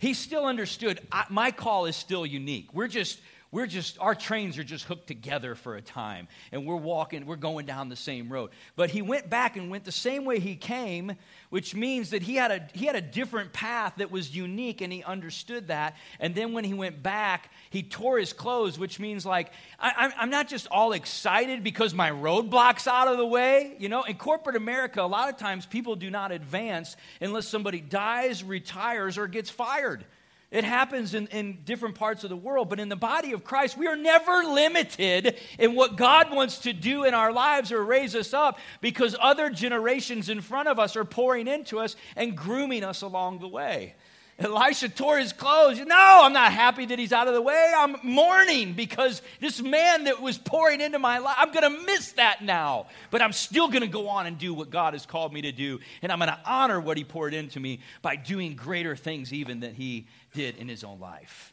He 0.04 0.12
still 0.12 0.44
understood 0.44 1.00
I, 1.10 1.24
my 1.30 1.50
call 1.50 1.86
is 1.86 1.96
still 1.96 2.26
unique. 2.26 2.74
We're 2.74 2.88
just 2.88 3.20
we're 3.54 3.68
just 3.68 4.00
our 4.00 4.16
trains 4.16 4.58
are 4.58 4.64
just 4.64 4.84
hooked 4.84 5.06
together 5.06 5.54
for 5.54 5.76
a 5.76 5.80
time 5.80 6.26
and 6.50 6.66
we're 6.66 6.74
walking 6.74 7.24
we're 7.24 7.36
going 7.36 7.64
down 7.66 7.88
the 7.88 7.94
same 7.94 8.28
road. 8.28 8.50
But 8.74 8.90
he 8.90 9.00
went 9.00 9.30
back 9.30 9.56
and 9.56 9.70
went 9.70 9.84
the 9.84 9.92
same 9.92 10.24
way 10.24 10.40
he 10.40 10.56
came 10.56 11.12
which 11.50 11.72
means 11.72 12.10
that 12.10 12.20
he 12.20 12.34
had 12.34 12.50
a 12.50 12.68
he 12.76 12.84
had 12.84 12.96
a 12.96 13.00
different 13.00 13.52
path 13.52 13.94
that 13.98 14.10
was 14.10 14.34
unique 14.34 14.80
and 14.80 14.92
he 14.92 15.04
understood 15.04 15.68
that. 15.68 15.94
And 16.18 16.34
then 16.34 16.52
when 16.52 16.64
he 16.64 16.74
went 16.74 17.00
back 17.00 17.52
he 17.70 17.84
tore 17.84 18.18
his 18.18 18.32
clothes 18.32 18.76
which 18.76 18.98
means 18.98 19.24
like 19.24 19.52
I, 19.78 20.12
i'm 20.18 20.30
not 20.30 20.48
just 20.48 20.66
all 20.72 20.92
excited 20.92 21.62
because 21.62 21.94
my 21.94 22.10
roadblock's 22.10 22.88
out 22.88 23.06
of 23.06 23.18
the 23.18 23.26
way. 23.26 23.76
You 23.78 23.88
know 23.88 24.02
in 24.02 24.16
corporate 24.16 24.56
america 24.56 25.00
a 25.00 25.06
lot 25.06 25.28
of 25.28 25.36
times 25.36 25.64
people 25.64 25.94
do 25.94 26.10
not 26.10 26.32
advance 26.32 26.96
unless 27.20 27.46
somebody 27.46 27.80
dies 27.80 28.42
retires 28.42 29.16
or 29.16 29.28
gets 29.28 29.48
fired 29.48 30.04
it 30.50 30.64
happens 30.64 31.14
in, 31.14 31.26
in 31.28 31.58
different 31.64 31.94
parts 31.94 32.22
of 32.24 32.30
the 32.30 32.36
world, 32.36 32.68
but 32.68 32.78
in 32.78 32.88
the 32.88 32.96
body 32.96 33.32
of 33.32 33.44
Christ, 33.44 33.76
we 33.76 33.86
are 33.86 33.96
never 33.96 34.44
limited 34.44 35.36
in 35.58 35.74
what 35.74 35.96
God 35.96 36.30
wants 36.30 36.58
to 36.60 36.72
do 36.72 37.04
in 37.04 37.14
our 37.14 37.32
lives 37.32 37.72
or 37.72 37.84
raise 37.84 38.14
us 38.14 38.32
up 38.32 38.58
because 38.80 39.16
other 39.20 39.50
generations 39.50 40.28
in 40.28 40.40
front 40.40 40.68
of 40.68 40.78
us 40.78 40.96
are 40.96 41.04
pouring 41.04 41.48
into 41.48 41.78
us 41.80 41.96
and 42.14 42.36
grooming 42.36 42.84
us 42.84 43.02
along 43.02 43.40
the 43.40 43.48
way. 43.48 43.94
Elisha 44.38 44.88
tore 44.88 45.18
his 45.18 45.32
clothes. 45.32 45.78
No, 45.78 46.20
I'm 46.22 46.32
not 46.32 46.52
happy 46.52 46.86
that 46.86 46.98
he's 46.98 47.12
out 47.12 47.28
of 47.28 47.34
the 47.34 47.42
way. 47.42 47.72
I'm 47.76 47.96
mourning 48.02 48.72
because 48.72 49.22
this 49.40 49.62
man 49.62 50.04
that 50.04 50.20
was 50.20 50.38
pouring 50.38 50.80
into 50.80 50.98
my 50.98 51.18
life, 51.18 51.36
I'm 51.38 51.52
going 51.52 51.70
to 51.72 51.86
miss 51.86 52.12
that 52.12 52.42
now. 52.42 52.86
But 53.10 53.22
I'm 53.22 53.32
still 53.32 53.68
going 53.68 53.82
to 53.82 53.86
go 53.86 54.08
on 54.08 54.26
and 54.26 54.36
do 54.36 54.52
what 54.52 54.70
God 54.70 54.94
has 54.94 55.06
called 55.06 55.32
me 55.32 55.42
to 55.42 55.52
do. 55.52 55.78
And 56.02 56.10
I'm 56.10 56.18
going 56.18 56.30
to 56.30 56.40
honor 56.44 56.80
what 56.80 56.96
he 56.96 57.04
poured 57.04 57.32
into 57.32 57.60
me 57.60 57.80
by 58.02 58.16
doing 58.16 58.56
greater 58.56 58.96
things 58.96 59.32
even 59.32 59.60
than 59.60 59.74
he 59.74 60.08
did 60.32 60.56
in 60.56 60.68
his 60.68 60.82
own 60.82 60.98
life. 60.98 61.52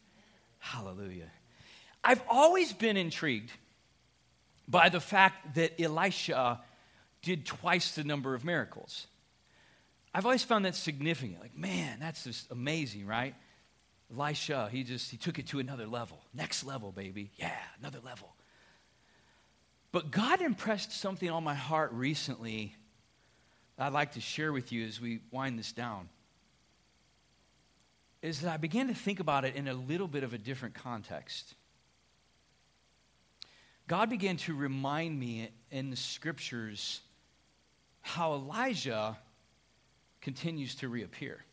Hallelujah. 0.58 1.30
I've 2.04 2.24
always 2.28 2.74
been 2.74 2.98
intrigued 2.98 3.52
by 4.68 4.90
the 4.90 5.00
fact 5.00 5.54
that 5.56 5.80
Elisha 5.80 6.62
did 7.22 7.46
twice 7.46 7.94
the 7.94 8.04
number 8.04 8.34
of 8.34 8.44
miracles. 8.44 9.06
I've 10.14 10.26
always 10.26 10.44
found 10.44 10.66
that 10.66 10.76
significant. 10.76 11.40
Like, 11.40 11.58
man, 11.58 12.00
that's 12.00 12.24
just 12.26 12.52
amazing, 12.52 13.06
right? 13.06 13.36
Elisha, 14.14 14.70
he 14.72 14.84
just 14.84 15.10
he 15.10 15.18
took 15.18 15.40
it 15.40 15.48
to 15.48 15.60
another 15.60 15.88
level. 15.88 16.20
Next 16.34 16.66
level, 16.66 16.92
baby. 16.92 17.32
Yeah, 17.38 17.56
another 17.80 18.00
level. 18.04 18.34
But 19.92 20.12
God 20.12 20.42
impressed 20.42 20.92
something 20.92 21.30
on 21.30 21.44
my 21.44 21.54
heart 21.54 21.92
recently 21.94 22.76
I'd 23.82 23.94
like 23.94 24.12
to 24.12 24.22
share 24.22 24.54
with 24.54 24.72
you 24.72 24.86
as 24.86 25.02
we 25.02 25.22
wind 25.32 25.58
this 25.58 25.72
down. 25.72 26.10
Is 28.22 28.42
that 28.42 28.54
I 28.54 28.58
began 28.58 28.88
to 28.90 28.94
think 28.94 29.20
about 29.20 29.44
it 29.44 29.56
in 29.56 29.68
a 29.68 29.74
little 29.74 30.08
bit 30.08 30.24
of 30.24 30.34
a 30.34 30.38
different 30.38 30.76
context. 30.76 31.56
God 33.88 34.10
began 34.10 34.38
to 34.38 34.56
remind 34.56 35.20
me 35.20 35.50
in 35.72 35.90
the 35.90 35.96
scriptures 35.96 37.02
how 38.02 38.34
Elijah 38.34 39.18
continues 40.22 40.76
to 40.76 40.88
reappear. 40.90 41.44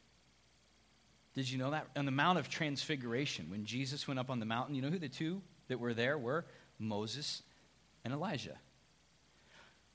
Did 1.35 1.51
you 1.51 1.59
know 1.59 1.71
that? 1.71 1.87
On 1.97 2.05
the 2.05 2.11
Mount 2.11 2.39
of 2.39 2.49
Transfiguration, 2.49 3.47
when 3.51 3.65
Jesus 3.65 4.07
went 4.09 4.19
up 4.19 4.31
on 4.31 4.41
the 4.41 4.47
mountain, 4.47 4.75
you 4.75 4.83
know 4.83 4.91
who 4.91 4.99
the 4.99 5.09
two 5.09 5.41
that 5.69 5.79
were 5.79 5.95
there 5.95 6.19
were? 6.19 6.45
Moses 6.79 7.43
and 8.05 8.13
Elijah. 8.13 8.57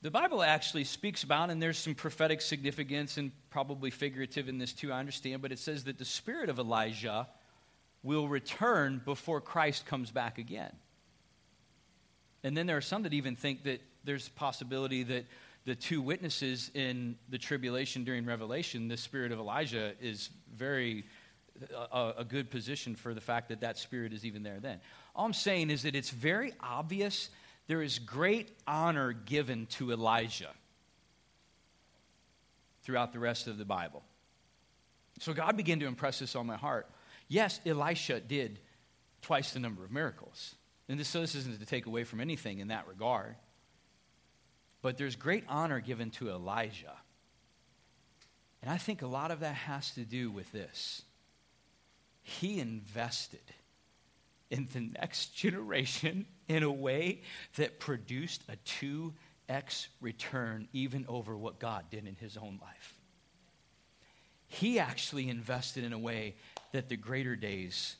The 0.01 0.11
Bible 0.11 0.43
actually 0.43 0.83
speaks 0.83 1.23
about, 1.23 1.49
and 1.49 1.61
there's 1.61 1.77
some 1.77 1.95
prophetic 1.95 2.41
significance 2.41 3.17
and 3.17 3.31
probably 3.49 3.89
figurative 3.89 4.49
in 4.49 4.57
this 4.57 4.73
too, 4.73 4.91
I 4.91 4.99
understand, 4.99 5.41
but 5.41 5.51
it 5.51 5.59
says 5.59 5.85
that 5.85 5.97
the 5.97 6.05
spirit 6.05 6.49
of 6.49 6.59
Elijah 6.59 7.27
will 8.03 8.27
return 8.27 9.01
before 9.03 9.39
Christ 9.39 9.85
comes 9.85 10.11
back 10.11 10.37
again. 10.37 10.73
And 12.43 12.55
then 12.55 12.67
there 12.67 12.75
are 12.75 12.81
some 12.81 13.03
that 13.03 13.13
even 13.13 13.37
think 13.37 13.63
that 13.63 13.81
there's 14.03 14.27
a 14.27 14.31
possibility 14.31 15.03
that 15.03 15.25
the 15.65 15.75
two 15.75 16.01
witnesses 16.01 16.71
in 16.73 17.15
the 17.29 17.37
tribulation 17.37 18.03
during 18.03 18.25
Revelation, 18.25 18.87
the 18.87 18.97
spirit 18.97 19.31
of 19.31 19.39
Elijah 19.39 19.93
is 20.01 20.29
very 20.53 21.05
a, 21.91 22.13
a, 22.17 22.25
good 22.25 22.49
position 22.49 22.95
for 22.95 23.13
the 23.13 23.21
fact 23.21 23.49
that 23.49 23.61
that 23.61 23.77
spirit 23.77 24.11
is 24.11 24.25
even 24.25 24.43
there 24.43 24.59
then. 24.59 24.79
All 25.15 25.25
I'm 25.25 25.33
saying 25.33 25.69
is 25.69 25.83
that 25.83 25.95
it's 25.95 26.09
very 26.09 26.53
obvious 26.59 27.29
there 27.67 27.81
is 27.81 27.99
great 27.99 28.51
honor 28.67 29.13
given 29.13 29.67
to 29.67 29.91
Elijah 29.91 30.49
throughout 32.83 33.13
the 33.13 33.19
rest 33.19 33.47
of 33.47 33.57
the 33.57 33.65
Bible. 33.65 34.03
So 35.19 35.33
God 35.33 35.55
began 35.55 35.79
to 35.79 35.85
impress 35.85 36.19
this 36.19 36.35
on 36.35 36.45
my 36.45 36.57
heart. 36.57 36.89
Yes, 37.29 37.61
Elisha 37.65 38.19
did 38.19 38.59
twice 39.21 39.53
the 39.53 39.59
number 39.59 39.85
of 39.85 39.91
miracles. 39.91 40.55
And 40.89 40.99
this, 40.99 41.07
so 41.07 41.21
this 41.21 41.35
isn't 41.35 41.59
to 41.59 41.65
take 41.65 41.85
away 41.85 42.03
from 42.03 42.19
anything 42.19 42.59
in 42.59 42.67
that 42.67 42.87
regard. 42.87 43.35
But 44.83 44.97
there's 44.97 45.15
great 45.15 45.45
honor 45.47 45.79
given 45.79 46.11
to 46.11 46.29
Elijah. 46.29 46.93
And 48.61 48.69
I 48.69 48.77
think 48.77 49.01
a 49.01 49.07
lot 49.07 49.31
of 49.31 49.39
that 49.39 49.55
has 49.55 49.91
to 49.91 50.01
do 50.01 50.29
with 50.29 50.51
this. 50.51 51.01
He 52.21 52.59
invested 52.59 53.39
in 54.51 54.67
the 54.73 54.91
next 54.99 55.27
generation 55.35 56.25
in 56.49 56.63
a 56.63 56.71
way 56.71 57.21
that 57.55 57.79
produced 57.79 58.43
a 58.49 58.57
2x 59.49 59.87
return 60.01 60.67
even 60.73 61.05
over 61.07 61.35
what 61.35 61.59
God 61.59 61.85
did 61.89 62.05
in 62.05 62.15
his 62.15 62.35
own 62.35 62.59
life. 62.61 62.99
He 64.47 64.79
actually 64.79 65.29
invested 65.29 65.85
in 65.85 65.93
a 65.93 65.97
way 65.97 66.35
that 66.73 66.89
the 66.89 66.97
greater 66.97 67.37
days 67.37 67.95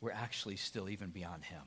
were 0.00 0.12
actually 0.12 0.56
still 0.56 0.88
even 0.88 1.10
beyond 1.10 1.44
him. 1.44 1.62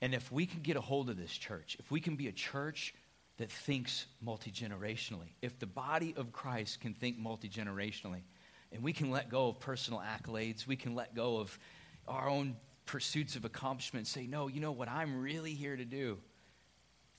And 0.00 0.14
if 0.14 0.30
we 0.30 0.46
can 0.46 0.60
get 0.60 0.76
a 0.76 0.80
hold 0.80 1.10
of 1.10 1.16
this 1.16 1.32
church, 1.32 1.76
if 1.80 1.90
we 1.90 2.00
can 2.00 2.14
be 2.14 2.28
a 2.28 2.32
church 2.32 2.94
that 3.38 3.50
thinks 3.50 4.06
multi 4.20 4.50
generationally, 4.50 5.32
if 5.42 5.58
the 5.58 5.66
body 5.66 6.14
of 6.16 6.32
Christ 6.32 6.80
can 6.80 6.94
think 6.94 7.18
multi 7.18 7.48
generationally, 7.48 8.22
and 8.72 8.82
we 8.82 8.92
can 8.92 9.10
let 9.10 9.28
go 9.28 9.48
of 9.48 9.60
personal 9.60 10.00
accolades, 10.00 10.66
we 10.66 10.76
can 10.76 10.94
let 10.94 11.14
go 11.14 11.38
of 11.38 11.58
our 12.06 12.28
own 12.28 12.56
pursuits 12.86 13.36
of 13.36 13.44
accomplishment, 13.44 14.06
say, 14.06 14.26
no, 14.26 14.48
you 14.48 14.60
know 14.60 14.72
what 14.72 14.88
I'm 14.88 15.20
really 15.20 15.54
here 15.54 15.76
to 15.76 15.84
do 15.84 16.18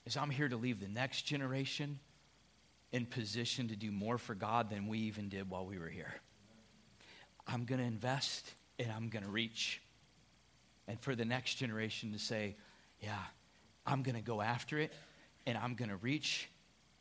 is 0.06 0.16
I'm 0.16 0.30
here 0.30 0.48
to 0.48 0.58
leave 0.58 0.80
the 0.80 0.88
next 0.88 1.24
generation 1.24 2.00
in 2.92 3.06
position 3.06 3.70
to 3.70 3.76
do 3.76 3.92
more 3.92 4.18
for 4.18 4.36
God 4.36 4.70
than 4.70 4.88
we 4.88 5.00
even 5.00 5.30
did 5.30 5.50
while 5.50 5.66
we 5.66 5.80
were 5.80 5.90
here. 5.90 6.14
I'm 7.48 7.66
going 7.66 7.80
to 7.80 7.86
invest 7.86 8.54
and 8.80 8.92
I'm 8.92 9.10
going 9.10 9.26
to 9.26 9.32
reach. 9.32 9.82
And 10.88 11.00
for 11.02 11.16
the 11.16 11.26
next 11.26 11.56
generation 11.56 12.14
to 12.14 12.20
say, 12.20 12.56
yeah, 13.02 13.18
I'm 13.86 14.04
going 14.04 14.16
to 14.16 14.22
go 14.22 14.42
after 14.42 14.78
it 14.78 14.94
and 15.46 15.58
I'm 15.58 15.76
going 15.76 15.90
to 15.90 15.98
reach 15.98 16.50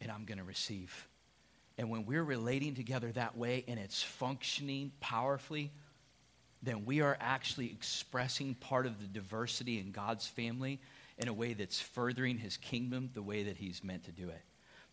and 0.00 0.10
I'm 0.10 0.24
going 0.24 0.38
to 0.38 0.44
receive. 0.44 1.08
And 1.78 1.90
when 1.90 2.06
we're 2.06 2.22
relating 2.22 2.74
together 2.74 3.10
that 3.12 3.36
way 3.36 3.64
and 3.66 3.78
it's 3.78 4.02
functioning 4.02 4.92
powerfully, 5.00 5.72
then 6.62 6.84
we 6.84 7.00
are 7.00 7.16
actually 7.20 7.66
expressing 7.66 8.54
part 8.54 8.86
of 8.86 9.00
the 9.00 9.06
diversity 9.06 9.78
in 9.78 9.90
God's 9.90 10.26
family 10.26 10.80
in 11.18 11.28
a 11.28 11.32
way 11.32 11.52
that's 11.52 11.80
furthering 11.80 12.38
his 12.38 12.56
kingdom 12.56 13.10
the 13.12 13.22
way 13.22 13.44
that 13.44 13.56
he's 13.56 13.84
meant 13.84 14.04
to 14.04 14.12
do 14.12 14.28
it. 14.28 14.42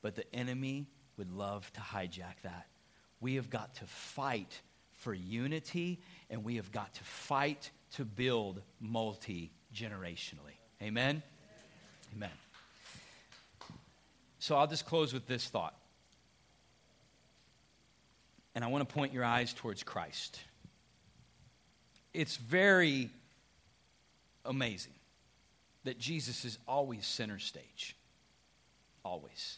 But 0.01 0.15
the 0.15 0.35
enemy 0.35 0.87
would 1.17 1.31
love 1.31 1.71
to 1.73 1.81
hijack 1.81 2.41
that. 2.43 2.67
We 3.19 3.35
have 3.35 3.49
got 3.49 3.75
to 3.75 3.85
fight 3.85 4.59
for 4.91 5.13
unity 5.13 6.01
and 6.29 6.43
we 6.43 6.55
have 6.55 6.71
got 6.71 6.93
to 6.95 7.03
fight 7.03 7.69
to 7.95 8.05
build 8.05 8.61
multi 8.79 9.51
generationally. 9.73 10.57
Amen? 10.81 11.21
Amen. 12.15 12.29
So 14.41 14.57
I'll 14.57 14.67
just 14.67 14.85
close 14.85 15.13
with 15.13 15.25
this 15.25 15.47
thought. 15.47 15.73
And 18.53 18.65
I 18.65 18.67
want 18.67 18.87
to 18.87 18.93
point 18.93 19.13
your 19.13 19.23
eyes 19.23 19.53
towards 19.53 19.81
Christ 19.81 20.41
it's 22.13 22.37
very 22.37 23.09
amazing 24.45 24.93
that 25.83 25.99
Jesus 25.99 26.45
is 26.45 26.57
always 26.67 27.05
center 27.05 27.39
stage. 27.39 27.95
Always. 29.03 29.57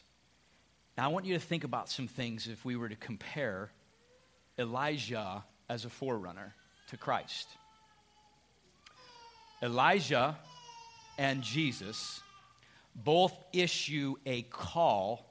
Now, 0.98 1.06
I 1.06 1.08
want 1.08 1.26
you 1.26 1.34
to 1.34 1.40
think 1.40 1.64
about 1.64 1.90
some 1.90 2.08
things 2.08 2.48
if 2.48 2.64
we 2.64 2.76
were 2.76 2.90
to 2.90 2.96
compare 2.96 3.72
Elijah 4.58 5.44
as 5.68 5.86
a 5.86 5.90
forerunner 5.90 6.54
to 6.90 6.98
Christ. 6.98 7.48
Elijah 9.62 10.38
and 11.18 11.42
Jesus 11.42 12.22
both 12.96 13.34
issue 13.52 14.16
a 14.26 14.44
call 14.44 15.26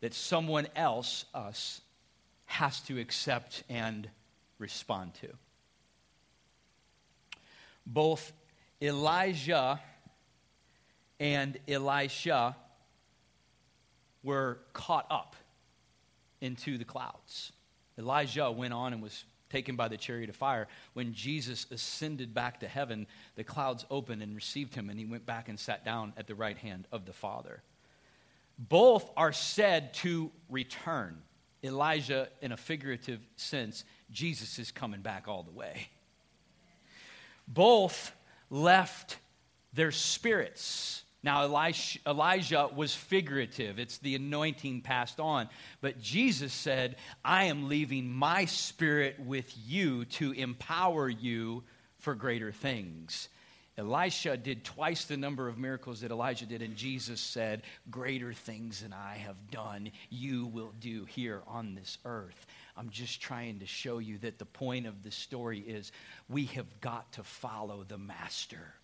that 0.00 0.14
someone 0.14 0.66
else, 0.74 1.24
us, 1.34 1.80
has 2.46 2.80
to 2.82 2.98
accept 2.98 3.62
and 3.68 4.08
respond 4.58 5.14
to 5.14 5.28
both 7.86 8.32
Elijah 8.80 9.80
and 11.18 11.58
Elisha 11.68 12.56
were 14.22 14.58
caught 14.72 15.06
up 15.10 15.36
into 16.40 16.78
the 16.78 16.84
clouds. 16.84 17.52
Elijah 17.98 18.50
went 18.50 18.72
on 18.72 18.92
and 18.92 19.02
was 19.02 19.24
taken 19.50 19.76
by 19.76 19.88
the 19.88 19.96
chariot 19.96 20.30
of 20.30 20.36
fire. 20.36 20.68
When 20.94 21.12
Jesus 21.12 21.66
ascended 21.70 22.32
back 22.32 22.60
to 22.60 22.68
heaven, 22.68 23.06
the 23.34 23.44
clouds 23.44 23.84
opened 23.90 24.22
and 24.22 24.34
received 24.34 24.74
him, 24.74 24.88
and 24.88 24.98
he 24.98 25.04
went 25.04 25.26
back 25.26 25.48
and 25.48 25.58
sat 25.58 25.84
down 25.84 26.12
at 26.16 26.26
the 26.26 26.34
right 26.34 26.56
hand 26.56 26.86
of 26.90 27.04
the 27.04 27.12
Father. 27.12 27.62
Both 28.58 29.10
are 29.16 29.32
said 29.32 29.94
to 29.94 30.30
return. 30.48 31.22
Elijah, 31.62 32.28
in 32.40 32.52
a 32.52 32.56
figurative 32.56 33.20
sense, 33.36 33.84
Jesus 34.10 34.58
is 34.58 34.70
coming 34.70 35.02
back 35.02 35.28
all 35.28 35.42
the 35.42 35.50
way. 35.50 35.88
Both 37.46 38.12
left 38.48 39.18
their 39.72 39.90
spirits. 39.90 41.04
Now, 41.22 41.44
Elijah 41.44 42.70
was 42.74 42.94
figurative. 42.94 43.78
It's 43.78 43.98
the 43.98 44.14
anointing 44.14 44.80
passed 44.80 45.20
on. 45.20 45.48
But 45.82 46.00
Jesus 46.00 46.52
said, 46.52 46.96
I 47.22 47.44
am 47.44 47.68
leaving 47.68 48.10
my 48.10 48.46
spirit 48.46 49.20
with 49.20 49.52
you 49.66 50.06
to 50.06 50.32
empower 50.32 51.10
you 51.10 51.64
for 51.98 52.14
greater 52.14 52.52
things. 52.52 53.28
Elisha 53.76 54.36
did 54.36 54.64
twice 54.64 55.04
the 55.04 55.16
number 55.16 55.48
of 55.48 55.56
miracles 55.56 56.00
that 56.00 56.10
Elijah 56.10 56.44
did, 56.44 56.60
and 56.60 56.76
Jesus 56.76 57.20
said, 57.20 57.62
Greater 57.90 58.32
things 58.32 58.80
than 58.82 58.92
I 58.92 59.16
have 59.16 59.50
done, 59.50 59.90
you 60.10 60.46
will 60.46 60.72
do 60.80 61.04
here 61.06 61.42
on 61.46 61.74
this 61.74 61.96
earth. 62.04 62.46
I'm 62.76 62.90
just 62.90 63.22
trying 63.22 63.60
to 63.60 63.66
show 63.66 63.98
you 63.98 64.18
that 64.18 64.38
the 64.38 64.44
point 64.44 64.86
of 64.86 65.02
the 65.02 65.10
story 65.10 65.60
is 65.60 65.92
we 66.28 66.46
have 66.46 66.80
got 66.80 67.12
to 67.12 67.22
follow 67.22 67.84
the 67.86 67.98
Master. 67.98 68.74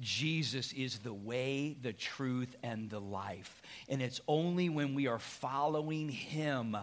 Jesus 0.00 0.72
is 0.72 0.98
the 0.98 1.12
way, 1.12 1.76
the 1.82 1.92
truth, 1.92 2.56
and 2.62 2.88
the 2.88 3.00
life. 3.00 3.62
And 3.88 4.00
it's 4.00 4.20
only 4.26 4.68
when 4.68 4.94
we 4.94 5.06
are 5.06 5.18
following 5.18 6.08
Him 6.08 6.76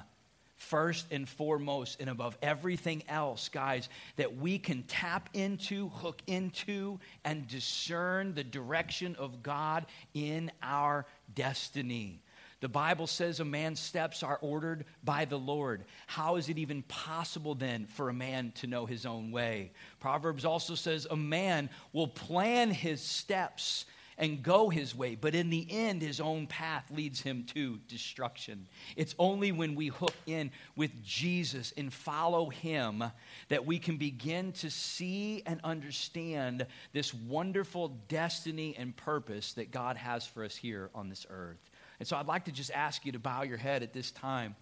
first 0.57 1.05
and 1.11 1.27
foremost 1.27 1.99
and 1.99 2.09
above 2.09 2.37
everything 2.41 3.03
else, 3.07 3.49
guys, 3.49 3.89
that 4.17 4.37
we 4.37 4.57
can 4.59 4.83
tap 4.83 5.29
into, 5.33 5.89
hook 5.89 6.21
into, 6.27 6.99
and 7.23 7.47
discern 7.47 8.33
the 8.33 8.43
direction 8.43 9.15
of 9.17 9.43
God 9.43 9.85
in 10.13 10.51
our 10.61 11.05
destiny. 11.35 12.21
The 12.59 12.69
Bible 12.69 13.05
says 13.05 13.39
a 13.39 13.45
man's 13.45 13.79
steps 13.79 14.23
are 14.23 14.39
ordered 14.41 14.85
by 15.03 15.25
the 15.25 15.37
Lord. 15.37 15.85
How 16.07 16.37
is 16.37 16.49
it 16.49 16.57
even 16.57 16.81
possible 16.83 17.53
then 17.53 17.85
for 17.85 18.09
a 18.09 18.13
man 18.13 18.51
to 18.55 18.67
know 18.67 18.87
his 18.87 19.05
own 19.05 19.31
way? 19.31 19.71
Proverbs 19.99 20.43
also 20.43 20.73
says 20.73 21.05
a 21.09 21.15
man 21.15 21.69
will 21.93 22.07
plan 22.07 22.71
his 22.71 22.99
steps 23.01 23.85
and 24.17 24.41
go 24.41 24.69
his 24.69 24.95
way, 24.95 25.15
but 25.15 25.35
in 25.35 25.49
the 25.49 25.67
end, 25.69 26.01
his 26.01 26.19
own 26.19 26.47
path 26.47 26.89
leads 26.89 27.21
him 27.21 27.43
to 27.53 27.77
destruction. 27.87 28.67
It's 28.95 29.13
only 29.19 29.51
when 29.51 29.75
we 29.75 29.87
hook 29.87 30.15
in 30.25 30.49
with 30.75 31.03
Jesus 31.03 31.73
and 31.77 31.93
follow 31.93 32.49
him 32.49 33.03
that 33.49 33.65
we 33.65 33.77
can 33.77 33.97
begin 33.97 34.53
to 34.53 34.71
see 34.71 35.43
and 35.45 35.61
understand 35.63 36.65
this 36.93 37.13
wonderful 37.13 37.89
destiny 38.07 38.75
and 38.77 38.95
purpose 38.95 39.53
that 39.53 39.69
God 39.69 39.97
has 39.97 40.25
for 40.25 40.43
us 40.43 40.55
here 40.55 40.89
on 40.95 41.09
this 41.09 41.27
earth. 41.29 41.69
And 41.99 42.07
so 42.07 42.15
I'd 42.15 42.27
like 42.27 42.45
to 42.45 42.51
just 42.51 42.71
ask 42.71 43.05
you 43.05 43.13
to 43.13 43.19
bow 43.19 43.43
your 43.43 43.57
head 43.57 43.83
at 43.83 43.93
this 43.93 44.11
time. 44.11 44.55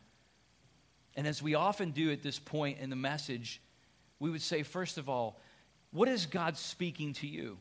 And 1.16 1.28
as 1.28 1.42
we 1.42 1.56
often 1.56 1.92
do 1.92 2.12
at 2.12 2.24
this 2.24 2.40
point 2.40 2.80
in 2.80 2.90
the 2.90 2.96
message, 2.96 3.62
we 4.20 4.30
would 4.30 4.42
say, 4.42 4.64
first 4.64 4.98
of 4.98 5.10
all, 5.10 5.40
what 5.92 6.08
is 6.08 6.26
God 6.26 6.58
speaking 6.58 7.14
to 7.14 7.28
you? 7.28 7.58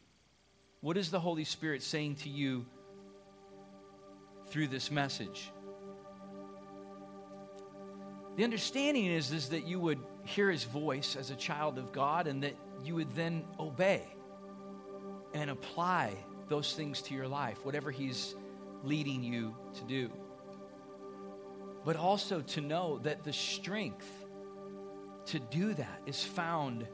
What 0.80 0.96
is 0.96 1.10
the 1.10 1.20
Holy 1.20 1.44
Spirit 1.44 1.82
saying 1.82 2.16
to 2.16 2.28
you 2.28 2.66
through 4.48 4.68
this 4.68 4.90
message? 4.90 5.50
The 8.36 8.44
understanding 8.44 9.06
is, 9.06 9.30
is 9.30 9.50
that 9.50 9.66
you 9.66 9.78
would 9.78 10.00
hear 10.24 10.50
his 10.50 10.64
voice 10.64 11.14
as 11.16 11.30
a 11.30 11.36
child 11.36 11.78
of 11.78 11.92
God 11.92 12.26
and 12.26 12.42
that 12.42 12.56
you 12.84 12.96
would 12.96 13.14
then 13.14 13.44
obey 13.60 14.02
and 15.32 15.50
apply 15.50 16.14
those 16.48 16.74
things 16.74 17.00
to 17.02 17.14
your 17.14 17.28
life, 17.28 17.64
whatever 17.64 17.90
he's 17.90 18.34
leading 18.84 19.22
you 19.22 19.56
to 19.74 19.84
do. 19.84 20.10
But 21.84 21.96
also 21.96 22.40
to 22.40 22.60
know 22.60 22.98
that 23.02 23.24
the 23.24 23.32
strength 23.32 24.08
to 25.26 25.38
do 25.38 25.74
that 25.74 26.00
is 26.06 26.22
found 26.22 26.86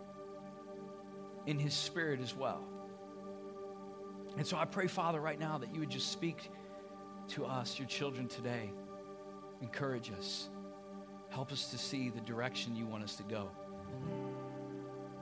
in 1.47 1.59
his 1.59 1.75
spirit 1.75 2.21
as 2.21 2.35
well. 2.35 2.65
And 4.37 4.47
so 4.47 4.57
I 4.57 4.65
pray, 4.65 4.87
Father, 4.87 5.21
right 5.21 5.39
now 5.39 5.59
that 5.59 5.75
you 5.75 5.81
would 5.81 5.91
just 5.91 6.13
speak 6.13 6.51
to 7.29 7.45
us, 7.47 7.79
your 7.79 7.89
children 7.89 8.29
today. 8.29 8.71
Encourage 9.61 10.11
us. 10.13 10.49
Help 11.29 11.53
us 11.53 11.71
to 11.71 11.79
see 11.79 12.11
the 12.11 12.21
direction 12.21 12.75
you 12.75 12.87
want 12.87 13.05
us 13.05 13.17
to 13.17 13.23
go. 13.25 13.51